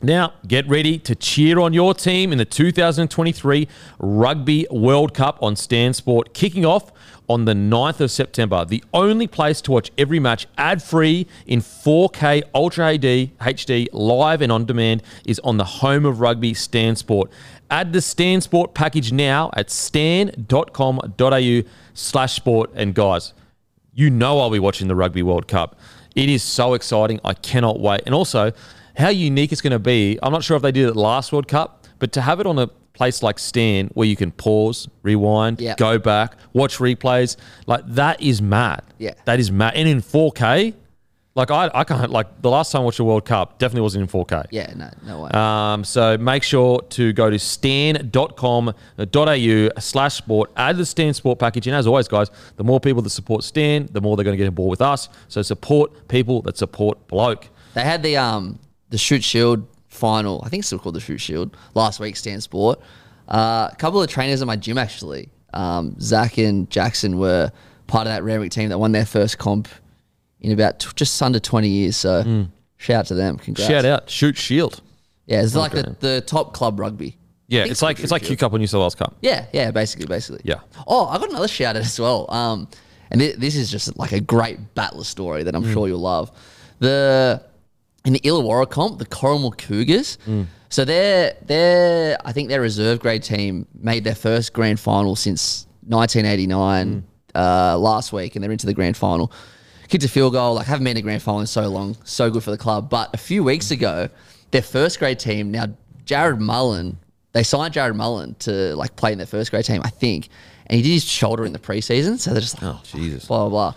now, 0.02 0.32
get 0.46 0.66
ready 0.66 0.98
to 1.00 1.14
cheer 1.14 1.60
on 1.60 1.74
your 1.74 1.92
team 1.92 2.32
in 2.32 2.38
the 2.38 2.46
2023 2.46 3.68
Rugby 3.98 4.66
World 4.70 5.12
Cup 5.12 5.42
on 5.42 5.56
Stan 5.56 5.92
Sport, 5.92 6.32
kicking 6.32 6.64
off 6.64 6.90
on 7.28 7.44
the 7.44 7.52
9th 7.52 8.00
of 8.00 8.10
September. 8.10 8.64
The 8.64 8.82
only 8.94 9.26
place 9.26 9.60
to 9.62 9.72
watch 9.72 9.92
every 9.98 10.18
match 10.18 10.46
ad 10.56 10.82
free 10.82 11.26
in 11.46 11.60
4K 11.60 12.44
Ultra 12.54 12.96
HD, 12.96 13.30
HD, 13.36 13.88
live 13.92 14.40
and 14.40 14.50
on 14.50 14.64
demand 14.64 15.02
is 15.26 15.38
on 15.40 15.58
the 15.58 15.64
home 15.64 16.06
of 16.06 16.20
rugby, 16.20 16.54
Stan 16.54 16.96
Sport. 16.96 17.30
Add 17.70 17.92
the 17.92 18.00
Stan 18.00 18.40
Sport 18.40 18.72
package 18.72 19.12
now 19.12 19.50
at 19.54 19.70
stan.com.au 19.70 21.60
slash 21.92 22.32
sport. 22.32 22.70
And 22.74 22.94
guys, 22.94 23.34
you 23.94 24.10
know 24.10 24.40
I'll 24.40 24.50
be 24.50 24.58
watching 24.58 24.88
the 24.88 24.94
Rugby 24.94 25.22
World 25.22 25.48
Cup. 25.48 25.78
It 26.14 26.28
is 26.28 26.42
so 26.42 26.74
exciting. 26.74 27.20
I 27.24 27.34
cannot 27.34 27.80
wait. 27.80 28.02
And 28.06 28.14
also, 28.14 28.52
how 28.96 29.08
unique 29.08 29.52
it's 29.52 29.60
going 29.60 29.72
to 29.72 29.78
be. 29.78 30.18
I'm 30.22 30.32
not 30.32 30.42
sure 30.44 30.56
if 30.56 30.62
they 30.62 30.72
did 30.72 30.88
it 30.88 30.96
last 30.96 31.32
World 31.32 31.48
Cup, 31.48 31.86
but 31.98 32.12
to 32.12 32.20
have 32.20 32.40
it 32.40 32.46
on 32.46 32.58
a 32.58 32.66
place 32.92 33.22
like 33.22 33.38
Stan 33.38 33.86
where 33.94 34.06
you 34.06 34.16
can 34.16 34.30
pause, 34.32 34.88
rewind, 35.02 35.60
Yeah. 35.60 35.74
go 35.76 35.98
back, 35.98 36.34
watch 36.52 36.78
replays, 36.78 37.36
like 37.66 37.82
that 37.86 38.20
is 38.20 38.42
mad. 38.42 38.82
Yeah. 38.98 39.14
That 39.24 39.38
is 39.40 39.50
mad. 39.50 39.74
And 39.76 39.88
in 39.88 40.00
4K, 40.02 40.74
like 41.40 41.50
I, 41.50 41.70
I 41.72 41.84
can't, 41.84 42.10
like 42.10 42.42
the 42.42 42.50
last 42.50 42.70
time 42.70 42.82
I 42.82 42.84
watched 42.84 42.98
the 42.98 43.04
World 43.04 43.24
Cup 43.24 43.58
definitely 43.58 43.80
wasn't 43.80 44.02
in 44.02 44.08
4K. 44.08 44.48
Yeah, 44.50 44.70
no, 44.76 44.90
no 45.06 45.22
way. 45.22 45.30
Um, 45.30 45.84
so 45.84 46.18
make 46.18 46.42
sure 46.42 46.82
to 46.90 47.14
go 47.14 47.30
to 47.30 47.38
stan.com.au 47.38 48.74
slash 49.80 50.14
sport, 50.14 50.50
add 50.54 50.76
the 50.76 50.84
Stan 50.84 51.14
Sport 51.14 51.38
package. 51.38 51.66
And 51.66 51.74
as 51.74 51.86
always, 51.86 52.08
guys, 52.08 52.30
the 52.56 52.64
more 52.64 52.78
people 52.78 53.00
that 53.02 53.10
support 53.10 53.42
Stan, 53.42 53.88
the 53.90 54.02
more 54.02 54.16
they're 54.16 54.24
going 54.24 54.34
to 54.36 54.38
get 54.38 54.48
on 54.48 54.54
board 54.54 54.68
with 54.70 54.82
us. 54.82 55.08
So 55.28 55.40
support 55.40 56.08
people 56.08 56.42
that 56.42 56.58
support 56.58 57.08
Bloke. 57.08 57.48
they 57.72 57.84
had 57.84 58.02
the 58.02 58.18
um 58.18 58.58
the 58.90 58.98
Shute 58.98 59.24
Shield 59.24 59.66
final. 59.88 60.42
I 60.44 60.50
think 60.50 60.60
it's 60.60 60.66
still 60.68 60.78
called 60.78 60.94
the 60.96 61.00
Shute 61.00 61.22
Shield 61.22 61.56
last 61.74 62.00
week. 62.00 62.16
Stan 62.16 62.42
Sport. 62.42 62.80
Uh, 63.28 63.70
a 63.72 63.76
couple 63.76 64.02
of 64.02 64.10
trainers 64.10 64.42
at 64.42 64.46
my 64.46 64.56
gym 64.56 64.76
actually. 64.76 65.30
Um, 65.54 65.98
Zach 66.00 66.36
and 66.36 66.68
Jackson 66.70 67.18
were 67.18 67.50
part 67.86 68.06
of 68.06 68.12
that 68.12 68.22
Randwick 68.24 68.52
team 68.52 68.68
that 68.68 68.78
won 68.78 68.92
their 68.92 69.06
first 69.06 69.38
comp 69.38 69.68
in 70.40 70.52
about 70.52 70.80
t- 70.80 70.88
just 70.96 71.20
under 71.22 71.38
20 71.40 71.68
years. 71.68 71.96
So 71.96 72.46
shout 72.76 72.96
out 73.00 73.06
to 73.06 73.14
them. 73.14 73.36
Congrats. 73.38 73.68
Shout 73.70 73.84
out, 73.84 74.08
Shute 74.10 74.36
Shield. 74.36 74.80
Yeah, 75.26 75.42
it's 75.42 75.54
like 75.54 75.72
the, 75.72 75.96
the 76.00 76.20
top 76.22 76.52
club 76.54 76.80
rugby. 76.80 77.16
Yeah, 77.48 77.64
it's 77.64 77.82
like 77.82 77.98
it's 78.00 78.12
like 78.12 78.22
Q 78.22 78.36
Cup 78.36 78.52
or 78.52 78.58
New 78.58 78.66
South 78.66 78.80
Wales 78.80 78.94
Cup. 78.94 79.16
Yeah, 79.22 79.46
yeah, 79.52 79.70
basically, 79.72 80.06
basically. 80.06 80.40
Yeah. 80.44 80.60
Oh, 80.86 81.06
I 81.06 81.18
got 81.18 81.30
another 81.30 81.48
shout 81.48 81.74
out 81.76 81.82
as 81.82 81.98
well. 81.98 82.30
Um, 82.32 82.68
and 83.10 83.20
thi- 83.20 83.32
this 83.32 83.56
is 83.56 83.70
just 83.70 83.96
like 83.98 84.12
a 84.12 84.20
great 84.20 84.74
battler 84.76 85.02
story 85.04 85.42
that 85.42 85.54
I'm 85.56 85.64
Mm. 85.64 85.72
sure 85.72 85.88
you'll 85.88 85.98
love. 86.00 86.30
The 86.78 87.42
in 88.04 88.12
the 88.12 88.20
Illawarra 88.20 88.70
comp, 88.70 88.98
the 88.98 89.06
Corrimal 89.06 89.56
Cougars. 89.58 90.16
Mm. 90.28 90.46
So 90.68 90.84
they're 90.84 91.34
they're 91.44 92.16
I 92.24 92.30
think 92.32 92.48
their 92.48 92.60
reserve 92.60 93.00
grade 93.00 93.22
team 93.24 93.66
made 93.74 94.04
their 94.04 94.14
first 94.14 94.52
grand 94.52 94.78
final 94.80 95.16
since 95.16 95.66
1989 95.88 97.02
Mm. 97.34 97.38
uh, 97.38 97.78
last 97.78 98.12
week, 98.12 98.34
and 98.36 98.42
they're 98.44 98.52
into 98.52 98.66
the 98.66 98.74
grand 98.74 98.96
final. 98.96 99.32
Kicked 99.90 100.04
a 100.04 100.08
field 100.08 100.32
goal. 100.32 100.54
Like 100.54 100.66
haven't 100.66 100.84
been 100.84 100.94
to 100.96 101.02
grand 101.02 101.20
final 101.22 101.40
in 101.40 101.46
so 101.46 101.68
long. 101.68 101.96
So 102.04 102.30
good 102.30 102.42
for 102.44 102.50
the 102.52 102.58
club. 102.58 102.88
But 102.88 103.12
a 103.12 103.18
few 103.18 103.42
weeks 103.44 103.70
ago, 103.70 104.08
their 104.52 104.62
first 104.62 104.98
grade 104.98 105.18
team 105.18 105.50
now 105.50 105.66
Jarrod 106.06 106.38
Mullen. 106.40 106.98
They 107.32 107.42
signed 107.42 107.74
Jarrod 107.74 107.94
Mullen 107.96 108.34
to 108.40 108.74
like 108.76 108.96
play 108.96 109.12
in 109.12 109.18
their 109.18 109.26
first 109.26 109.50
grade 109.50 109.64
team, 109.64 109.82
I 109.84 109.90
think, 109.90 110.28
and 110.66 110.76
he 110.76 110.82
did 110.82 110.92
his 110.92 111.04
shoulder 111.04 111.44
in 111.44 111.52
the 111.52 111.58
preseason. 111.58 112.18
So 112.18 112.30
they're 112.32 112.40
just 112.40 112.62
like, 112.62 112.74
Oh, 112.74 112.80
Jesus. 112.84 113.26
blah 113.26 113.48
blah 113.48 113.74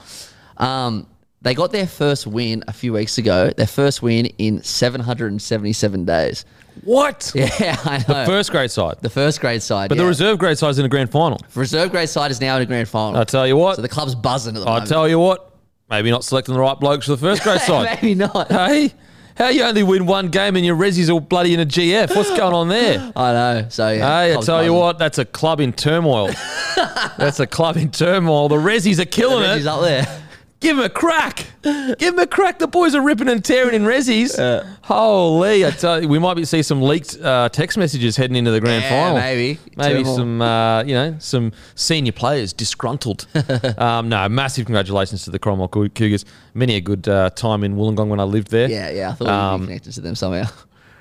blah. 0.58 0.66
Um, 0.68 1.08
they 1.42 1.54
got 1.54 1.72
their 1.72 1.88
first 1.88 2.26
win 2.26 2.64
a 2.68 2.74
few 2.74 2.94
weeks 2.94 3.18
ago. 3.18 3.50
Their 3.50 3.68
first 3.68 4.02
win 4.02 4.28
in 4.38 4.64
777 4.64 6.06
days. 6.06 6.46
What? 6.84 7.32
Yeah, 7.36 7.76
I 7.86 7.98
know. 8.08 8.20
The 8.22 8.26
First 8.26 8.52
grade 8.52 8.72
side. 8.72 8.96
the 9.02 9.10
first 9.10 9.40
grade 9.42 9.62
side, 9.62 9.90
But 9.90 9.98
yeah. 9.98 10.04
the 10.04 10.08
reserve 10.08 10.40
grade 10.40 10.58
side 10.58 10.70
is 10.70 10.80
in 10.80 10.86
a 10.86 10.90
grand 10.90 11.12
final. 11.12 11.38
The 11.54 11.60
reserve 11.60 11.92
grade 11.92 12.10
side 12.10 12.32
is 12.32 12.40
now 12.42 12.56
in 12.56 12.62
a 12.62 12.66
grand 12.66 12.88
final. 12.88 13.20
I 13.20 13.24
tell 13.26 13.46
you 13.48 13.58
what. 13.58 13.76
so 13.76 13.82
the 13.82 13.90
club's 13.90 14.16
buzzing 14.16 14.56
at 14.56 14.60
the 14.60 14.66
moment. 14.66 14.70
I 14.70 14.74
moment. 14.80 14.90
tell 14.90 15.08
you 15.10 15.20
what. 15.20 15.53
Maybe 15.90 16.10
not 16.12 16.24
selecting 16.24 16.54
the 16.56 16.60
right 16.60 16.80
blokes 16.80 17.06
for 17.06 17.12
the 17.12 17.18
first 17.18 17.44
grade 17.44 17.62
side. 17.68 18.00
Maybe 18.02 18.16
not. 18.16 18.52
hey, 18.52 18.94
how 19.38 19.50
you 19.50 19.64
only 19.64 19.84
win 19.84 20.06
one 20.06 20.30
game 20.30 20.56
and 20.56 20.66
your 20.66 20.76
Rezzies 20.76 21.10
all 21.12 21.20
bloody 21.20 21.54
in 21.54 21.60
a 21.60 21.66
GF? 21.66 22.16
What's 22.16 22.30
going 22.38 22.54
on 22.54 22.68
there? 22.70 23.12
I 23.16 23.32
know. 23.34 23.66
So 23.70 23.90
yeah, 23.92 23.98
Hey, 24.22 24.36
I 24.36 24.40
tell 24.42 24.64
you 24.64 24.74
what, 24.74 24.98
that's 25.00 25.18
a 25.18 25.26
club 25.26 25.60
in 25.60 25.74
turmoil. 25.74 26.28
that's 27.18 27.40
a 27.40 27.48
club 27.48 27.78
in 27.78 27.92
turmoil. 27.92 28.48
The 28.50 28.56
Rezzies 28.58 29.00
are 29.00 29.06
killing 29.06 29.42
Reggie's 29.44 29.66
it. 29.66 29.70
up 29.70 29.82
there. 29.82 30.22
Give 30.64 30.78
him 30.78 30.84
a 30.86 30.90
crack. 30.90 31.46
Give 31.62 32.14
him 32.14 32.20
a 32.20 32.26
crack. 32.26 32.58
The 32.60 32.68
boys 32.68 32.96
are 32.96 33.02
ripping 33.02 33.28
and 33.28 33.44
tearing 33.44 33.76
in 33.76 33.84
Rezzies. 33.84 34.38
Holy, 34.84 35.66
I 35.66 35.72
tell 35.72 36.02
you, 36.02 36.08
we 36.08 36.20
might 36.20 36.36
be 36.36 36.46
see 36.46 36.64
some 36.64 36.82
leaked 36.82 37.20
uh, 37.22 37.50
text 37.50 37.78
messages 37.78 38.16
heading 38.16 38.38
into 38.38 38.52
the 38.52 38.62
grand 38.62 38.82
Yeah, 38.84 38.90
final. 38.90 39.18
maybe. 39.18 39.60
Maybe 39.76 40.00
Turmoil. 40.04 40.16
some, 40.16 40.42
uh, 40.42 40.84
you 40.84 40.94
know, 40.94 41.16
some 41.20 41.52
senior 41.76 42.14
players 42.14 42.54
disgruntled. 42.54 43.28
um, 43.78 44.08
no, 44.10 44.28
massive 44.30 44.66
congratulations 44.66 45.26
to 45.26 45.32
the 45.32 45.40
Corrimal 45.40 45.70
Cougars. 45.70 46.24
Many 46.54 46.76
a 46.78 46.82
good 46.82 47.08
uh, 47.10 47.30
time 47.32 47.64
in 47.66 47.76
Wollongong 47.76 48.08
when 48.08 48.20
I 48.22 48.24
lived 48.24 48.50
there. 48.50 48.70
Yeah, 48.70 48.90
yeah. 48.90 49.10
I 49.10 49.14
thought 49.14 49.28
Um, 49.28 49.52
we'd 49.62 49.66
be 49.66 49.68
connected 49.68 49.94
to 49.94 50.02
them 50.02 50.16
somehow. 50.16 50.46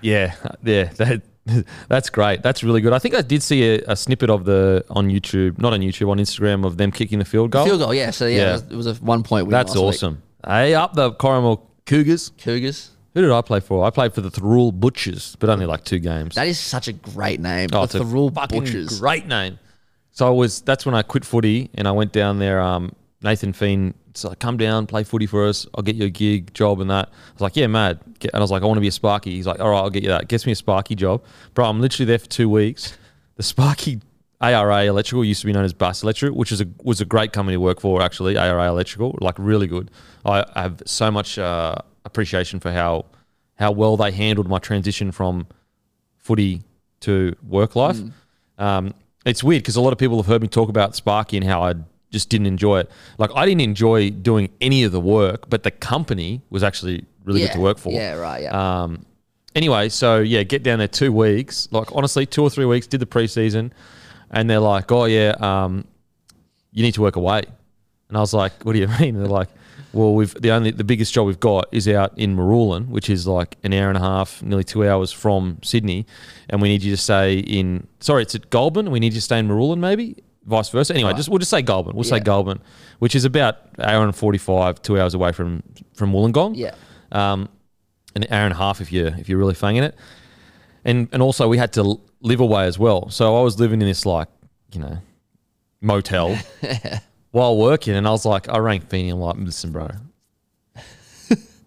Yeah, 0.00 0.34
yeah, 0.64 0.84
that, 0.96 1.22
that's 1.88 2.10
great. 2.10 2.42
That's 2.42 2.62
really 2.62 2.80
good. 2.80 2.92
I 2.92 2.98
think 2.98 3.14
I 3.14 3.22
did 3.22 3.42
see 3.42 3.76
a, 3.76 3.82
a 3.88 3.96
snippet 3.96 4.30
of 4.30 4.44
the 4.44 4.84
on 4.90 5.08
YouTube, 5.08 5.58
not 5.58 5.72
on 5.72 5.80
YouTube, 5.80 6.08
on 6.08 6.18
Instagram 6.18 6.64
of 6.64 6.76
them 6.76 6.92
kicking 6.92 7.18
the 7.18 7.24
field 7.24 7.50
goal. 7.50 7.64
Field 7.64 7.80
goal, 7.80 7.94
yeah. 7.94 8.10
So 8.10 8.26
yeah, 8.26 8.56
Yeah. 8.56 8.60
It, 8.70 8.76
was, 8.76 8.86
a 8.86 8.94
one 8.94 9.22
point 9.22 9.46
win. 9.46 9.52
That's 9.52 9.74
week. 9.74 9.82
awesome. 9.82 10.22
Hey, 10.46 10.74
up 10.74 10.94
the 10.94 11.12
Corrimal 11.12 11.62
Cougars. 11.86 12.32
Cougars. 12.38 12.90
Who 13.14 13.20
did 13.20 13.30
I 13.30 13.42
play 13.42 13.60
for? 13.60 13.84
I 13.84 13.90
played 13.90 14.14
for 14.14 14.22
the 14.22 14.30
Thirroul 14.30 14.78
Butchers, 14.78 15.36
but 15.38 15.50
only 15.50 15.66
like 15.66 15.84
two 15.84 15.98
games. 15.98 16.34
That 16.36 16.46
is 16.46 16.58
such 16.58 16.88
a 16.88 16.92
great 16.92 17.40
name. 17.40 17.68
Oh, 17.72 17.86
the 17.86 17.98
Thirroul 17.98 18.32
Butchers. 18.32 18.98
great 18.98 19.26
name. 19.26 19.58
So 20.12 20.26
I 20.26 20.30
was. 20.30 20.62
That's 20.62 20.86
when 20.86 20.94
I 20.94 21.02
quit 21.02 21.24
footy 21.24 21.70
and 21.74 21.86
I 21.86 21.92
went 21.92 22.12
down 22.12 22.38
there. 22.38 22.60
Um, 22.60 22.94
Nathan 23.22 23.52
Fien, 23.52 23.94
so 24.14 24.28
like, 24.28 24.38
come 24.38 24.56
down, 24.56 24.86
play 24.86 25.04
footy 25.04 25.26
for 25.26 25.46
us. 25.46 25.66
I'll 25.74 25.82
get 25.82 25.96
you 25.96 26.06
a 26.06 26.10
gig, 26.10 26.52
job, 26.54 26.80
and 26.80 26.90
that. 26.90 27.08
I 27.08 27.32
was 27.32 27.40
like, 27.40 27.56
yeah, 27.56 27.66
mad. 27.66 28.00
And 28.20 28.34
I 28.34 28.40
was 28.40 28.50
like, 28.50 28.62
I 28.62 28.66
want 28.66 28.76
to 28.76 28.82
be 28.82 28.88
a 28.88 28.92
Sparky. 28.92 29.32
He's 29.32 29.46
like, 29.46 29.60
all 29.60 29.70
right, 29.70 29.78
I'll 29.78 29.90
get 29.90 30.02
you 30.02 30.10
that. 30.10 30.28
Gets 30.28 30.46
me 30.46 30.52
a 30.52 30.56
Sparky 30.56 30.94
job, 30.94 31.22
bro. 31.54 31.66
I'm 31.66 31.80
literally 31.80 32.06
there 32.06 32.18
for 32.18 32.28
two 32.28 32.48
weeks. 32.48 32.96
The 33.36 33.42
Sparky 33.42 34.00
ARA 34.40 34.84
Electrical 34.84 35.24
used 35.24 35.40
to 35.40 35.46
be 35.46 35.52
known 35.52 35.64
as 35.64 35.72
Bus 35.72 36.02
Electric, 36.02 36.34
which 36.34 36.52
is 36.52 36.60
a 36.60 36.66
was 36.82 37.00
a 37.00 37.04
great 37.04 37.32
company 37.32 37.56
to 37.56 37.60
work 37.60 37.80
for. 37.80 38.02
Actually, 38.02 38.36
ARA 38.36 38.68
Electrical, 38.68 39.16
like 39.20 39.36
really 39.38 39.66
good. 39.66 39.90
I 40.24 40.44
have 40.54 40.82
so 40.84 41.10
much 41.10 41.38
uh, 41.38 41.76
appreciation 42.04 42.60
for 42.60 42.72
how 42.72 43.06
how 43.54 43.70
well 43.70 43.96
they 43.96 44.10
handled 44.10 44.48
my 44.48 44.58
transition 44.58 45.12
from 45.12 45.46
footy 46.18 46.62
to 47.00 47.34
work 47.46 47.76
life. 47.76 47.98
Um, 48.58 48.94
it's 49.24 49.42
weird 49.44 49.62
because 49.62 49.76
a 49.76 49.80
lot 49.80 49.92
of 49.92 49.98
people 49.98 50.16
have 50.16 50.26
heard 50.26 50.42
me 50.42 50.48
talk 50.48 50.68
about 50.68 50.96
Sparky 50.96 51.36
and 51.36 51.46
how 51.46 51.62
I 51.62 51.74
just 52.12 52.28
didn't 52.28 52.46
enjoy 52.46 52.80
it. 52.80 52.90
Like 53.18 53.30
I 53.34 53.46
didn't 53.46 53.62
enjoy 53.62 54.10
doing 54.10 54.50
any 54.60 54.84
of 54.84 54.92
the 54.92 55.00
work, 55.00 55.48
but 55.48 55.62
the 55.62 55.70
company 55.70 56.42
was 56.50 56.62
actually 56.62 57.06
really 57.24 57.40
yeah. 57.40 57.48
good 57.48 57.54
to 57.54 57.60
work 57.60 57.78
for. 57.78 57.92
Yeah, 57.92 58.14
right. 58.14 58.42
Yeah. 58.42 58.82
Um, 58.82 59.04
anyway, 59.54 59.88
so 59.88 60.20
yeah, 60.20 60.42
get 60.42 60.62
down 60.62 60.78
there 60.78 60.88
two 60.88 61.12
weeks. 61.12 61.68
Like 61.72 61.90
honestly, 61.92 62.26
two 62.26 62.42
or 62.42 62.50
three 62.50 62.66
weeks. 62.66 62.86
Did 62.86 63.00
the 63.00 63.06
preseason, 63.06 63.72
and 64.30 64.48
they're 64.48 64.60
like, 64.60 64.92
"Oh 64.92 65.06
yeah, 65.06 65.34
um, 65.40 65.84
you 66.70 66.82
need 66.82 66.94
to 66.94 67.02
work 67.02 67.16
away." 67.16 67.42
And 68.08 68.16
I 68.16 68.20
was 68.20 68.34
like, 68.34 68.64
"What 68.64 68.74
do 68.74 68.78
you 68.78 68.88
mean?" 69.00 69.16
And 69.16 69.20
they're 69.20 69.26
like, 69.26 69.48
"Well, 69.92 70.14
we've 70.14 70.34
the 70.40 70.50
only 70.50 70.70
the 70.70 70.84
biggest 70.84 71.12
job 71.14 71.26
we've 71.26 71.40
got 71.40 71.66
is 71.72 71.88
out 71.88 72.16
in 72.18 72.36
Marulan, 72.36 72.88
which 72.88 73.08
is 73.08 73.26
like 73.26 73.56
an 73.64 73.72
hour 73.72 73.88
and 73.88 73.96
a 73.96 74.02
half, 74.02 74.42
nearly 74.42 74.64
two 74.64 74.86
hours 74.86 75.12
from 75.12 75.58
Sydney, 75.62 76.06
and 76.50 76.60
we 76.60 76.68
need 76.68 76.82
you 76.82 76.90
to 76.90 77.00
stay 77.00 77.38
in. 77.38 77.86
Sorry, 78.00 78.22
it's 78.22 78.34
at 78.34 78.50
Goulburn. 78.50 78.90
We 78.90 79.00
need 79.00 79.14
you 79.14 79.20
to 79.20 79.24
stay 79.24 79.38
in 79.38 79.48
Marulan, 79.48 79.78
maybe." 79.78 80.22
Vice 80.44 80.68
versa. 80.70 80.94
Anyway, 80.94 81.12
just 81.14 81.28
we'll 81.28 81.38
just 81.38 81.50
say 81.50 81.62
Goulburn. 81.62 81.94
We'll 81.94 82.04
say 82.04 82.16
Yeah. 82.16 82.24
Goulburn, 82.24 82.60
which 82.98 83.14
is 83.14 83.24
about 83.24 83.58
hour 83.78 84.04
and 84.04 84.14
forty 84.14 84.38
five, 84.38 84.82
two 84.82 85.00
hours 85.00 85.14
away 85.14 85.32
from 85.32 85.62
from 85.94 86.12
Wollongong 86.12 86.56
yeah. 86.56 86.74
um, 87.12 87.48
an 88.16 88.24
hour 88.30 88.44
and 88.44 88.52
a 88.52 88.56
half 88.56 88.80
if 88.80 88.92
you 88.92 89.06
if 89.18 89.28
you're 89.28 89.38
really 89.38 89.54
fanging 89.54 89.82
it, 89.82 89.94
and 90.84 91.08
and 91.12 91.22
also 91.22 91.48
we 91.48 91.58
had 91.58 91.72
to 91.74 92.00
live 92.20 92.40
away 92.40 92.66
as 92.66 92.78
well. 92.78 93.08
So 93.10 93.36
I 93.38 93.42
was 93.42 93.60
living 93.60 93.80
in 93.80 93.86
this 93.88 94.04
like 94.04 94.28
you 94.72 94.80
know 94.80 94.98
motel 95.80 96.36
while 97.30 97.56
working, 97.56 97.94
and 97.94 98.06
I 98.06 98.10
was 98.10 98.24
like, 98.26 98.48
I 98.48 98.58
rang 98.58 98.80
Feeney, 98.80 99.10
I'm 99.10 99.20
like, 99.20 99.36
listen, 99.36 99.70
bro. 99.72 99.88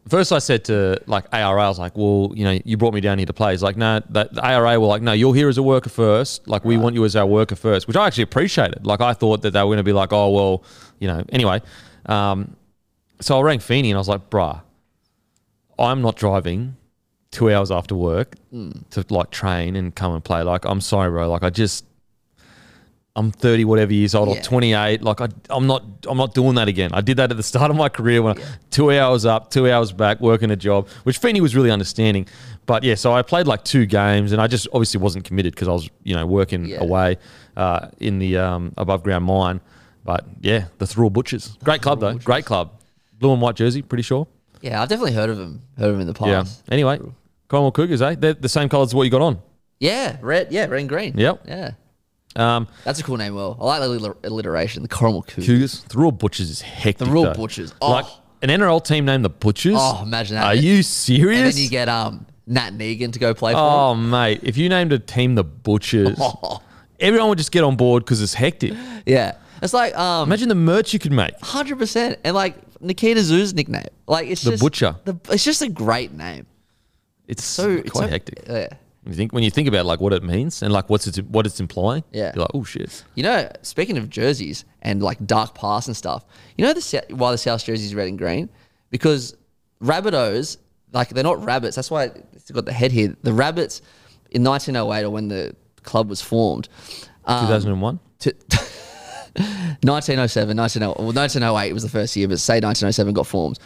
First, 0.08 0.32
I 0.32 0.38
said 0.38 0.66
to 0.66 1.02
like 1.08 1.26
ARA, 1.34 1.64
I 1.64 1.68
was 1.68 1.80
like, 1.80 1.98
well, 1.98 2.32
you 2.36 2.44
know, 2.44 2.60
you 2.64 2.78
brought 2.78 2.94
me 2.94 3.02
down 3.02 3.18
here 3.18 3.26
to 3.26 3.34
play. 3.34 3.52
He's 3.52 3.64
like, 3.64 3.76
no, 3.76 4.02
that 4.10 4.34
the 4.34 4.46
ARA 4.46 4.80
were 4.80 4.86
like, 4.86 5.02
no, 5.02 5.14
you're 5.14 5.34
here 5.34 5.50
as 5.50 5.58
a 5.58 5.64
worker 5.64 5.90
first. 5.90 6.48
Like, 6.48 6.64
we 6.64 6.78
want 6.78 6.94
you 6.94 7.04
as 7.06 7.16
our 7.16 7.26
worker 7.26 7.56
first, 7.56 7.88
which 7.88 7.98
I 7.98 8.06
actually 8.06 8.24
appreciated. 8.24 8.86
Like, 8.86 9.02
I 9.02 9.14
thought 9.14 9.42
that 9.42 9.52
they 9.52 9.60
were 9.60 9.66
going 9.68 9.78
to 9.78 9.84
be 9.84 9.94
like, 9.94 10.14
oh, 10.14 10.30
well, 10.30 10.64
you 11.00 11.08
know, 11.08 11.24
anyway. 11.30 11.60
Um, 12.06 12.56
so 13.20 13.40
I 13.40 13.42
rang 13.42 13.60
Feeney 13.60 13.90
and 13.90 13.98
I 13.98 14.00
was 14.00 14.08
like, 14.08 14.30
bruh, 14.30 14.62
I'm 15.80 16.04
not 16.04 16.18
driving 16.18 16.76
two 17.32 17.52
hours 17.52 17.72
after 17.72 17.96
work 17.96 18.36
to 18.52 19.06
like 19.10 19.32
train 19.32 19.76
and 19.76 19.94
come 19.96 20.14
and 20.14 20.24
play. 20.24 20.44
Like, 20.44 20.66
I'm 20.66 20.82
sorry, 20.82 21.10
bro. 21.10 21.30
Like, 21.32 21.44
I 21.44 21.50
just, 21.50 21.84
I'm 23.18 23.32
30 23.32 23.64
whatever 23.66 23.94
years 23.94 24.14
old 24.14 24.28
or 24.28 24.36
Yeah. 24.36 24.42
28. 24.42 25.02
Like, 25.02 25.22
I, 25.22 25.30
I'm 25.50 25.68
not, 25.68 25.84
I'm 26.08 26.18
not 26.18 26.34
doing 26.34 26.56
that 26.56 26.68
again. 26.68 26.90
I 26.94 27.00
did 27.02 27.16
that 27.18 27.32
at 27.32 27.38
the 27.38 27.44
start 27.44 27.72
of 27.72 27.78
my 27.78 27.88
career 27.88 28.22
when 28.22 28.38
I, 28.38 28.44
two 28.72 28.92
hours 28.92 29.26
up, 29.26 29.52
two 29.52 29.72
hours 29.72 29.94
back, 29.94 30.20
working 30.20 30.52
a 30.52 30.56
job, 30.58 30.90
which 31.04 31.18
Feeney 31.20 31.40
was 31.40 31.56
really 31.56 31.72
understanding. 31.72 32.28
But 32.66 32.84
yeah, 32.84 32.96
so 32.96 33.14
I 33.14 33.22
played 33.22 33.48
like 33.48 33.64
two 33.64 33.86
games 33.86 34.34
and 34.34 34.42
I 34.42 34.48
just 34.48 34.68
obviously 34.74 35.00
wasn't 35.00 35.24
committed 35.24 35.54
because 35.56 35.68
I 35.70 35.72
was, 35.72 35.90
you 36.04 36.14
know, 36.16 36.26
working 36.26 36.66
Yeah. 36.66 36.82
away 36.84 37.18
uh, 37.56 37.88
in 38.00 38.20
the 38.20 38.38
um, 38.38 38.74
above 38.78 39.04
ground 39.04 39.24
mine. 39.24 39.62
But 40.04 40.26
yeah, 40.42 40.66
the 40.78 40.86
Thirroul 40.86 41.12
Butchers. 41.14 41.58
Great 41.64 41.82
club 41.82 42.02
though. 42.02 42.16
Great 42.16 42.44
club. 42.46 42.72
Blue 43.18 43.32
and 43.32 43.42
white 43.42 43.56
jersey, 43.56 43.82
pretty 43.82 44.04
sure. 44.04 44.28
Yeah, 44.62 44.82
I've 44.82 44.90
definitely 44.90 45.14
heard 45.14 45.30
of 45.30 45.40
him. 45.40 45.62
Heard 45.78 45.90
of 45.90 45.96
him 45.96 46.02
in 46.02 46.08
the 46.08 46.14
past. 46.14 46.64
Yeah. 46.68 46.74
Anyway, 46.74 47.00
Corrimal 47.50 47.74
Cougars, 47.74 48.02
eh? 48.02 48.16
They're 48.18 48.34
the 48.34 48.50
same 48.50 48.68
colours 48.68 48.90
as 48.90 48.96
what 48.96 49.04
you 49.04 49.10
got 49.10 49.22
on. 49.22 49.40
Yeah, 49.80 50.18
red. 50.22 50.52
Yeah, 50.52 50.66
red 50.66 50.82
and 50.82 50.90
green. 50.90 51.18
Yep. 51.18 51.44
Yeah, 51.48 51.72
Um, 52.36 52.68
that's 52.84 53.00
a 53.00 53.04
cool 53.04 53.18
name. 53.18 53.34
Well, 53.36 53.58
I 53.62 53.78
like 53.78 53.82
the 53.82 53.88
alliter- 54.10 54.26
alliteration. 54.26 54.84
The 54.84 54.90
Corrimal 54.90 55.26
Cougars. 55.26 55.46
Cougars. 55.46 55.84
The 55.84 55.98
Raw 55.98 56.12
Butchers 56.12 56.50
is 56.50 56.62
hectic. 56.62 57.08
The 57.08 57.14
Raw 57.14 57.24
though. 57.24 57.34
Butchers. 57.34 57.74
Oh. 57.82 57.92
Like 57.92 58.06
an 58.42 58.50
NRL 58.50 58.84
team 58.84 59.06
named 59.06 59.24
the 59.24 59.30
Butchers. 59.30 59.76
Oh, 59.78 60.02
imagine 60.04 60.36
that. 60.36 60.46
Are 60.46 60.56
you 60.56 60.76
And 60.78 60.86
serious? 60.86 61.56
then 61.56 61.64
you 61.64 61.70
get 61.70 61.88
um 61.90 62.26
Nat 62.48 62.72
Negan 62.72 63.12
to 63.14 63.20
go 63.20 63.34
play 63.34 63.54
for 63.54 63.60
oh, 63.60 63.96
mate. 63.96 64.42
If 64.44 64.58
you 64.58 64.70
named 64.70 64.92
a 64.94 65.00
team 65.00 65.36
the 65.36 65.44
Butchers. 65.44 66.20
Everyone 67.00 67.30
would 67.30 67.38
just 67.38 67.52
get 67.52 67.64
on 67.64 67.76
board 67.76 68.04
because 68.06 68.22
it's 68.22 68.34
hectic. 68.34 68.74
yeah, 69.06 69.36
it's 69.62 69.74
like 69.74 69.98
um 69.98 70.28
Imagine 70.30 70.50
the 70.50 70.56
merch 70.56 70.94
you 70.94 71.00
could 71.00 71.12
make. 71.12 71.34
hundred 71.42 71.78
percent, 71.78 72.20
and 72.24 72.36
like 72.36 72.56
Nikita 72.82 73.22
Zoo's 73.24 73.54
nickname. 73.54 73.86
Like 74.08 74.28
it's 74.28 74.42
The 74.44 74.52
just 74.52 74.62
Butcher. 74.64 74.96
The, 75.06 75.18
it's 75.30 75.44
just 75.44 75.62
a 75.62 75.70
great 75.70 76.14
name. 76.14 76.46
It's 77.28 77.44
So 77.44 77.64
so 77.64 77.70
it's 77.82 77.90
quite 77.92 78.04
so- 78.06 78.10
hectic. 78.10 78.44
Yeah. 78.48 78.68
You 79.06 79.14
think 79.14 79.34
when 79.34 79.44
you 79.44 79.52
think 79.52 79.68
about 79.68 79.86
like 79.86 80.00
what 80.00 80.14
it 80.14 80.24
means 80.24 80.64
and 80.64 80.74
like 80.74 80.90
what's 80.90 81.06
it 81.08 81.26
what 81.30 81.46
it's 81.46 81.60
implying, 81.60 82.04
Yeah. 82.12 82.32
you're 82.34 82.42
like, 82.42 82.52
oh 82.56 82.64
shit. 82.64 83.04
You 83.16 83.24
know, 83.24 83.50
speaking 83.62 83.98
of 83.98 84.10
jerseys 84.10 84.66
and 84.82 85.04
like 85.04 85.24
dark 85.26 85.54
pass 85.54 85.88
and 85.88 85.96
stuff, 85.96 86.26
you 86.58 86.66
know 86.66 86.74
the 86.74 87.04
why 87.12 87.32
the 87.32 87.38
South 87.38 87.64
jersey 87.64 87.86
is 87.86 87.94
red 87.94 88.08
and 88.08 88.18
green 88.18 88.50
because 88.90 89.36
Rabbitohs 89.82 90.58
like 90.92 91.10
they're 91.10 91.24
not 91.24 91.44
rabbits. 91.46 91.76
That's 91.76 91.92
why 91.92 92.06
it's 92.34 92.50
got 92.52 92.66
the 92.66 92.74
head 92.74 92.92
here. 92.92 93.16
The 93.22 93.34
rabbits 93.34 93.82
in 94.32 94.44
1908 94.44 95.04
or 95.06 95.10
when 95.12 95.28
the 95.28 95.56
club 95.84 96.10
was 96.10 96.22
formed. 96.22 96.68
Um, 97.26 97.46
2001. 97.48 98.00
to 98.20 98.34
1907, 99.84 100.56
1908, 100.58 100.98
well, 100.98 101.14
1908 101.14 101.74
was 101.74 101.84
the 101.84 101.90
first 101.90 102.16
year, 102.16 102.28
but 102.28 102.40
say 102.40 102.56
1907 102.56 103.14
got 103.14 103.28
formed. 103.28 103.60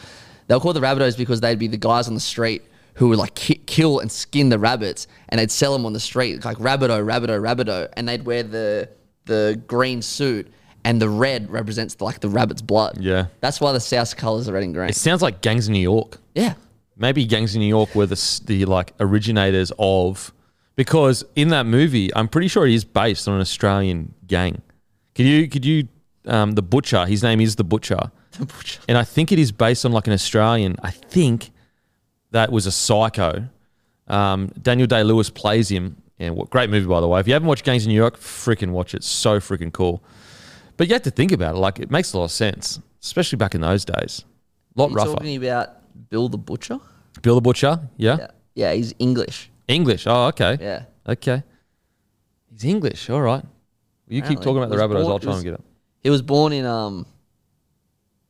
They 0.47 0.55
were 0.55 0.59
called 0.59 0.75
the 0.75 0.81
Rabbitohs 0.81 1.17
because 1.17 1.41
they'd 1.41 1.59
be 1.59 1.67
the 1.67 1.77
guys 1.77 2.07
on 2.07 2.13
the 2.15 2.19
street 2.19 2.63
who 2.99 3.07
would 3.09 3.17
like 3.17 3.33
ki- 3.33 3.61
kill 3.65 3.99
and 3.99 4.11
skin 4.11 4.49
the 4.49 4.59
rabbits, 4.59 5.07
and 5.29 5.39
they'd 5.39 5.49
sell 5.49 5.71
them 5.73 5.85
on 5.85 5.93
the 5.93 5.99
street 6.01 6.43
like 6.45 6.57
Rabbitoh, 6.57 7.01
Rabbitoh, 7.03 7.39
Rabbitoh, 7.41 7.87
and 7.93 8.07
they'd 8.07 8.25
wear 8.25 8.43
the 8.43 8.89
the 9.25 9.59
green 9.67 10.01
suit, 10.01 10.51
and 10.83 11.01
the 11.01 11.07
red 11.09 11.49
represents 11.49 11.95
the, 11.95 12.03
like 12.03 12.19
the 12.19 12.29
rabbit's 12.29 12.61
blood. 12.61 12.97
Yeah. 12.99 13.27
that's 13.39 13.61
why 13.61 13.71
the 13.71 13.79
South 13.79 14.15
colours 14.17 14.49
are 14.49 14.53
red 14.53 14.63
and 14.63 14.73
green. 14.73 14.89
It 14.89 14.95
sounds 14.95 15.21
like 15.21 15.41
Gangs 15.41 15.67
in 15.67 15.73
New 15.73 15.79
York. 15.79 16.17
yeah, 16.35 16.53
Maybe 16.97 17.25
Gangs 17.25 17.55
in 17.55 17.61
New 17.61 17.67
York 17.67 17.95
were 17.95 18.05
the 18.05 18.41
the 18.45 18.65
like 18.65 18.93
originators 18.99 19.71
of 19.79 20.33
because 20.75 21.23
in 21.35 21.49
that 21.49 21.65
movie, 21.65 22.13
I'm 22.15 22.27
pretty 22.27 22.47
sure 22.49 22.67
it 22.67 22.73
is 22.73 22.83
based 22.83 23.27
on 23.27 23.35
an 23.35 23.41
Australian 23.41 24.13
gang. 24.27 24.61
Could 25.15 25.25
you 25.25 25.47
could 25.47 25.63
you 25.65 25.87
um, 26.25 26.51
the 26.53 26.61
butcher? 26.61 27.05
His 27.05 27.23
name 27.23 27.39
is 27.39 27.55
the 27.55 27.63
butcher. 27.63 28.11
the 28.37 28.45
butcher, 28.45 28.81
and 28.89 28.97
I 28.97 29.03
think 29.03 29.31
it 29.31 29.39
is 29.39 29.51
based 29.53 29.85
on 29.85 29.93
like 29.93 30.07
an 30.07 30.13
Australian. 30.13 30.75
I 30.83 30.91
think 30.91 31.51
that 32.31 32.51
was 32.51 32.65
a 32.65 32.71
psycho. 32.71 33.47
Um, 34.07 34.47
Daniel 34.61 34.87
Day 34.87 35.03
Lewis 35.03 35.29
plays 35.29 35.69
him, 35.69 36.01
and 36.17 36.35
what 36.35 36.49
great 36.49 36.69
movie 36.69 36.87
by 36.87 36.99
the 37.01 37.07
way. 37.07 37.19
If 37.19 37.27
you 37.27 37.33
haven't 37.33 37.47
watched 37.47 37.63
Gangs 37.63 37.85
in 37.85 37.89
New 37.89 37.95
York, 37.95 38.17
freaking 38.17 38.71
watch 38.71 38.93
it. 38.93 39.03
So 39.03 39.39
freaking 39.39 39.71
cool. 39.71 40.03
But 40.77 40.87
you 40.87 40.93
have 40.93 41.03
to 41.03 41.11
think 41.11 41.31
about 41.31 41.55
it. 41.55 41.59
Like 41.59 41.79
it 41.79 41.91
makes 41.91 42.13
a 42.13 42.17
lot 42.17 42.25
of 42.25 42.31
sense, 42.31 42.79
especially 43.03 43.37
back 43.37 43.53
in 43.55 43.61
those 43.61 43.85
days. 43.85 44.23
A 44.75 44.81
lot 44.81 44.91
rougher. 44.91 44.91
you 44.91 44.95
rougher. 44.97 45.11
talking 45.19 45.45
about 45.45 46.09
Bill 46.09 46.29
the 46.29 46.37
Butcher? 46.37 46.79
Bill 47.21 47.35
the 47.35 47.41
Butcher, 47.41 47.79
yeah? 47.97 48.17
Yeah, 48.17 48.27
yeah, 48.55 48.73
he's 48.73 48.93
English. 48.99 49.49
English. 49.67 50.07
Oh, 50.07 50.27
okay. 50.27 50.57
Yeah. 50.59 50.83
Okay. 51.07 51.43
He's 52.51 52.65
English. 52.65 53.09
All 53.09 53.21
right. 53.21 53.43
You 54.07 54.21
keep 54.23 54.39
talking 54.39 54.57
about 54.57 54.69
the 54.69 54.75
Rabbitohs. 54.77 55.03
born- 55.03 55.11
I'll 55.11 55.19
try 55.19 55.29
was- 55.29 55.37
and 55.37 55.45
get 55.45 55.53
it. 55.55 55.61
He 56.01 56.09
was 56.09 56.21
born 56.21 56.53
in 56.53 56.65
um, 56.65 57.05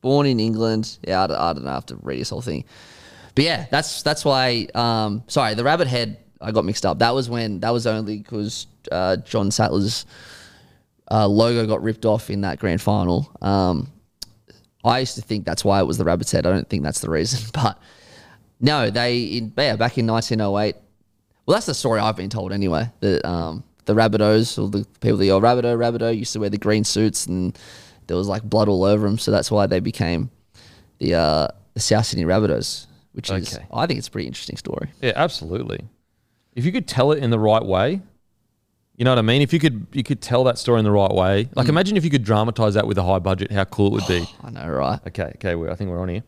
born 0.00 0.26
in 0.26 0.40
England. 0.40 0.98
Yeah, 1.06 1.22
I, 1.24 1.26
don't- 1.28 1.38
I 1.38 1.52
don't 1.52 1.64
know. 1.64 1.70
I 1.70 1.74
have 1.74 1.86
to 1.86 1.96
read 2.02 2.20
this 2.20 2.30
whole 2.30 2.42
thing. 2.42 2.64
But 3.40 3.46
yeah, 3.46 3.66
that's 3.70 4.02
that's 4.02 4.22
why. 4.22 4.68
Um, 4.74 5.24
sorry, 5.26 5.54
the 5.54 5.64
rabbit 5.64 5.88
head. 5.88 6.18
I 6.42 6.52
got 6.52 6.66
mixed 6.66 6.84
up. 6.84 6.98
That 6.98 7.14
was 7.14 7.30
when 7.30 7.60
that 7.60 7.70
was 7.70 7.86
only 7.86 8.18
because 8.18 8.66
uh, 8.92 9.16
John 9.16 9.50
Sattler's 9.50 10.04
uh, 11.10 11.26
logo 11.26 11.66
got 11.66 11.82
ripped 11.82 12.04
off 12.04 12.28
in 12.28 12.42
that 12.42 12.58
grand 12.58 12.82
final. 12.82 13.34
Um, 13.40 13.90
I 14.84 14.98
used 14.98 15.14
to 15.14 15.22
think 15.22 15.46
that's 15.46 15.64
why 15.64 15.80
it 15.80 15.84
was 15.84 15.96
the 15.96 16.04
rabbit's 16.04 16.30
head. 16.30 16.44
I 16.44 16.50
don't 16.50 16.68
think 16.68 16.82
that's 16.82 17.00
the 17.00 17.08
reason, 17.08 17.48
but 17.54 17.78
no, 18.60 18.90
they 18.90 19.22
in 19.22 19.54
yeah 19.56 19.76
back 19.76 19.96
in 19.96 20.06
1908. 20.06 20.76
Well, 21.46 21.54
that's 21.54 21.64
the 21.64 21.72
story 21.72 21.98
I've 21.98 22.16
been 22.16 22.28
told 22.28 22.52
anyway. 22.52 22.90
That 23.00 23.26
um, 23.26 23.64
the 23.86 23.94
Rabbitohs 23.94 24.62
or 24.62 24.68
the 24.68 24.86
people 25.00 25.16
that 25.16 25.24
yell 25.24 25.40
Rabbitoh, 25.40 25.78
Rabbitoh 25.78 26.14
used 26.14 26.34
to 26.34 26.40
wear 26.40 26.50
the 26.50 26.58
green 26.58 26.84
suits 26.84 27.24
and 27.24 27.58
there 28.06 28.18
was 28.18 28.28
like 28.28 28.42
blood 28.42 28.68
all 28.68 28.84
over 28.84 29.06
them. 29.06 29.16
So 29.16 29.30
that's 29.30 29.50
why 29.50 29.66
they 29.66 29.80
became 29.80 30.30
the 30.98 31.14
uh, 31.14 31.48
the 31.72 31.80
South 31.80 32.04
Sydney 32.04 32.26
Rabbitohs, 32.26 32.86
which 33.12 33.30
is 33.30 33.54
Okay. 33.56 33.66
I 33.72 33.86
think 33.86 33.98
it's 33.98 34.08
a 34.08 34.10
pretty 34.10 34.26
interesting 34.28 34.56
story. 34.56 34.90
Yeah, 35.02 35.12
absolutely. 35.16 35.80
If 36.54 36.64
you 36.64 36.72
could 36.72 36.86
tell 36.88 37.12
it 37.12 37.22
in 37.22 37.30
the 37.30 37.38
right 37.38 37.64
way, 37.64 38.00
you 38.96 39.04
know 39.04 39.12
what 39.12 39.18
I 39.18 39.22
mean. 39.22 39.40
If 39.40 39.52
you 39.52 39.58
could, 39.58 39.86
you 39.92 40.02
could 40.02 40.20
tell 40.20 40.44
that 40.44 40.58
story 40.58 40.78
in 40.78 40.84
the 40.84 40.90
right 40.90 41.10
way. 41.12 41.48
Like, 41.54 41.66
Mm. 41.66 41.70
imagine 41.70 41.96
if 41.96 42.04
you 42.04 42.10
could 42.10 42.24
dramatize 42.24 42.74
that 42.74 42.86
with 42.86 42.98
a 42.98 43.02
high 43.02 43.18
budget. 43.18 43.50
How 43.50 43.64
cool 43.64 43.86
it 43.88 43.92
would 43.92 44.06
be. 44.08 44.28
I 44.42 44.50
know, 44.50 44.68
right? 44.68 45.00
Okay, 45.06 45.32
okay, 45.42 45.54
I 45.70 45.74
think 45.74 45.90
we're 45.90 46.00
on 46.00 46.08
here. 46.08 46.22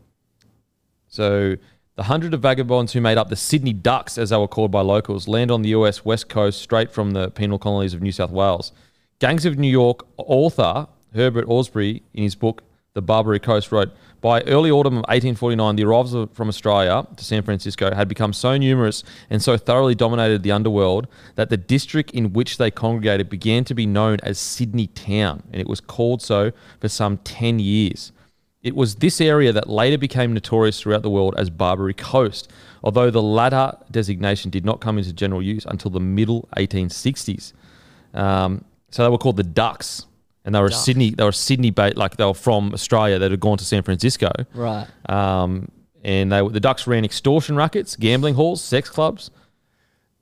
So, 1.09 1.57
the 1.97 2.05
hundred 2.05 2.33
of 2.33 2.41
vagabonds 2.41 2.93
who 2.95 3.01
made 3.01 3.19
up 3.19 3.29
the 3.29 3.37
Sydney 3.37 3.73
Ducks, 3.75 4.17
as 4.17 4.31
they 4.31 4.37
were 4.37 4.49
called 4.49 4.71
by 4.71 4.81
locals, 4.81 5.29
land 5.29 5.51
on 5.51 5.61
the 5.63 5.71
US 5.71 6.05
West 6.05 6.29
Coast 6.29 6.61
straight 6.63 6.91
from 6.91 7.11
the 7.11 7.31
penal 7.31 7.59
colonies 7.59 7.93
of 7.95 8.01
New 8.01 8.13
South 8.13 8.31
Wales. 8.31 8.73
Gangs 9.19 9.45
of 9.45 9.59
New 9.59 9.69
York 9.71 10.07
author 10.17 10.87
Herbert 11.15 11.47
Asbury, 11.51 12.03
in 12.15 12.23
his 12.23 12.35
book 12.35 12.63
The 12.95 13.03
Barbary 13.03 13.39
Coast, 13.39 13.71
wrote 13.71 13.91
By 14.23 14.43
early 14.43 14.71
autumn 14.71 14.95
of 14.95 15.05
1849, 15.09 15.75
the 15.75 15.83
arrivals 15.83 16.29
from 16.33 16.49
Australia 16.49 17.05
to 17.17 17.25
San 17.25 17.43
Francisco 17.43 17.93
had 17.93 18.07
become 18.07 18.33
so 18.33 18.57
numerous 18.57 19.03
and 19.29 19.43
so 19.43 19.57
thoroughly 19.57 19.97
dominated 19.97 20.45
the 20.45 20.53
underworld 20.53 21.09
that 21.35 21.51
the 21.51 21.57
district 21.57 22.13
in 22.13 22.33
which 22.33 22.57
they 22.57 22.71
congregated 22.71 23.29
began 23.29 23.65
to 23.65 23.75
be 23.75 23.85
known 23.85 24.19
as 24.23 24.39
Sydney 24.39 24.87
Town, 24.87 25.43
and 25.51 25.61
it 25.61 25.67
was 25.67 25.81
called 25.81 26.23
so 26.23 26.53
for 26.81 26.89
some 26.89 27.19
10 27.19 27.59
years. 27.59 28.13
It 28.63 28.77
was 28.77 28.95
this 28.95 29.21
area 29.21 29.53
that 29.53 29.69
later 29.69 29.99
became 29.99 30.33
notorious 30.33 30.81
throughout 30.81 31.03
the 31.03 31.11
world 31.11 31.35
as 31.37 31.51
Barbary 31.51 31.95
Coast, 31.95 32.49
although 32.85 33.11
the 33.11 33.21
latter 33.21 33.77
designation 33.91 34.53
did 34.53 34.65
not 34.65 34.81
come 34.81 34.99
into 34.99 35.13
general 35.13 35.43
use 35.43 35.67
until 35.67 35.91
the 35.91 35.99
middle 35.99 36.49
1860s. 36.57 37.55
Um, 38.15 38.65
so 38.93 39.03
they 39.03 39.09
were 39.09 39.19
called 39.19 39.37
the 39.37 39.43
Ducks, 39.43 40.07
and 40.45 40.55
they 40.55 40.61
were 40.61 40.69
Ducks. 40.69 40.85
Sydney. 40.85 41.11
They 41.11 41.25
were 41.25 41.33
Sydney, 41.33 41.71
ba- 41.71 41.93
like 41.97 42.17
they 42.17 42.25
were 42.25 42.35
from 42.35 42.73
Australia. 42.75 43.19
That 43.19 43.31
had 43.31 43.41
gone 43.41 43.59
to 43.59 43.65
San 43.65 43.83
Francisco, 43.83 44.31
Right. 44.55 44.87
um, 45.09 45.69
and 46.05 46.33
they 46.33 46.43
were- 46.43 46.51
the 46.51 46.61
Ducks 46.61 46.87
ran 46.87 47.05
extortion 47.05 47.57
rackets, 47.57 47.97
gambling 47.97 48.35
halls, 48.35 48.63
sex 48.63 48.89
clubs, 48.91 49.31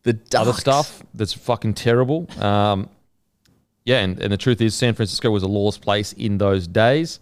The 0.03 0.19
other 0.35 0.53
stuff 0.55 1.03
that's 1.15 1.33
fucking 1.35 1.75
terrible. 1.75 2.27
Um, 2.43 2.89
yeah, 3.85 3.99
and, 4.01 4.19
and 4.21 4.33
the 4.33 4.37
truth 4.39 4.61
is, 4.61 4.75
San 4.75 4.95
Francisco 4.95 5.31
was 5.31 5.43
a 5.43 5.49
lawless 5.49 5.77
place 5.79 6.13
in 6.15 6.39
those 6.39 6.67
days. 6.67 7.21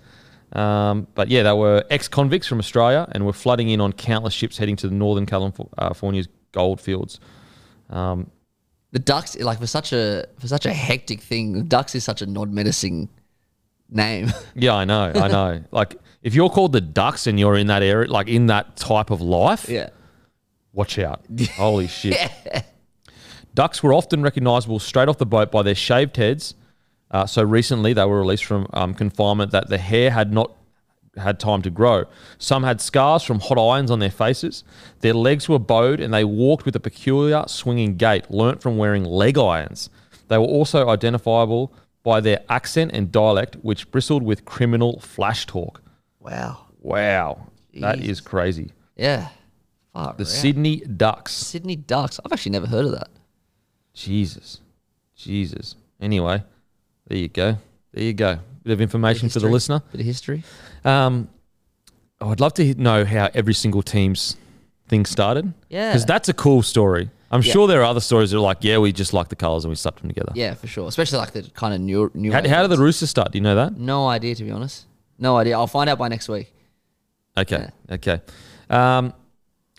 Um, 0.52 1.06
but 1.14 1.28
yeah, 1.28 1.42
they 1.42 1.52
were 1.52 1.84
ex 1.90 2.08
convicts 2.08 2.46
from 2.46 2.58
Australia 2.58 3.06
and 3.12 3.26
were 3.26 3.32
flooding 3.32 3.68
in 3.68 3.80
on 3.80 3.92
countless 3.92 4.32
ships 4.32 4.58
heading 4.58 4.76
to 4.76 4.88
the 4.88 4.94
northern 4.94 5.26
California's 5.26 6.28
gold 6.52 6.80
fields. 6.80 7.20
Um, 7.90 8.30
The 8.92 8.98
Ducks, 8.98 9.38
like 9.38 9.58
for 9.58 9.66
such 9.66 9.92
a 9.92 10.26
for 10.38 10.48
such 10.48 10.64
a 10.64 10.72
hectic 10.72 11.20
thing, 11.20 11.52
the 11.52 11.62
Ducks 11.62 11.94
is 11.94 12.04
such 12.04 12.22
a 12.22 12.26
non-menacing 12.26 13.08
name. 13.90 14.32
yeah, 14.54 14.74
I 14.74 14.84
know, 14.84 15.12
I 15.14 15.28
know. 15.28 15.64
like, 15.70 15.96
if 16.22 16.34
you're 16.34 16.48
called 16.48 16.72
the 16.72 16.80
Ducks 16.80 17.26
and 17.26 17.38
you're 17.38 17.56
in 17.56 17.66
that 17.66 17.82
area, 17.82 18.10
like 18.10 18.28
in 18.28 18.46
that 18.46 18.76
type 18.76 19.10
of 19.10 19.20
life, 19.20 19.68
yeah. 19.68 19.90
Watch 20.72 20.98
out. 20.98 21.24
Holy 21.56 21.88
shit. 21.88 22.30
Ducks 23.54 23.82
were 23.82 23.92
often 23.92 24.22
recognizable 24.22 24.78
straight 24.78 25.08
off 25.08 25.18
the 25.18 25.26
boat 25.26 25.50
by 25.50 25.62
their 25.62 25.74
shaved 25.74 26.16
heads. 26.16 26.54
Uh, 27.10 27.26
so 27.26 27.42
recently 27.42 27.92
they 27.92 28.04
were 28.04 28.20
released 28.20 28.44
from 28.44 28.68
um, 28.72 28.94
confinement 28.94 29.50
that 29.50 29.68
the 29.68 29.78
hair 29.78 30.10
had 30.10 30.32
not 30.32 30.52
had 31.18 31.38
time 31.40 31.62
to 31.62 31.70
grow. 31.70 32.04
Some 32.38 32.62
had 32.62 32.80
scars 32.80 33.22
from 33.22 33.40
hot 33.40 33.58
irons 33.58 33.90
on 33.90 33.98
their 33.98 34.10
faces. 34.10 34.64
Their 35.00 35.14
legs 35.14 35.48
were 35.48 35.58
bowed 35.58 36.00
and 36.00 36.12
they 36.12 36.24
walked 36.24 36.64
with 36.64 36.76
a 36.76 36.80
peculiar 36.80 37.44
swinging 37.46 37.96
gait, 37.96 38.30
learnt 38.30 38.62
from 38.62 38.76
wearing 38.76 39.04
leg 39.04 39.38
irons. 39.38 39.90
They 40.28 40.38
were 40.38 40.44
also 40.44 40.88
identifiable 40.88 41.72
by 42.02 42.20
their 42.20 42.40
accent 42.48 42.92
and 42.94 43.10
dialect, 43.12 43.56
which 43.62 43.90
bristled 43.90 44.22
with 44.22 44.44
criminal 44.44 45.00
flash 45.00 45.46
talk. 45.46 45.82
Wow. 46.20 46.66
Wow. 46.80 47.48
That 47.74 47.96
Jesus. 47.98 48.18
is 48.18 48.20
crazy. 48.20 48.72
Yeah. 48.96 49.28
Far 49.92 50.14
The 50.14 50.22
out. 50.22 50.28
Sydney 50.28 50.76
Ducks. 50.80 51.32
Sydney 51.32 51.76
Ducks. 51.76 52.20
I've 52.24 52.32
actually 52.32 52.52
never 52.52 52.66
heard 52.66 52.86
of 52.86 52.92
that. 52.92 53.08
Jesus. 53.94 54.60
Jesus. 55.16 55.74
Anyway, 56.00 56.42
there 57.08 57.18
you 57.18 57.28
go. 57.28 57.58
There 57.92 58.04
you 58.04 58.12
go. 58.12 58.38
Bit 58.68 58.74
of 58.74 58.80
information 58.82 59.30
for 59.30 59.40
the 59.40 59.48
listener. 59.48 59.80
Bit 59.92 60.00
of 60.02 60.06
history. 60.06 60.44
Um, 60.84 61.30
I'd 62.20 62.38
love 62.38 62.52
to 62.54 62.74
know 62.74 63.06
how 63.06 63.30
every 63.32 63.54
single 63.54 63.80
team's 63.82 64.36
thing 64.88 65.06
started. 65.06 65.54
Yeah. 65.70 65.88
Because 65.88 66.04
that's 66.04 66.28
a 66.28 66.34
cool 66.34 66.60
story. 66.60 67.08
I'm 67.30 67.40
Yeah. 67.40 67.50
sure 67.52 67.66
there 67.66 67.80
are 67.80 67.84
other 67.84 68.00
stories 68.00 68.30
that 68.32 68.36
are 68.36 68.40
like, 68.40 68.58
yeah, 68.60 68.76
we 68.76 68.92
just 68.92 69.14
like 69.14 69.28
the 69.30 69.36
colours 69.36 69.64
and 69.64 69.70
we 69.70 69.74
slapped 69.76 70.00
them 70.00 70.08
together. 70.08 70.32
Yeah, 70.34 70.52
for 70.52 70.66
sure. 70.66 70.86
Especially 70.86 71.16
like 71.18 71.32
the 71.32 71.44
kind 71.54 71.72
of 71.72 71.80
new 71.80 72.10
new. 72.12 72.30
How, 72.30 72.46
how 72.46 72.60
did 72.60 72.70
the. 72.70 72.76
Roosters 72.76 73.08
start? 73.08 73.32
Do 73.32 73.38
you 73.38 73.42
know 73.42 73.54
that? 73.54 73.78
No 73.78 74.06
idea, 74.06 74.34
to 74.34 74.44
be 74.44 74.50
honest. 74.50 74.84
No 75.18 75.38
idea. 75.38 75.56
I'll 75.56 75.66
find 75.66 75.88
out 75.88 75.96
by 75.96 76.08
next 76.08 76.28
week. 76.28 76.52
Okay. 77.38 77.68
Okay. 77.90 78.20
Um, 78.68 79.14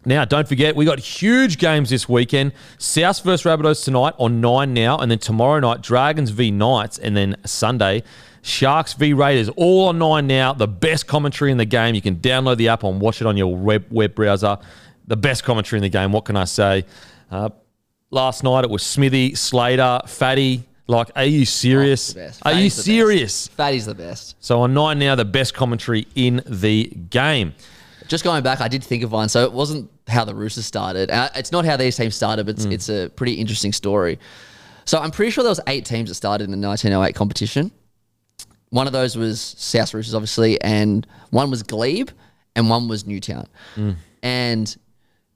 now, 0.04 0.26
don't 0.26 0.48
forget, 0.48 0.76
we 0.76 0.86
got 0.86 0.98
huge 0.98 1.60
games 1.60 1.92
this 1.92 2.10
weekend. 2.10 2.54
South 2.80 3.22
versus 3.22 3.46
Rabbitohs 3.46 3.84
tonight 3.84 4.16
on 4.18 4.42
9 4.42 4.74
now, 4.74 4.98
and 4.98 5.12
then 5.12 5.20
tomorrow 5.20 5.60
night, 5.60 5.82
Dragons 5.84 6.32
v 6.32 6.50
Knights, 6.50 6.98
and 6.98 7.16
then 7.16 7.36
Sunday, 7.46 8.02
Sharks 8.42 8.94
v 8.94 9.14
Raiders, 9.14 9.50
all 9.50 9.88
on 9.90 9.98
9 10.00 10.28
now. 10.28 10.54
The 10.54 10.68
best 10.68 11.08
commentary 11.08 11.52
in 11.52 11.58
the 11.58 11.66
game. 11.66 11.96
You 11.96 12.02
can 12.02 12.16
download 12.18 12.58
the 12.58 12.70
app 12.70 12.84
and 12.84 13.00
watch 13.02 13.22
it 13.22 13.28
on 13.28 13.38
your 13.38 13.56
web, 13.56 13.86
web 13.90 14.16
browser. 14.16 14.58
The 15.08 15.18
best 15.18 15.44
commentary 15.44 15.78
in 15.80 15.84
the 15.84 15.90
game. 15.90 16.12
What 16.12 16.26
can 16.26 16.36
I 16.38 16.46
say? 16.46 16.86
Uh, 17.32 17.50
last 18.12 18.44
night, 18.44 18.64
it 18.64 18.70
was 18.70 18.84
Smithy, 18.84 19.36
Slater, 19.36 20.02
Fatty. 20.08 20.64
Like, 20.88 21.12
are 21.16 21.26
you 21.26 21.46
serious? 21.46 22.16
Are 22.44 22.54
you 22.54 22.70
the 22.70 22.76
best. 22.76 22.84
serious? 22.84 23.48
Fatty's 23.50 23.86
the 23.86 23.94
best. 23.96 24.36
So 24.40 24.62
on 24.62 24.74
9 24.74 24.98
now, 24.98 25.16
the 25.16 25.26
best 25.26 25.54
commentary 25.54 26.08
in 26.16 26.42
the 26.48 26.86
game. 27.10 27.54
Just 28.08 28.24
going 28.24 28.42
back, 28.42 28.60
I 28.60 28.68
did 28.68 28.84
think 28.84 29.04
of 29.04 29.12
one. 29.12 29.30
So 29.30 29.44
it 29.44 29.54
wasn't 29.54 29.88
how 30.08 30.26
the 30.26 30.34
Roosters 30.34 30.66
started. 30.66 31.12
Uh, 31.12 31.30
It's 31.36 31.52
not 31.52 31.64
how 31.66 31.78
these 31.78 31.96
teams 31.96 32.16
started, 32.16 32.48
but 32.48 32.56
it's, 32.56 32.66
Mm. 32.66 32.72
it's 32.74 32.90
a 32.90 33.10
pretty 33.16 33.34
interesting 33.34 33.72
story. 33.72 34.18
So 34.86 34.98
I'm 34.98 35.12
pretty 35.12 35.30
sure 35.30 35.44
there 35.44 35.52
was 35.52 35.60
eight 35.68 35.86
teams 35.86 36.10
that 36.10 36.16
started 36.16 36.46
in 36.46 36.52
the 36.52 36.58
1908 36.58 37.14
competition. 37.14 37.70
One 38.72 38.88
of 38.88 38.94
those 38.94 39.16
was 39.18 39.42
South 39.58 39.94
Roosters, 39.94 40.14
obviously, 40.14 40.60
and 40.62 41.06
one 41.32 41.50
was 41.50 41.64
Glebe, 41.64 42.10
and 42.56 42.70
one 42.70 42.88
was 42.88 43.06
Newtown. 43.06 43.48
Mm. 43.76 43.96
And 44.22 44.78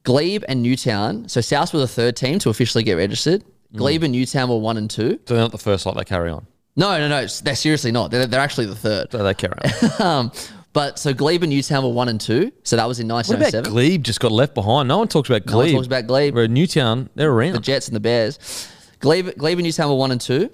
Glebe 0.03 0.43
and 0.47 0.61
Newtown. 0.61 1.27
So 1.29 1.41
South 1.41 1.73
were 1.73 1.79
the 1.79 1.88
third 1.88 2.15
team 2.15 2.39
to 2.39 2.49
officially 2.49 2.84
get 2.84 2.93
registered. 2.93 3.43
Mm. 3.73 3.77
Glebe 3.77 4.03
and 4.03 4.11
Newtown 4.11 4.49
were 4.49 4.57
one 4.57 4.77
and 4.77 4.89
two. 4.89 5.19
So 5.25 5.34
they're 5.34 5.43
not 5.43 5.51
the 5.51 5.57
first 5.57 5.86
lot 5.86 5.95
they 5.95 6.03
carry 6.03 6.29
on. 6.29 6.45
No, 6.75 6.97
no, 6.97 7.07
no. 7.07 7.25
They're 7.25 7.55
seriously 7.55 7.91
not. 7.91 8.11
They're, 8.11 8.27
they're 8.27 8.39
actually 8.39 8.65
the 8.65 8.75
third. 8.75 9.11
So 9.11 9.23
they 9.23 9.34
carry 9.34 9.53
on. 9.63 9.91
Um, 10.05 10.31
but 10.73 10.97
so 10.97 11.13
Glebe 11.13 11.43
and 11.43 11.51
Newtown 11.51 11.84
were 11.84 11.89
one 11.91 12.09
and 12.09 12.19
two. 12.19 12.51
So 12.63 12.75
that 12.77 12.88
was 12.88 12.99
in 12.99 13.07
what 13.07 13.27
about 13.29 13.53
1907. 13.53 13.71
Glebe 13.71 14.01
just 14.03 14.19
got 14.19 14.31
left 14.31 14.55
behind? 14.55 14.88
No 14.88 14.97
one 14.97 15.07
talks 15.07 15.29
about 15.29 15.45
No 15.45 15.57
one 15.57 15.65
Glebe. 15.67 15.75
talks 15.75 15.86
about 15.88 16.07
Glebe. 16.07 16.34
Where 16.34 16.47
Newtown, 16.47 17.09
they're 17.13 17.31
around. 17.31 17.53
the 17.53 17.59
Jets 17.59 17.88
and 17.88 17.95
the 17.95 17.99
Bears. 17.99 18.67
Glebe, 18.99 19.38
Glebe 19.38 19.59
and 19.59 19.65
Newtown 19.65 19.89
were 19.89 19.95
one 19.95 20.09
and 20.11 20.19
two. 20.19 20.49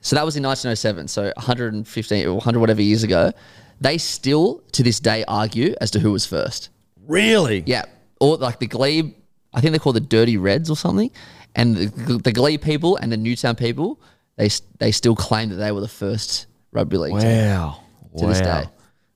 So 0.00 0.16
that 0.16 0.24
was 0.24 0.36
in 0.36 0.42
1907. 0.42 1.08
So 1.08 1.32
115 1.36 2.26
or 2.26 2.34
100 2.34 2.58
whatever 2.60 2.82
years 2.82 3.02
ago. 3.02 3.32
They 3.80 3.98
still 3.98 4.62
to 4.72 4.82
this 4.82 4.98
day 5.00 5.24
argue 5.28 5.74
as 5.80 5.90
to 5.92 6.00
who 6.00 6.12
was 6.12 6.26
first. 6.26 6.70
really? 7.06 7.62
Yeah, 7.66 7.84
or 8.20 8.36
like 8.36 8.58
the 8.58 8.66
Glebe, 8.66 9.14
I 9.54 9.60
think 9.60 9.70
they're 9.72 9.78
called 9.80 9.96
the 9.96 10.00
Dirty 10.00 10.36
Reds 10.36 10.68
or 10.70 10.76
something. 10.76 11.10
And 11.54 11.76
the, 11.76 12.18
the 12.18 12.32
Glebe 12.32 12.60
people 12.60 12.96
and 12.96 13.10
the 13.12 13.16
Newtown 13.16 13.54
people, 13.56 14.00
they 14.36 14.48
they 14.78 14.90
still 14.92 15.14
claim 15.16 15.48
that 15.50 15.56
they 15.56 15.70
were 15.72 15.80
the 15.80 15.88
first 15.88 16.46
rugby 16.72 16.96
league 16.98 17.18
team. 17.20 17.28
Wow. 17.30 17.80
To 18.18 18.26
this 18.26 18.40
Wow. 18.40 18.62
day. 18.62 18.68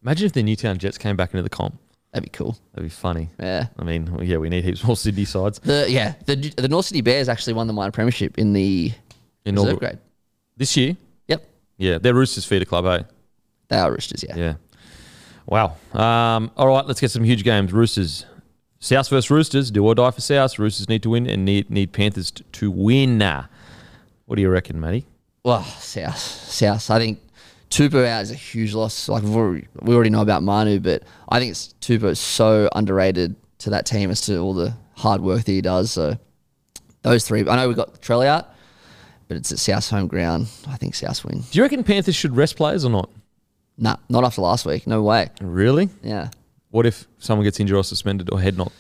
Imagine 0.03 0.26
if 0.26 0.33
the 0.33 0.43
Newtown 0.43 0.78
Jets 0.78 0.99
came 0.99 1.16
back 1.16 1.30
into 1.35 1.43
the 1.43 1.51
comp. 1.51 1.78
That'd 2.12 2.30
be 2.30 2.37
cool. 2.37 2.57
That'd 2.74 2.89
be 2.89 2.95
funny. 2.95 3.30
Yeah. 3.41 3.66
I 3.78 3.85
mean, 3.85 4.18
yeah, 4.22 4.37
we 4.37 4.49
need 4.49 4.64
heaps 4.64 4.85
more 4.85 4.97
Sydney 4.97 5.24
sides. 5.24 5.59
The 5.61 5.87
yeah 5.89 6.14
the 6.26 6.37
the 6.57 6.68
North 6.68 6.87
Sydney 6.87 7.03
Bears 7.03 7.28
actually 7.28 7.55
won 7.55 7.66
the 7.66 7.72
minor 7.72 7.91
premiership 7.91 8.39
in 8.39 8.53
the 8.53 8.93
Inaugural- 9.45 9.64
reserve 9.66 9.80
grade. 9.80 9.99
This 10.57 10.76
year? 10.76 10.96
Yep, 11.28 11.44
Yeah, 11.78 11.98
they're 11.98 12.14
Roosters 12.14 12.44
feeder 12.44 12.64
club, 12.64 12.86
eh? 12.86 13.05
they 13.68 13.76
are 13.78 13.90
Roosters. 13.90 14.24
Yeah. 14.28 14.36
Yeah. 14.36 14.55
Wow. 15.46 15.76
Um, 15.92 16.50
all 16.57 16.68
right, 16.68 16.86
let's 16.86 17.00
get 17.00 17.11
some 17.11 17.24
huge 17.24 17.42
games. 17.42 17.72
Roosters. 17.72 18.26
South 18.80 19.09
versus 19.09 19.30
Roosters. 19.30 19.70
Do 19.70 19.84
or 19.86 19.94
die 19.94 20.11
for 20.11 20.20
South. 20.20 20.59
Roosters 20.59 20.88
need 20.88 21.03
to 21.05 21.11
win 21.11 21.26
and 21.26 21.44
need 21.44 21.70
need 21.70 21.92
Panthers 21.92 22.30
t- 22.30 22.44
to 22.53 22.70
win. 22.70 23.20
What 24.26 24.36
do 24.36 24.42
you 24.42 24.50
reckon, 24.50 24.80
Matty? 24.80 25.07
Well, 25.44 25.62
South, 25.64 26.18
South. 26.18 26.90
I 26.90 26.98
think 26.98 27.20
Tupu 27.70 28.05
out 28.07 28.22
is 28.22 28.30
a 28.30 28.34
huge 28.34 28.74
loss. 28.74 29.09
Like 29.09 29.22
we've 29.22 29.34
already, 29.36 30.11
know 30.11 30.20
about 30.22 30.42
Manu, 30.42 30.78
but 30.80 31.03
I 31.28 31.38
think 31.38 31.50
it's 31.53 31.74
Tupu 31.80 32.05
is 32.11 32.20
so 32.20 32.68
underrated 32.74 33.34
to 33.59 33.70
that 33.70 33.86
team 33.86 34.11
as 34.11 34.20
to 34.22 34.38
all 34.38 34.55
the 34.55 34.74
hard 34.96 35.20
work 35.20 35.44
that 35.44 35.53
he 35.53 35.61
does. 35.62 35.90
So 35.90 36.16
those 37.03 37.26
three. 37.26 37.40
I 37.48 37.57
know 37.57 37.68
we've 37.68 37.76
got 37.76 38.00
Trell 38.03 38.24
out, 38.26 38.51
but 39.33 39.39
it's 39.39 39.53
at 39.53 39.59
South's 39.59 39.89
home 39.91 40.07
ground. 40.07 40.49
I 40.68 40.76
think 40.76 40.95
South 40.95 41.24
win. 41.24 41.41
Do 41.41 41.59
you 41.59 41.62
reckon 41.62 41.83
Panthers 41.85 42.14
should 42.14 42.37
rest 42.37 42.57
players 42.57 42.85
or 42.85 42.91
not? 42.91 43.09
Nah, 43.78 43.97
not 44.09 44.24
after 44.24 44.43
last 44.43 44.66
week. 44.66 44.87
No 44.87 45.03
way. 45.03 45.28
Really? 45.41 45.89
Yeah. 46.03 46.28
What 46.70 46.87
if 46.87 47.07
someone 47.18 47.45
gets 47.45 47.59
injured 47.61 47.76
or 47.76 47.85
suspended 47.85 48.30
or 48.30 48.41
head 48.41 48.57
knocked? 48.59 48.74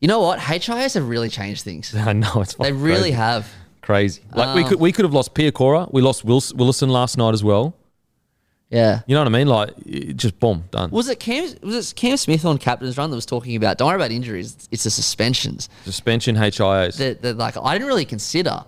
You 0.00 0.08
know 0.08 0.20
what? 0.20 0.40
HIS 0.40 0.94
have 0.94 1.08
really 1.08 1.28
changed 1.28 1.62
things. 1.62 1.94
I 1.94 2.12
know 2.12 2.32
it's 2.36 2.54
They 2.54 2.72
really 2.72 3.00
crazy. 3.02 3.12
have. 3.12 3.48
crazy. 3.82 4.22
Like 4.34 4.54
we 4.54 4.62
Um, 4.64 4.68
could 4.68 4.80
we 4.80 4.92
could 4.92 5.04
have 5.04 5.14
lost 5.14 5.34
Piakura. 5.34 5.92
We 5.92 6.00
lost 6.02 6.24
Wilson, 6.24 6.56
Willison 6.56 6.88
last 6.90 7.16
night 7.18 7.34
as 7.34 7.44
well. 7.44 7.74
Yeah. 8.70 9.00
You 9.06 9.14
know 9.14 9.20
what 9.22 9.26
I 9.26 9.30
mean? 9.30 9.46
Like 9.48 9.70
it 9.84 10.16
just 10.16 10.38
boom 10.38 10.64
done. 10.70 10.90
Was 10.90 11.08
it 11.08 11.18
Cam? 11.20 11.52
Was 11.62 11.90
it 11.92 11.96
Cam 11.96 12.16
Smith 12.16 12.44
on 12.44 12.56
captain's 12.58 12.96
run 12.96 13.10
that 13.10 13.16
was 13.16 13.26
talking 13.26 13.56
about? 13.56 13.78
Don't 13.78 13.88
worry 13.88 13.96
about 13.96 14.10
injuries. 14.12 14.68
It's 14.70 14.84
the 14.84 14.90
suspensions. 14.90 15.68
Suspension 15.84 16.36
HIAs. 16.36 16.96
that, 16.98 17.20
that 17.22 17.36
like 17.36 17.56
I 17.56 17.72
didn't 17.74 17.88
really 17.88 18.04
consider. 18.04 18.64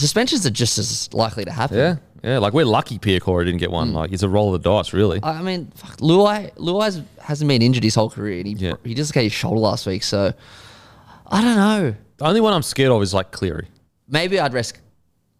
Suspensions 0.00 0.46
are 0.46 0.50
just 0.50 0.78
as 0.78 1.12
likely 1.12 1.44
to 1.44 1.50
happen. 1.52 1.76
yeah, 1.78 1.96
yeah. 2.22 2.38
Like 2.38 2.52
we're 2.52 2.64
lucky 2.64 2.98
Piakura 2.98 3.44
didn't 3.44 3.60
get 3.60 3.70
one. 3.70 3.88
Hmm. 3.90 3.94
Like 3.96 4.12
it's 4.12 4.22
a 4.22 4.28
roll 4.28 4.54
of 4.54 4.62
the 4.62 4.68
dice, 4.70 4.92
really. 4.92 5.20
I 5.22 5.42
mean, 5.42 5.70
fuck, 5.74 5.96
Luai 5.98 6.52
Luai 6.56 7.04
hasn't 7.20 7.48
been 7.48 7.62
injured 7.62 7.84
his 7.84 7.94
whole 7.94 8.10
career, 8.10 8.38
and 8.38 8.46
he 8.46 8.54
Yeah. 8.54 8.74
he 8.84 8.94
dislocated 8.94 9.24
his 9.32 9.38
shoulder 9.38 9.60
last 9.60 9.86
week. 9.86 10.02
So 10.02 10.32
I 11.26 11.42
don't 11.42 11.56
know. 11.56 11.94
the 12.16 12.24
only 12.24 12.40
one 12.40 12.52
I'm 12.52 12.62
scared 12.62 12.90
of 12.90 13.02
is 13.02 13.14
like 13.14 13.30
Cleary. 13.30 13.68
Maybe 14.08 14.40
I'd 14.40 14.52
risk 14.52 14.80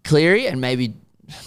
Cleary 0.04 0.46
and 0.46 0.61
maybe 0.61 0.94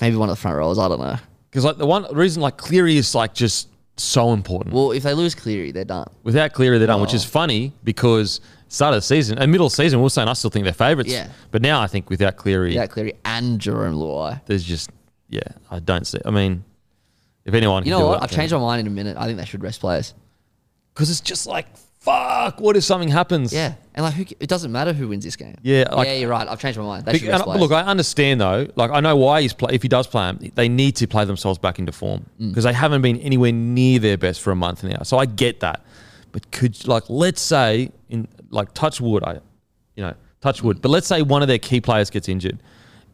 maybe 0.02 0.16
one 0.16 0.30
of 0.30 0.36
the 0.36 0.42
front 0.42 0.58
rows. 0.58 0.78
I 0.80 0.88
don't 0.88 1.00
know. 1.00 1.18
Because 1.50 1.64
like 1.66 1.78
the 1.78 1.86
one 1.86 2.06
reason 2.16 2.42
like 2.42 2.58
Cleary 2.58 2.98
is 2.98 3.14
like 3.16 3.34
just 3.34 3.70
so 3.98 4.34
important. 4.34 4.74
Well, 4.74 4.92
if 4.92 5.04
they 5.04 5.14
lose 5.14 5.36
Cleary, 5.36 5.72
they're 5.72 5.86
done. 5.86 6.08
Without 6.24 6.54
Cleary, 6.54 6.80
they're 6.80 6.88
done, 6.88 7.00
which 7.02 7.14
Oh. 7.14 7.16
is 7.18 7.24
funny 7.26 7.74
because 7.84 8.42
start 8.74 8.94
of 8.94 8.98
the 8.98 9.02
season 9.02 9.38
and 9.38 9.52
middle 9.52 9.68
of 9.68 9.72
the 9.72 9.76
season, 9.76 10.00
we 10.00 10.04
we're 10.04 10.10
saying 10.10 10.28
I 10.28 10.34
still 10.34 10.50
think 10.50 10.64
they're 10.64 10.74
favourites. 10.74 11.12
Yeah. 11.12 11.30
But 11.52 11.62
now 11.62 11.82
I 11.82 11.88
think 11.88 12.10
without 12.10 12.36
Cleary, 12.38 12.70
Without 12.70 12.90
Cleary 12.90 13.14
and 13.26 13.60
Jarome 13.60 13.96
Luai. 13.96 14.42
there's 14.46 14.64
just 14.64 14.90
yeah, 15.30 15.42
I 15.72 15.80
don't 15.80 16.06
see. 16.06 16.20
I 16.26 16.30
mean, 16.32 16.64
if 17.46 17.54
anyone, 17.54 17.86
You 17.86 17.92
know 17.92 18.08
what? 18.08 18.24
I've 18.24 18.32
changed 18.32 18.54
my 18.54 18.60
mind 18.60 18.82
in 18.82 18.88
a 18.88 18.90
minute. 18.90 19.18
I 19.18 19.26
think 19.26 19.38
they 19.38 19.46
should 19.46 19.64
rest 19.64 19.80
players. 19.80 20.14
because 20.94 21.10
it's 21.10 21.22
just 21.22 21.48
like 21.48 21.66
fuck. 22.00 22.60
What 22.60 22.76
if 22.76 22.84
something 22.84 23.08
happens? 23.10 23.54
Yeah, 23.54 23.76
and 23.96 24.04
like 24.04 24.14
who, 24.14 24.26
it 24.40 24.48
doesn't 24.50 24.72
matter 24.72 24.92
who 24.92 25.08
wins 25.08 25.24
this 25.24 25.36
game. 25.38 25.56
Yeah, 25.62 25.86
like- 25.92 26.08
yeah, 26.08 26.16
you're 26.16 26.30
right. 26.30 26.48
I've 26.48 26.60
changed 26.60 26.78
my 26.78 26.84
mind. 26.86 27.06
They 27.06 27.18
should 27.18 27.30
rest 27.30 27.46
players. 27.46 27.62
look, 27.62 27.72
I 27.72 27.82
understand 27.84 28.42
though. 28.42 28.68
Like 28.76 28.92
I 28.92 29.00
know 29.00 29.16
why 29.16 29.42
he's 29.42 29.54
play, 29.54 29.74
if 29.74 29.82
he 29.82 29.88
does 29.88 30.08
play 30.08 30.28
him, 30.30 30.52
they 30.56 30.68
need 30.68 30.96
to 30.98 31.08
play 31.08 31.24
themselves 31.26 31.58
back 31.60 31.80
into 31.80 31.92
form 31.92 32.26
Mm. 32.40 32.50
because 32.50 32.64
they 32.66 32.74
haven't 32.74 33.02
been 33.02 33.18
anywhere 33.20 33.52
near 33.54 34.00
their 34.00 34.18
best 34.18 34.42
for 34.42 34.52
a 34.52 34.56
month 34.56 34.84
now. 34.84 35.04
So 35.04 35.18
I 35.18 35.26
get 35.26 35.62
that, 35.62 35.86
but 36.34 36.52
could 36.52 36.88
like 36.88 37.04
let's 37.10 37.42
say 37.42 37.92
in 38.10 38.28
like 38.54 38.74
touch 38.74 39.02
wood, 39.02 39.24
I, 39.24 39.40
you 39.96 40.04
know, 40.04 40.14
touch 40.42 40.64
wood. 40.64 40.82
But 40.82 40.90
let's 40.90 41.08
say 41.08 41.22
one 41.22 41.42
of 41.42 41.48
their 41.48 41.60
key 41.60 41.82
players 41.82 42.10
gets 42.10 42.30
injured, 42.30 42.60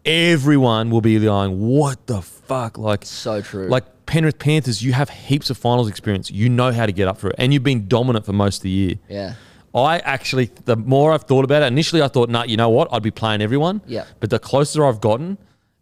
everyone 0.06 0.90
will 0.90 1.02
be 1.02 1.20
going, 1.20 1.60
"What 1.60 2.08
the 2.08 2.22
fuck?" 2.22 2.78
Like 2.78 3.06
So 3.06 3.42
true. 3.42 3.68
Like 3.68 4.06
Penrith 4.06 4.40
Panthers, 4.40 4.82
you 4.84 4.94
have 4.94 5.10
heaps 5.10 5.50
of 5.50 5.58
finals 5.58 5.88
experience. 5.90 6.32
You 6.32 6.50
know 6.50 6.72
how 6.72 6.86
to 6.86 6.92
get 6.92 7.08
up 7.08 7.18
for 7.18 7.30
it, 7.30 7.36
and 7.38 7.54
you've 7.54 7.64
been 7.64 7.88
dominant 7.88 8.26
for 8.26 8.34
most 8.34 8.58
of 8.58 8.64
the 8.64 8.70
year. 8.70 8.96
yeah, 9.08 9.34
I 9.74 10.00
actually, 10.00 10.50
the 10.66 10.76
more 10.76 11.12
I've 11.12 11.24
thought 11.24 11.46
about 11.46 11.62
it, 11.62 11.68
initially 11.68 12.02
I 12.02 12.08
thought, 12.08 12.28
nah, 12.30 12.44
you 12.44 12.58
know 12.58 12.70
what? 12.70 12.88
I'd 12.92 13.04
be 13.04 13.12
playing 13.12 13.42
everyone. 13.44 13.82
Yeah. 13.86 14.06
But 14.20 14.32
the 14.32 14.40
closer 14.40 14.84
I've 14.84 15.00
gotten, 15.00 15.38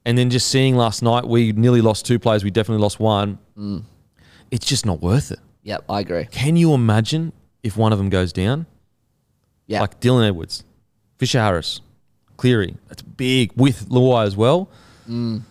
and 0.05 0.17
then 0.17 0.29
just 0.29 0.49
seeing 0.49 0.75
last 0.75 1.01
night, 1.01 1.25
we 1.25 1.53
nearly 1.53 1.79
lost 1.81 2.05
two 2.05 2.19
players. 2.19 2.43
We 2.43 2.51
definitely 2.51 2.81
lost 2.81 2.99
one. 2.99 3.39
Mm. 3.57 3.83
It's 4.51 4.65
just 4.65 4.85
not 4.85 5.01
worth 5.01 5.31
it. 5.31 5.39
yep, 5.63 5.83
I 5.89 6.01
agree. 6.01 6.25
Can 6.25 6.55
you 6.57 6.73
imagine 6.73 7.31
if 7.63 7.77
one 7.77 7.91
of 7.93 7.97
them 7.97 8.09
goes 8.09 8.31
down? 8.33 8.65
Yeah, 9.67 9.81
Like 9.81 9.99
Dylan 9.99 10.27
Edwards, 10.27 10.63
Fisher 11.17 11.39
Harris, 11.39 11.81
Cleary. 12.37 12.75
That's 12.87 13.01
big 13.01 13.51
with 13.55 13.89
Luai 13.89 14.25
as 14.25 14.35
well. 14.35 14.69
Mm. 15.09 15.41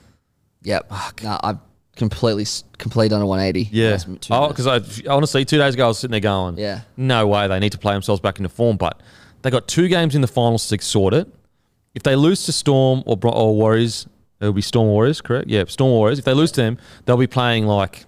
Yep. 0.63 0.91
No, 1.23 1.39
I've 1.43 1.59
completely 1.97 2.47
completely 2.79 3.09
done 3.11 3.23
a 3.23 3.27
180. 3.27 3.69
Yeah. 3.73 3.99
Oh, 4.31 4.49
because 4.49 4.67
I 4.67 4.81
honestly, 5.09 5.45
two 5.45 5.59
days 5.59 5.75
ago, 5.75 5.85
I 5.85 5.89
was 5.89 5.99
sitting 5.99 6.13
there 6.13 6.21
going, 6.21 6.59
Yeah. 6.59 6.81
no 6.97 7.27
way. 7.27 7.47
They 7.49 7.59
need 7.59 7.73
to 7.73 7.79
play 7.79 7.93
themselves 7.93 8.21
back 8.21 8.39
into 8.39 8.49
form. 8.49 8.77
But 8.77 9.01
they 9.43 9.51
got 9.51 9.69
two 9.69 9.89
games 9.89 10.15
in 10.15 10.21
the 10.23 10.27
final 10.29 10.59
six 10.59 10.87
sort 10.87 11.15
it. 11.15 11.29
If 11.95 12.03
they 12.03 12.17
lose 12.17 12.45
to 12.47 12.53
Storm 12.53 13.03
or, 13.07 13.19
or 13.25 13.55
Warriors, 13.55 14.07
it'll 14.41 14.53
be 14.53 14.61
Storm 14.63 14.89
Warriors, 14.89 15.21
correct? 15.23 15.49
Yeah, 15.49 15.65
Storm 15.69 15.91
Warriors. 15.93 16.19
If 16.19 16.25
they 16.27 16.35
lose 16.35 16.53
to 16.53 16.61
them, 16.63 16.79
they'll 17.05 17.17
be 17.17 17.27
playing 17.27 17.67
like 17.67 18.05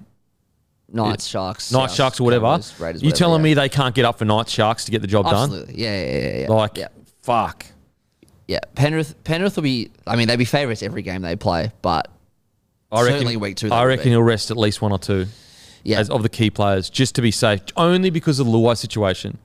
Knights, 0.91 1.26
Sharks, 1.26 1.70
Knights, 1.70 1.93
Souths, 1.93 1.97
Sharks, 1.97 2.20
or 2.20 2.24
whatever. 2.24 2.47
Cowboys, 2.47 2.80
Raiders, 2.80 3.03
you 3.03 3.09
whatever, 3.09 3.18
telling 3.18 3.41
yeah. 3.41 3.45
me 3.45 3.55
they 3.55 3.68
can't 3.68 3.95
get 3.95 4.05
up 4.05 4.18
for 4.18 4.24
Knights, 4.24 4.53
Sharks 4.53 4.84
to 4.86 4.91
get 4.91 5.03
the 5.03 5.07
job 5.07 5.26
done? 5.26 5.34
Absolutely. 5.51 5.82
Yeah, 5.82 6.05
yeah, 6.05 6.18
yeah, 6.18 6.39
yeah. 6.41 6.49
Like, 6.49 6.76
yeah. 6.76 6.89
fuck. 7.22 7.66
yeah. 8.47 8.61
Penrith, 8.74 9.22
Penrith 9.24 9.57
will 9.57 9.62
be. 9.62 9.91
I 10.07 10.16
mean, 10.16 10.28
they'd 10.28 10.36
be 10.36 10.47
favourites 10.47 10.82
every 10.82 11.03
game 11.03 11.22
they 11.22 11.36
play, 11.36 11.72
but 11.82 12.09
I 12.91 13.03
reckon, 13.03 13.12
Certainly 13.18 13.36
week 13.36 13.57
two, 13.57 13.70
I 13.70 13.84
reckon 13.84 14.05
be. 14.05 14.11
he'll 14.11 14.22
rest 14.22 14.51
at 14.51 14.57
least 14.57 14.80
one 14.80 14.93
or 14.93 14.99
two. 14.99 15.26
yeah, 15.84 15.99
as 15.99 16.09
of 16.09 16.22
the 16.22 16.30
key 16.30 16.51
players 16.51 16.89
just 16.89 17.14
to 17.16 17.22
be 17.22 17.30
safe, 17.30 17.61
only 17.76 18.11
because 18.11 18.39
of 18.41 18.47
the 18.47 18.53
Luai 18.53 18.76
situation. 18.76 19.39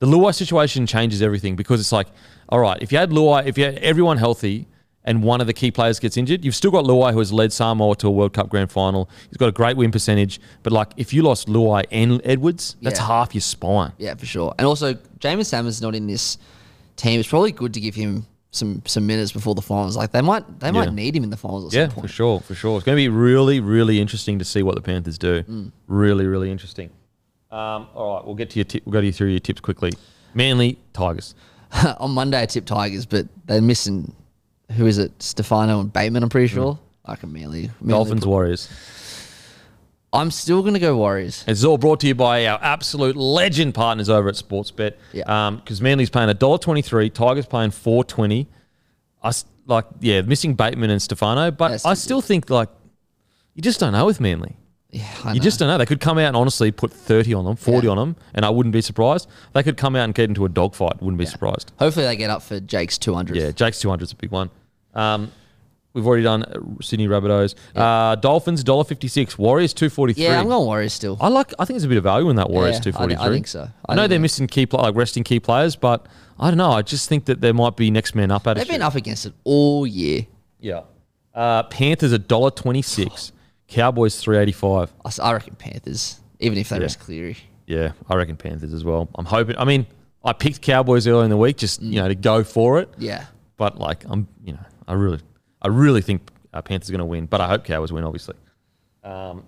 The 0.00 0.08
Luai 0.08 0.34
situation 0.34 0.84
changes 0.84 1.22
everything 1.22 1.54
because 1.54 1.78
it's 1.78 1.92
like, 1.92 2.08
all 2.48 2.58
right, 2.58 2.82
if 2.82 2.90
you 2.90 2.98
had 2.98 3.10
Luai, 3.10 3.46
if 3.46 3.56
you 3.56 3.66
had 3.66 3.76
everyone 3.78 4.18
healthy 4.18 4.66
and 5.04 5.22
one 5.22 5.40
of 5.40 5.46
the 5.46 5.52
key 5.52 5.70
players 5.70 5.98
gets 5.98 6.16
injured, 6.16 6.44
you've 6.44 6.54
still 6.54 6.70
got 6.70 6.84
Luai 6.84 7.12
who 7.12 7.18
has 7.18 7.32
led 7.32 7.52
Samoa 7.52 7.96
to 7.96 8.06
a 8.08 8.10
World 8.10 8.32
Cup 8.32 8.48
grand 8.48 8.70
final. 8.70 9.08
He's 9.28 9.36
got 9.36 9.48
a 9.48 9.52
great 9.52 9.76
win 9.76 9.90
percentage, 9.90 10.40
but 10.62 10.72
like 10.72 10.92
if 10.96 11.12
you 11.12 11.22
lost 11.22 11.48
Luai 11.48 11.84
and 11.90 12.20
Edwards, 12.24 12.76
that's 12.82 13.00
Yeah. 13.00 13.06
half 13.06 13.34
your 13.34 13.40
spine. 13.42 13.92
yeah, 13.98 14.14
for 14.14 14.26
sure. 14.26 14.54
And 14.58 14.66
also, 14.66 14.94
Jaeman 15.20 15.44
Salmon's 15.44 15.82
not 15.82 15.94
in 15.94 16.06
this 16.06 16.38
team. 16.96 17.18
It's 17.20 17.28
probably 17.28 17.52
good 17.52 17.74
to 17.74 17.80
give 17.80 17.94
him 17.94 18.26
some 18.54 18.82
some 18.84 19.06
minutes 19.06 19.32
before 19.32 19.54
the 19.54 19.62
finals. 19.62 19.96
Like 19.96 20.12
they 20.12 20.20
might 20.20 20.60
they 20.60 20.66
Yeah. 20.68 20.72
might 20.72 20.92
need 20.92 21.16
him 21.16 21.24
in 21.24 21.30
the 21.30 21.36
finals 21.36 21.74
Yeah, 21.74 21.88
for 21.88 22.06
sure, 22.06 22.40
for 22.40 22.54
sure. 22.54 22.76
It's 22.76 22.84
going 22.84 22.96
to 22.96 23.02
be 23.02 23.08
really, 23.08 23.60
really 23.60 23.98
interesting 24.00 24.38
to 24.38 24.44
see 24.44 24.62
what 24.62 24.74
the 24.74 24.82
Panthers 24.82 25.16
do. 25.18 25.42
Mm. 25.44 25.72
Really, 25.86 26.26
really 26.26 26.50
interesting. 26.50 26.90
Um, 27.50 27.86
all 27.94 28.16
right, 28.16 28.24
we'll 28.26 28.34
get 28.34 28.50
to 28.50 28.58
your 28.58 28.64
tip. 28.64 28.82
We'll 28.86 28.92
go 28.92 29.00
to 29.00 29.06
you 29.06 29.12
through 29.12 29.28
your 29.28 29.40
tips 29.40 29.60
quickly. 29.60 29.92
Manly 30.34 30.78
Tigers. 30.92 31.34
On 31.98 32.10
Monday, 32.12 32.40
I 32.42 32.46
tipped 32.46 32.68
Tigers, 32.68 33.04
but 33.06 33.26
they're 33.46 33.60
missing. 33.62 34.14
Who 34.76 34.86
is 34.86 34.98
it? 34.98 35.22
Stefano 35.22 35.80
and 35.80 35.92
Bateman. 35.92 36.22
I'm 36.22 36.28
pretty 36.28 36.52
hmm. 36.52 36.60
sure. 36.60 36.78
I 37.04 37.16
can 37.16 37.32
merely, 37.32 37.70
merely. 37.80 37.98
Dolphins 37.98 38.20
put- 38.20 38.30
Warriors. 38.30 38.68
I'm 40.14 40.30
still 40.30 40.62
gonna 40.62 40.78
go 40.78 40.96
Warriors. 40.96 41.42
It's 41.48 41.64
all 41.64 41.78
brought 41.78 42.00
to 42.00 42.06
you 42.06 42.14
by 42.14 42.46
our 42.46 42.58
absolute 42.62 43.16
legend 43.16 43.74
partners 43.74 44.10
over 44.10 44.28
at 44.28 44.34
Sportsbet. 44.34 44.94
Yeah. 45.12 45.24
Um, 45.46 45.56
because 45.56 45.80
Manly's 45.80 46.10
paying 46.10 46.28
$1.23, 46.28 47.12
Tigers 47.14 47.46
paying 47.46 47.70
four 47.70 48.04
twenty. 48.04 48.46
I 49.22 49.28
s- 49.28 49.46
like, 49.66 49.86
yeah, 50.00 50.20
missing 50.20 50.54
Bateman 50.54 50.90
and 50.90 51.00
Stefano, 51.00 51.50
but 51.50 51.84
I 51.86 51.94
still 51.94 52.20
think 52.20 52.50
like 52.50 52.68
you 53.54 53.62
just 53.62 53.80
don't 53.80 53.92
know 53.92 54.04
with 54.04 54.20
Manly. 54.20 54.56
Yeah, 54.90 55.08
I 55.24 55.32
You 55.32 55.40
know. 55.40 55.44
just 55.44 55.58
don't 55.58 55.68
know. 55.68 55.78
They 55.78 55.86
could 55.86 56.00
come 56.00 56.18
out 56.18 56.26
and 56.26 56.36
honestly 56.36 56.70
put 56.70 56.92
30 56.92 57.32
on 57.32 57.46
them, 57.46 57.56
40 57.56 57.86
Yeah. 57.86 57.92
on 57.92 57.96
them, 57.96 58.16
and 58.34 58.44
I 58.44 58.50
wouldn't 58.50 58.74
be 58.74 58.82
surprised. 58.82 59.26
They 59.54 59.62
could 59.62 59.78
come 59.78 59.96
out 59.96 60.04
and 60.04 60.14
get 60.14 60.28
into 60.28 60.44
a 60.44 60.50
dogfight. 60.50 61.00
Wouldn't 61.00 61.16
be 61.16 61.24
surprised. 61.24 61.72
Hopefully 61.78 62.04
they 62.04 62.16
get 62.16 62.28
up 62.28 62.42
for 62.42 62.60
Jake's 62.60 62.98
200. 62.98 63.34
Yeah, 63.36 63.52
Jake's 63.52 63.80
200 63.80 64.02
is 64.04 64.12
a 64.12 64.16
big 64.16 64.30
one. 64.30 64.50
Um, 64.94 65.32
we've 65.94 66.06
already 66.06 66.22
done 66.22 66.42
uh, 66.42 66.58
Sydney 66.80 67.08
Rabbitohs. 67.08 67.54
Uh, 67.74 68.14
Dolphins, 68.16 68.62
$1.56. 68.64 69.38
Warriors, 69.38 69.72
243 69.74 70.22
Yeah, 70.24 70.40
I'm 70.40 70.48
going 70.48 70.64
Warriors 70.66 70.92
still. 70.92 71.16
I 71.20 71.28
like. 71.28 71.52
I 71.58 71.64
think 71.64 71.74
there's 71.76 71.84
a 71.84 71.88
bit 71.88 71.98
of 71.98 72.04
value 72.04 72.28
in 72.30 72.36
that 72.36 72.50
Warriors 72.50 72.74
Yeah, 72.76 72.80
I 72.80 72.82
two 72.82 72.92
forty 72.92 73.14
three. 73.14 73.24
I 73.24 73.28
think 73.30 73.46
so. 73.46 73.68
I, 73.86 73.92
I 73.92 73.94
know 73.96 74.06
they're 74.06 74.18
so. 74.18 74.22
missing 74.22 74.46
key, 74.46 74.66
like 74.70 74.94
resting 74.94 75.24
key 75.24 75.40
players, 75.40 75.76
but 75.76 76.06
I 76.38 76.48
don't 76.50 76.58
know. 76.58 76.72
I 76.72 76.82
just 76.82 77.08
think 77.08 77.26
that 77.26 77.40
there 77.40 77.54
might 77.54 77.76
be 77.76 77.90
next 77.90 78.14
man 78.14 78.30
up 78.30 78.46
at 78.46 78.56
it. 78.56 78.60
They've 78.60 78.68
been 78.68 78.82
up 78.82 78.94
against 78.94 79.26
it 79.26 79.32
all 79.44 79.86
year. 79.86 80.26
Yeah. 80.60 80.82
Uh, 81.34 81.62
Panthers 81.64 82.12
a 82.12 82.18
dollar 82.18 82.50
twenty 82.50 82.82
six. 82.82 83.32
Cowboys 83.68 84.20
three 84.20 84.36
eighty 84.36 84.52
five. 84.52 84.92
I 85.20 85.32
reckon 85.32 85.54
Panthers, 85.54 86.20
even 86.40 86.58
if 86.58 86.68
they 86.68 86.76
Yeah. 86.76 86.82
risk 86.82 87.00
Cleary. 87.00 87.36
Yeah, 87.66 87.92
I 88.10 88.16
reckon 88.16 88.36
Panthers 88.36 88.74
as 88.74 88.84
well. 88.84 89.08
I'm 89.14 89.24
hoping. 89.24 89.56
I 89.56 89.64
mean, 89.64 89.86
I 90.24 90.34
picked 90.34 90.60
Cowboys 90.60 91.06
earlier 91.06 91.24
in 91.24 91.30
the 91.30 91.36
week, 91.38 91.56
just 91.56 91.80
you 91.80 92.00
know 92.02 92.08
to 92.08 92.14
go 92.14 92.44
for 92.44 92.80
it. 92.80 92.90
Yeah. 92.98 93.26
But 93.56 93.78
like, 93.78 94.04
I'm 94.08 94.28
you 94.44 94.52
know, 94.52 94.58
I 94.88 94.94
really, 94.94 95.20
I 95.60 95.68
really 95.68 96.02
think 96.02 96.30
uh, 96.52 96.62
Panthers 96.62 96.88
are 96.90 96.92
going 96.92 96.98
to 97.00 97.04
win. 97.06 97.26
But 97.26 97.40
I 97.40 97.48
hope 97.48 97.64
Cowboys 97.64 97.92
win, 97.92 98.04
obviously. 98.04 98.34
Um, 99.04 99.44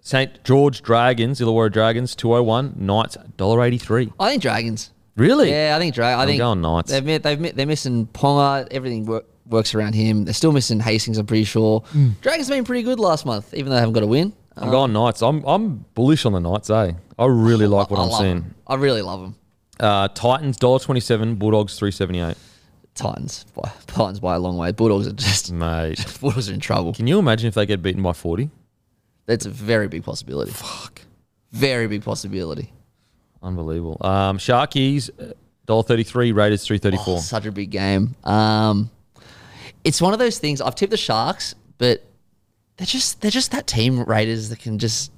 St 0.00 0.42
George 0.44 0.82
Dragons, 0.82 1.40
Illawarra 1.40 1.72
Dragons, 1.72 2.14
two 2.14 2.34
oh 2.34 2.42
one. 2.42 2.74
Knights 2.76 3.16
dollar 3.36 3.62
eighty 3.62 3.78
three. 3.78 4.12
I 4.18 4.30
think 4.30 4.42
Dragons. 4.42 4.90
Really? 5.16 5.50
Yeah, 5.50 5.74
I 5.76 5.78
think 5.78 5.94
Drag. 5.94 6.16
I 6.18 6.22
I'm 6.22 6.28
think 6.28 6.38
going 6.38 6.60
Knights. 6.62 6.90
They've, 6.90 7.04
mi- 7.04 7.18
they've 7.18 7.38
mi- 7.40 7.50
they're 7.50 7.66
missing 7.66 8.06
Ponga. 8.06 8.66
Everything 8.70 9.04
work, 9.04 9.26
works 9.46 9.74
around 9.74 9.94
him. 9.94 10.24
They're 10.24 10.32
still 10.32 10.52
missing 10.52 10.80
Hastings. 10.80 11.18
I'm 11.18 11.26
pretty 11.26 11.44
sure. 11.44 11.82
Dragons 12.22 12.48
have 12.48 12.56
been 12.56 12.64
pretty 12.64 12.82
good 12.82 12.98
last 12.98 13.26
month, 13.26 13.52
even 13.52 13.66
though 13.68 13.74
they 13.76 13.80
haven't 13.80 13.92
got 13.94 14.02
a 14.02 14.06
win. 14.06 14.32
I'm 14.56 14.70
going 14.70 14.92
Knights. 14.92 15.22
I'm 15.22 15.44
I'm 15.44 15.84
bullish 15.94 16.24
on 16.24 16.32
the 16.32 16.40
Knights. 16.40 16.70
Eh, 16.70 16.92
I 17.18 17.26
really 17.26 17.66
like 17.66 17.90
what 17.90 18.00
I 18.00 18.04
I'm 18.04 18.10
seeing. 18.10 18.20
seeing. 18.20 18.36
'em. 18.38 18.54
I 18.66 18.74
really 18.76 19.02
love 19.02 19.20
them. 19.20 19.34
Uh, 19.78 20.08
Titans 20.08 20.56
dollar 20.56 20.78
twenty 20.78 21.00
seven. 21.00 21.34
Bulldogs 21.34 21.78
three 21.78 21.90
seventy 21.90 22.20
eight. 22.20 22.36
Titans, 22.94 23.46
by, 23.54 23.70
Titans 23.86 24.20
by 24.20 24.34
a 24.34 24.38
long 24.38 24.56
way. 24.56 24.72
Bulldogs 24.72 25.06
are 25.06 25.12
just 25.12 25.50
Mate, 25.52 26.04
Bulldogs 26.20 26.50
are 26.50 26.54
in 26.54 26.60
trouble. 26.60 26.92
can 26.92 27.06
you 27.06 27.18
imagine 27.18 27.48
if 27.48 27.54
they 27.54 27.64
get 27.66 27.82
beaten 27.82 28.02
by 28.02 28.12
forty? 28.12 28.50
That's 29.26 29.46
a 29.46 29.50
very 29.50 29.88
big 29.88 30.02
possibility. 30.04 30.50
Fuck, 30.50 31.02
Very 31.52 31.86
big 31.86 32.02
possibility. 32.02 32.72
unbelievable. 33.42 33.96
Um, 34.00 34.38
Sharkies 34.38 35.08
dollar 35.66 35.82
thirty 35.82 36.02
three. 36.02 36.32
Raiders 36.32 36.64
three 36.64 36.78
thirty 36.78 36.98
Oh, 36.98 37.04
four. 37.04 37.18
such 37.20 37.46
a 37.46 37.52
big 37.52 37.70
game. 37.70 38.14
Um, 38.24 38.90
it's 39.84 40.02
one 40.02 40.12
of 40.12 40.18
those 40.18 40.38
things. 40.38 40.60
I've 40.60 40.74
tipped 40.74 40.90
the 40.90 40.96
Sharks, 40.96 41.54
but 41.78 42.04
they're 42.76 42.86
just 42.86 43.20
they're 43.22 43.30
just 43.30 43.52
that 43.52 43.66
team 43.66 44.02
Raiders 44.04 44.48
that 44.50 44.58
can 44.58 44.78
just 44.78 45.12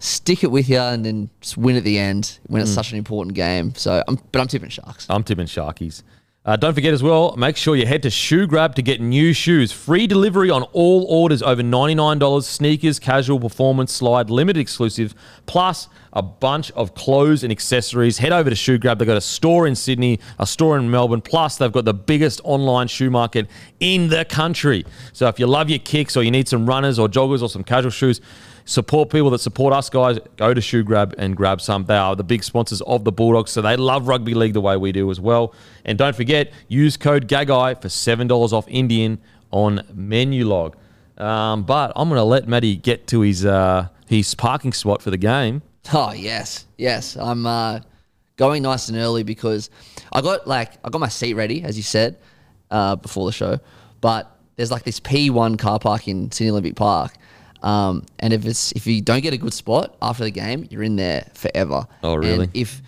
stick 0.00 0.42
it 0.44 0.50
with 0.50 0.68
you 0.68 0.78
and 0.78 1.04
then 1.04 1.28
just 1.40 1.56
win 1.58 1.76
at 1.76 1.84
the 1.84 1.98
end 1.98 2.38
when 2.46 2.60
Mm. 2.60 2.64
it's 2.64 2.72
such 2.72 2.92
an 2.92 2.98
important 2.98 3.34
game. 3.34 3.74
So, 3.74 4.02
I'm, 4.06 4.16
but 4.30 4.40
I'm 4.40 4.46
tipping 4.46 4.68
Sharks. 4.70 5.06
I'm 5.10 5.24
tipping 5.24 5.46
Sharkies. 5.46 6.02
Uh, 6.48 6.56
don't 6.56 6.72
forget 6.72 6.94
as 6.94 7.02
well, 7.02 7.36
make 7.36 7.58
sure 7.58 7.76
you 7.76 7.84
head 7.84 8.02
to 8.02 8.08
Shoe 8.08 8.46
Grab 8.46 8.74
to 8.76 8.80
get 8.80 9.02
new 9.02 9.34
shoes. 9.34 9.70
Free 9.70 10.06
delivery 10.06 10.48
on 10.48 10.62
all 10.72 11.04
orders 11.04 11.42
over 11.42 11.60
$99. 11.60 12.42
Sneakers, 12.42 12.98
casual, 12.98 13.38
performance, 13.38 13.92
slide, 13.92 14.30
limited 14.30 14.58
exclusive, 14.58 15.14
plus 15.44 15.88
a 16.14 16.22
bunch 16.22 16.70
of 16.70 16.94
clothes 16.94 17.42
and 17.42 17.52
accessories. 17.52 18.16
Head 18.16 18.32
over 18.32 18.48
to 18.48 18.56
Shoe 18.56 18.78
Grab. 18.78 18.98
They've 18.98 19.06
got 19.06 19.18
a 19.18 19.20
store 19.20 19.66
in 19.66 19.74
Sydney, 19.74 20.20
a 20.38 20.46
store 20.46 20.78
in 20.78 20.90
Melbourne, 20.90 21.20
plus 21.20 21.58
they've 21.58 21.70
got 21.70 21.84
the 21.84 21.92
biggest 21.92 22.40
online 22.44 22.88
shoe 22.88 23.10
market 23.10 23.46
in 23.78 24.08
the 24.08 24.24
country. 24.24 24.86
So 25.12 25.28
if 25.28 25.38
you 25.38 25.46
love 25.46 25.68
your 25.68 25.80
kicks 25.80 26.16
or 26.16 26.22
you 26.22 26.30
need 26.30 26.48
some 26.48 26.64
runners 26.64 26.98
or 26.98 27.08
joggers 27.08 27.42
or 27.42 27.50
some 27.50 27.62
casual 27.62 27.90
shoes, 27.90 28.22
support 28.68 29.08
people 29.10 29.30
that 29.30 29.38
support 29.38 29.72
us 29.72 29.88
guys 29.88 30.18
go 30.36 30.52
to 30.52 30.60
shoe 30.60 30.82
grab 30.82 31.14
and 31.16 31.36
grab 31.36 31.60
some 31.60 31.84
they 31.86 31.96
are 31.96 32.14
the 32.14 32.24
big 32.24 32.44
sponsors 32.44 32.82
of 32.82 33.04
the 33.04 33.12
bulldogs 33.12 33.50
so 33.50 33.62
they 33.62 33.76
love 33.76 34.06
rugby 34.06 34.34
league 34.34 34.52
the 34.52 34.60
way 34.60 34.76
we 34.76 34.92
do 34.92 35.10
as 35.10 35.18
well 35.18 35.54
and 35.84 35.96
don't 35.96 36.14
forget 36.14 36.52
use 36.68 36.96
code 36.96 37.26
gagai 37.28 37.80
for 37.80 37.88
$7 37.88 38.52
off 38.52 38.66
indian 38.68 39.18
on 39.50 39.80
menu 39.94 40.46
log 40.46 40.76
um, 41.16 41.62
but 41.62 41.92
i'm 41.96 42.08
going 42.08 42.18
to 42.18 42.24
let 42.24 42.46
matty 42.46 42.76
get 42.76 43.06
to 43.06 43.22
his 43.22 43.46
uh, 43.46 43.88
his 44.06 44.34
parking 44.34 44.72
spot 44.72 45.00
for 45.00 45.10
the 45.10 45.16
game 45.16 45.62
Oh 45.92 46.12
yes, 46.12 46.66
yes. 46.76 47.16
I'm 47.16 47.46
uh, 47.46 47.80
going 48.36 48.62
nice 48.62 48.88
and 48.88 48.98
early 48.98 49.22
because 49.22 49.70
I 50.12 50.20
got 50.20 50.46
like 50.46 50.74
I 50.84 50.90
got 50.90 51.00
my 51.00 51.08
seat 51.08 51.34
ready, 51.34 51.62
as 51.62 51.76
you 51.76 51.82
said, 51.82 52.18
uh, 52.70 52.96
before 52.96 53.24
the 53.26 53.32
show. 53.32 53.58
But 54.00 54.30
there's 54.56 54.70
like 54.70 54.82
this 54.82 55.00
P1 55.00 55.58
car 55.58 55.78
park 55.78 56.06
in 56.06 56.30
Sydney 56.30 56.50
Olympic 56.50 56.76
Park, 56.76 57.14
um, 57.62 58.04
and 58.18 58.32
if 58.32 58.46
it's 58.46 58.72
if 58.72 58.86
you 58.86 59.00
don't 59.00 59.22
get 59.22 59.32
a 59.32 59.38
good 59.38 59.54
spot 59.54 59.96
after 60.00 60.24
the 60.24 60.30
game, 60.30 60.66
you're 60.70 60.82
in 60.82 60.96
there 60.96 61.26
forever. 61.34 61.86
Oh, 62.02 62.14
really? 62.14 62.44
And 62.44 62.50
if 62.54 62.82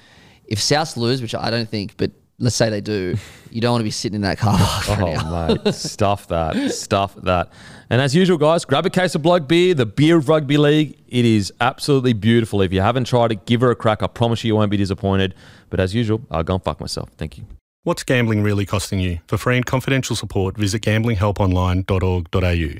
if 0.47 0.59
Souths 0.59 0.97
lose, 0.97 1.23
which 1.23 1.35
I 1.35 1.51
don't 1.51 1.69
think, 1.69 1.97
but 1.97 2.11
let's 2.39 2.57
say 2.57 2.71
they 2.71 2.81
do, 2.81 3.17
you 3.51 3.61
don't 3.61 3.73
want 3.73 3.81
to 3.81 3.85
be 3.85 3.91
sitting 3.91 4.17
in 4.17 4.23
that 4.23 4.39
car 4.39 4.59
park 4.59 4.85
for 4.85 4.93
an. 4.93 5.19
Oh, 5.21 5.59
mate, 5.65 5.75
stuff 5.75 6.29
that, 6.29 6.73
stuff 6.73 7.15
that. 7.23 7.53
And 7.91 8.01
as 8.01 8.15
usual, 8.15 8.39
guys, 8.39 8.65
grab 8.65 8.87
a 8.87 8.91
case 8.91 9.15
of 9.15 9.23
Bloke 9.23 9.47
Beer, 9.49 9.75
the 9.75 9.87
beer 9.87 10.17
of 10.17 10.29
rugby 10.29 10.57
league. 10.57 10.97
It 11.09 11.25
is 11.25 11.53
absolutely 11.61 12.13
beautiful. 12.13 12.63
If 12.63 12.73
you 12.73 12.81
haven't 12.81 13.05
tried 13.05 13.33
it, 13.33 13.47
give 13.47 13.61
her 13.61 13.71
a 13.71 13.77
crack. 13.77 14.03
I 14.03 14.07
promise 14.07 14.43
you, 14.45 14.49
you 14.49 14.57
won't 14.57 14.71
be 14.71 14.77
disappointed. 14.77 15.35
But 15.69 15.81
as 15.81 15.95
usual, 15.95 16.23
I'll 16.31 16.43
go 16.43 16.55
and 16.55 16.63
fuck 16.65 16.81
myself. 16.81 17.11
Thank 17.17 17.39
you. 17.39 17.45
What's 17.83 18.03
gambling 18.03 18.43
really 18.43 18.67
costing 18.67 19.01
you? 19.01 19.21
For 19.27 19.39
free 19.39 19.57
and 19.57 19.65
confidential 19.65 20.15
support, 20.15 20.57
visit 20.57 20.83
gamblinghelponline.org.au. 20.83 22.79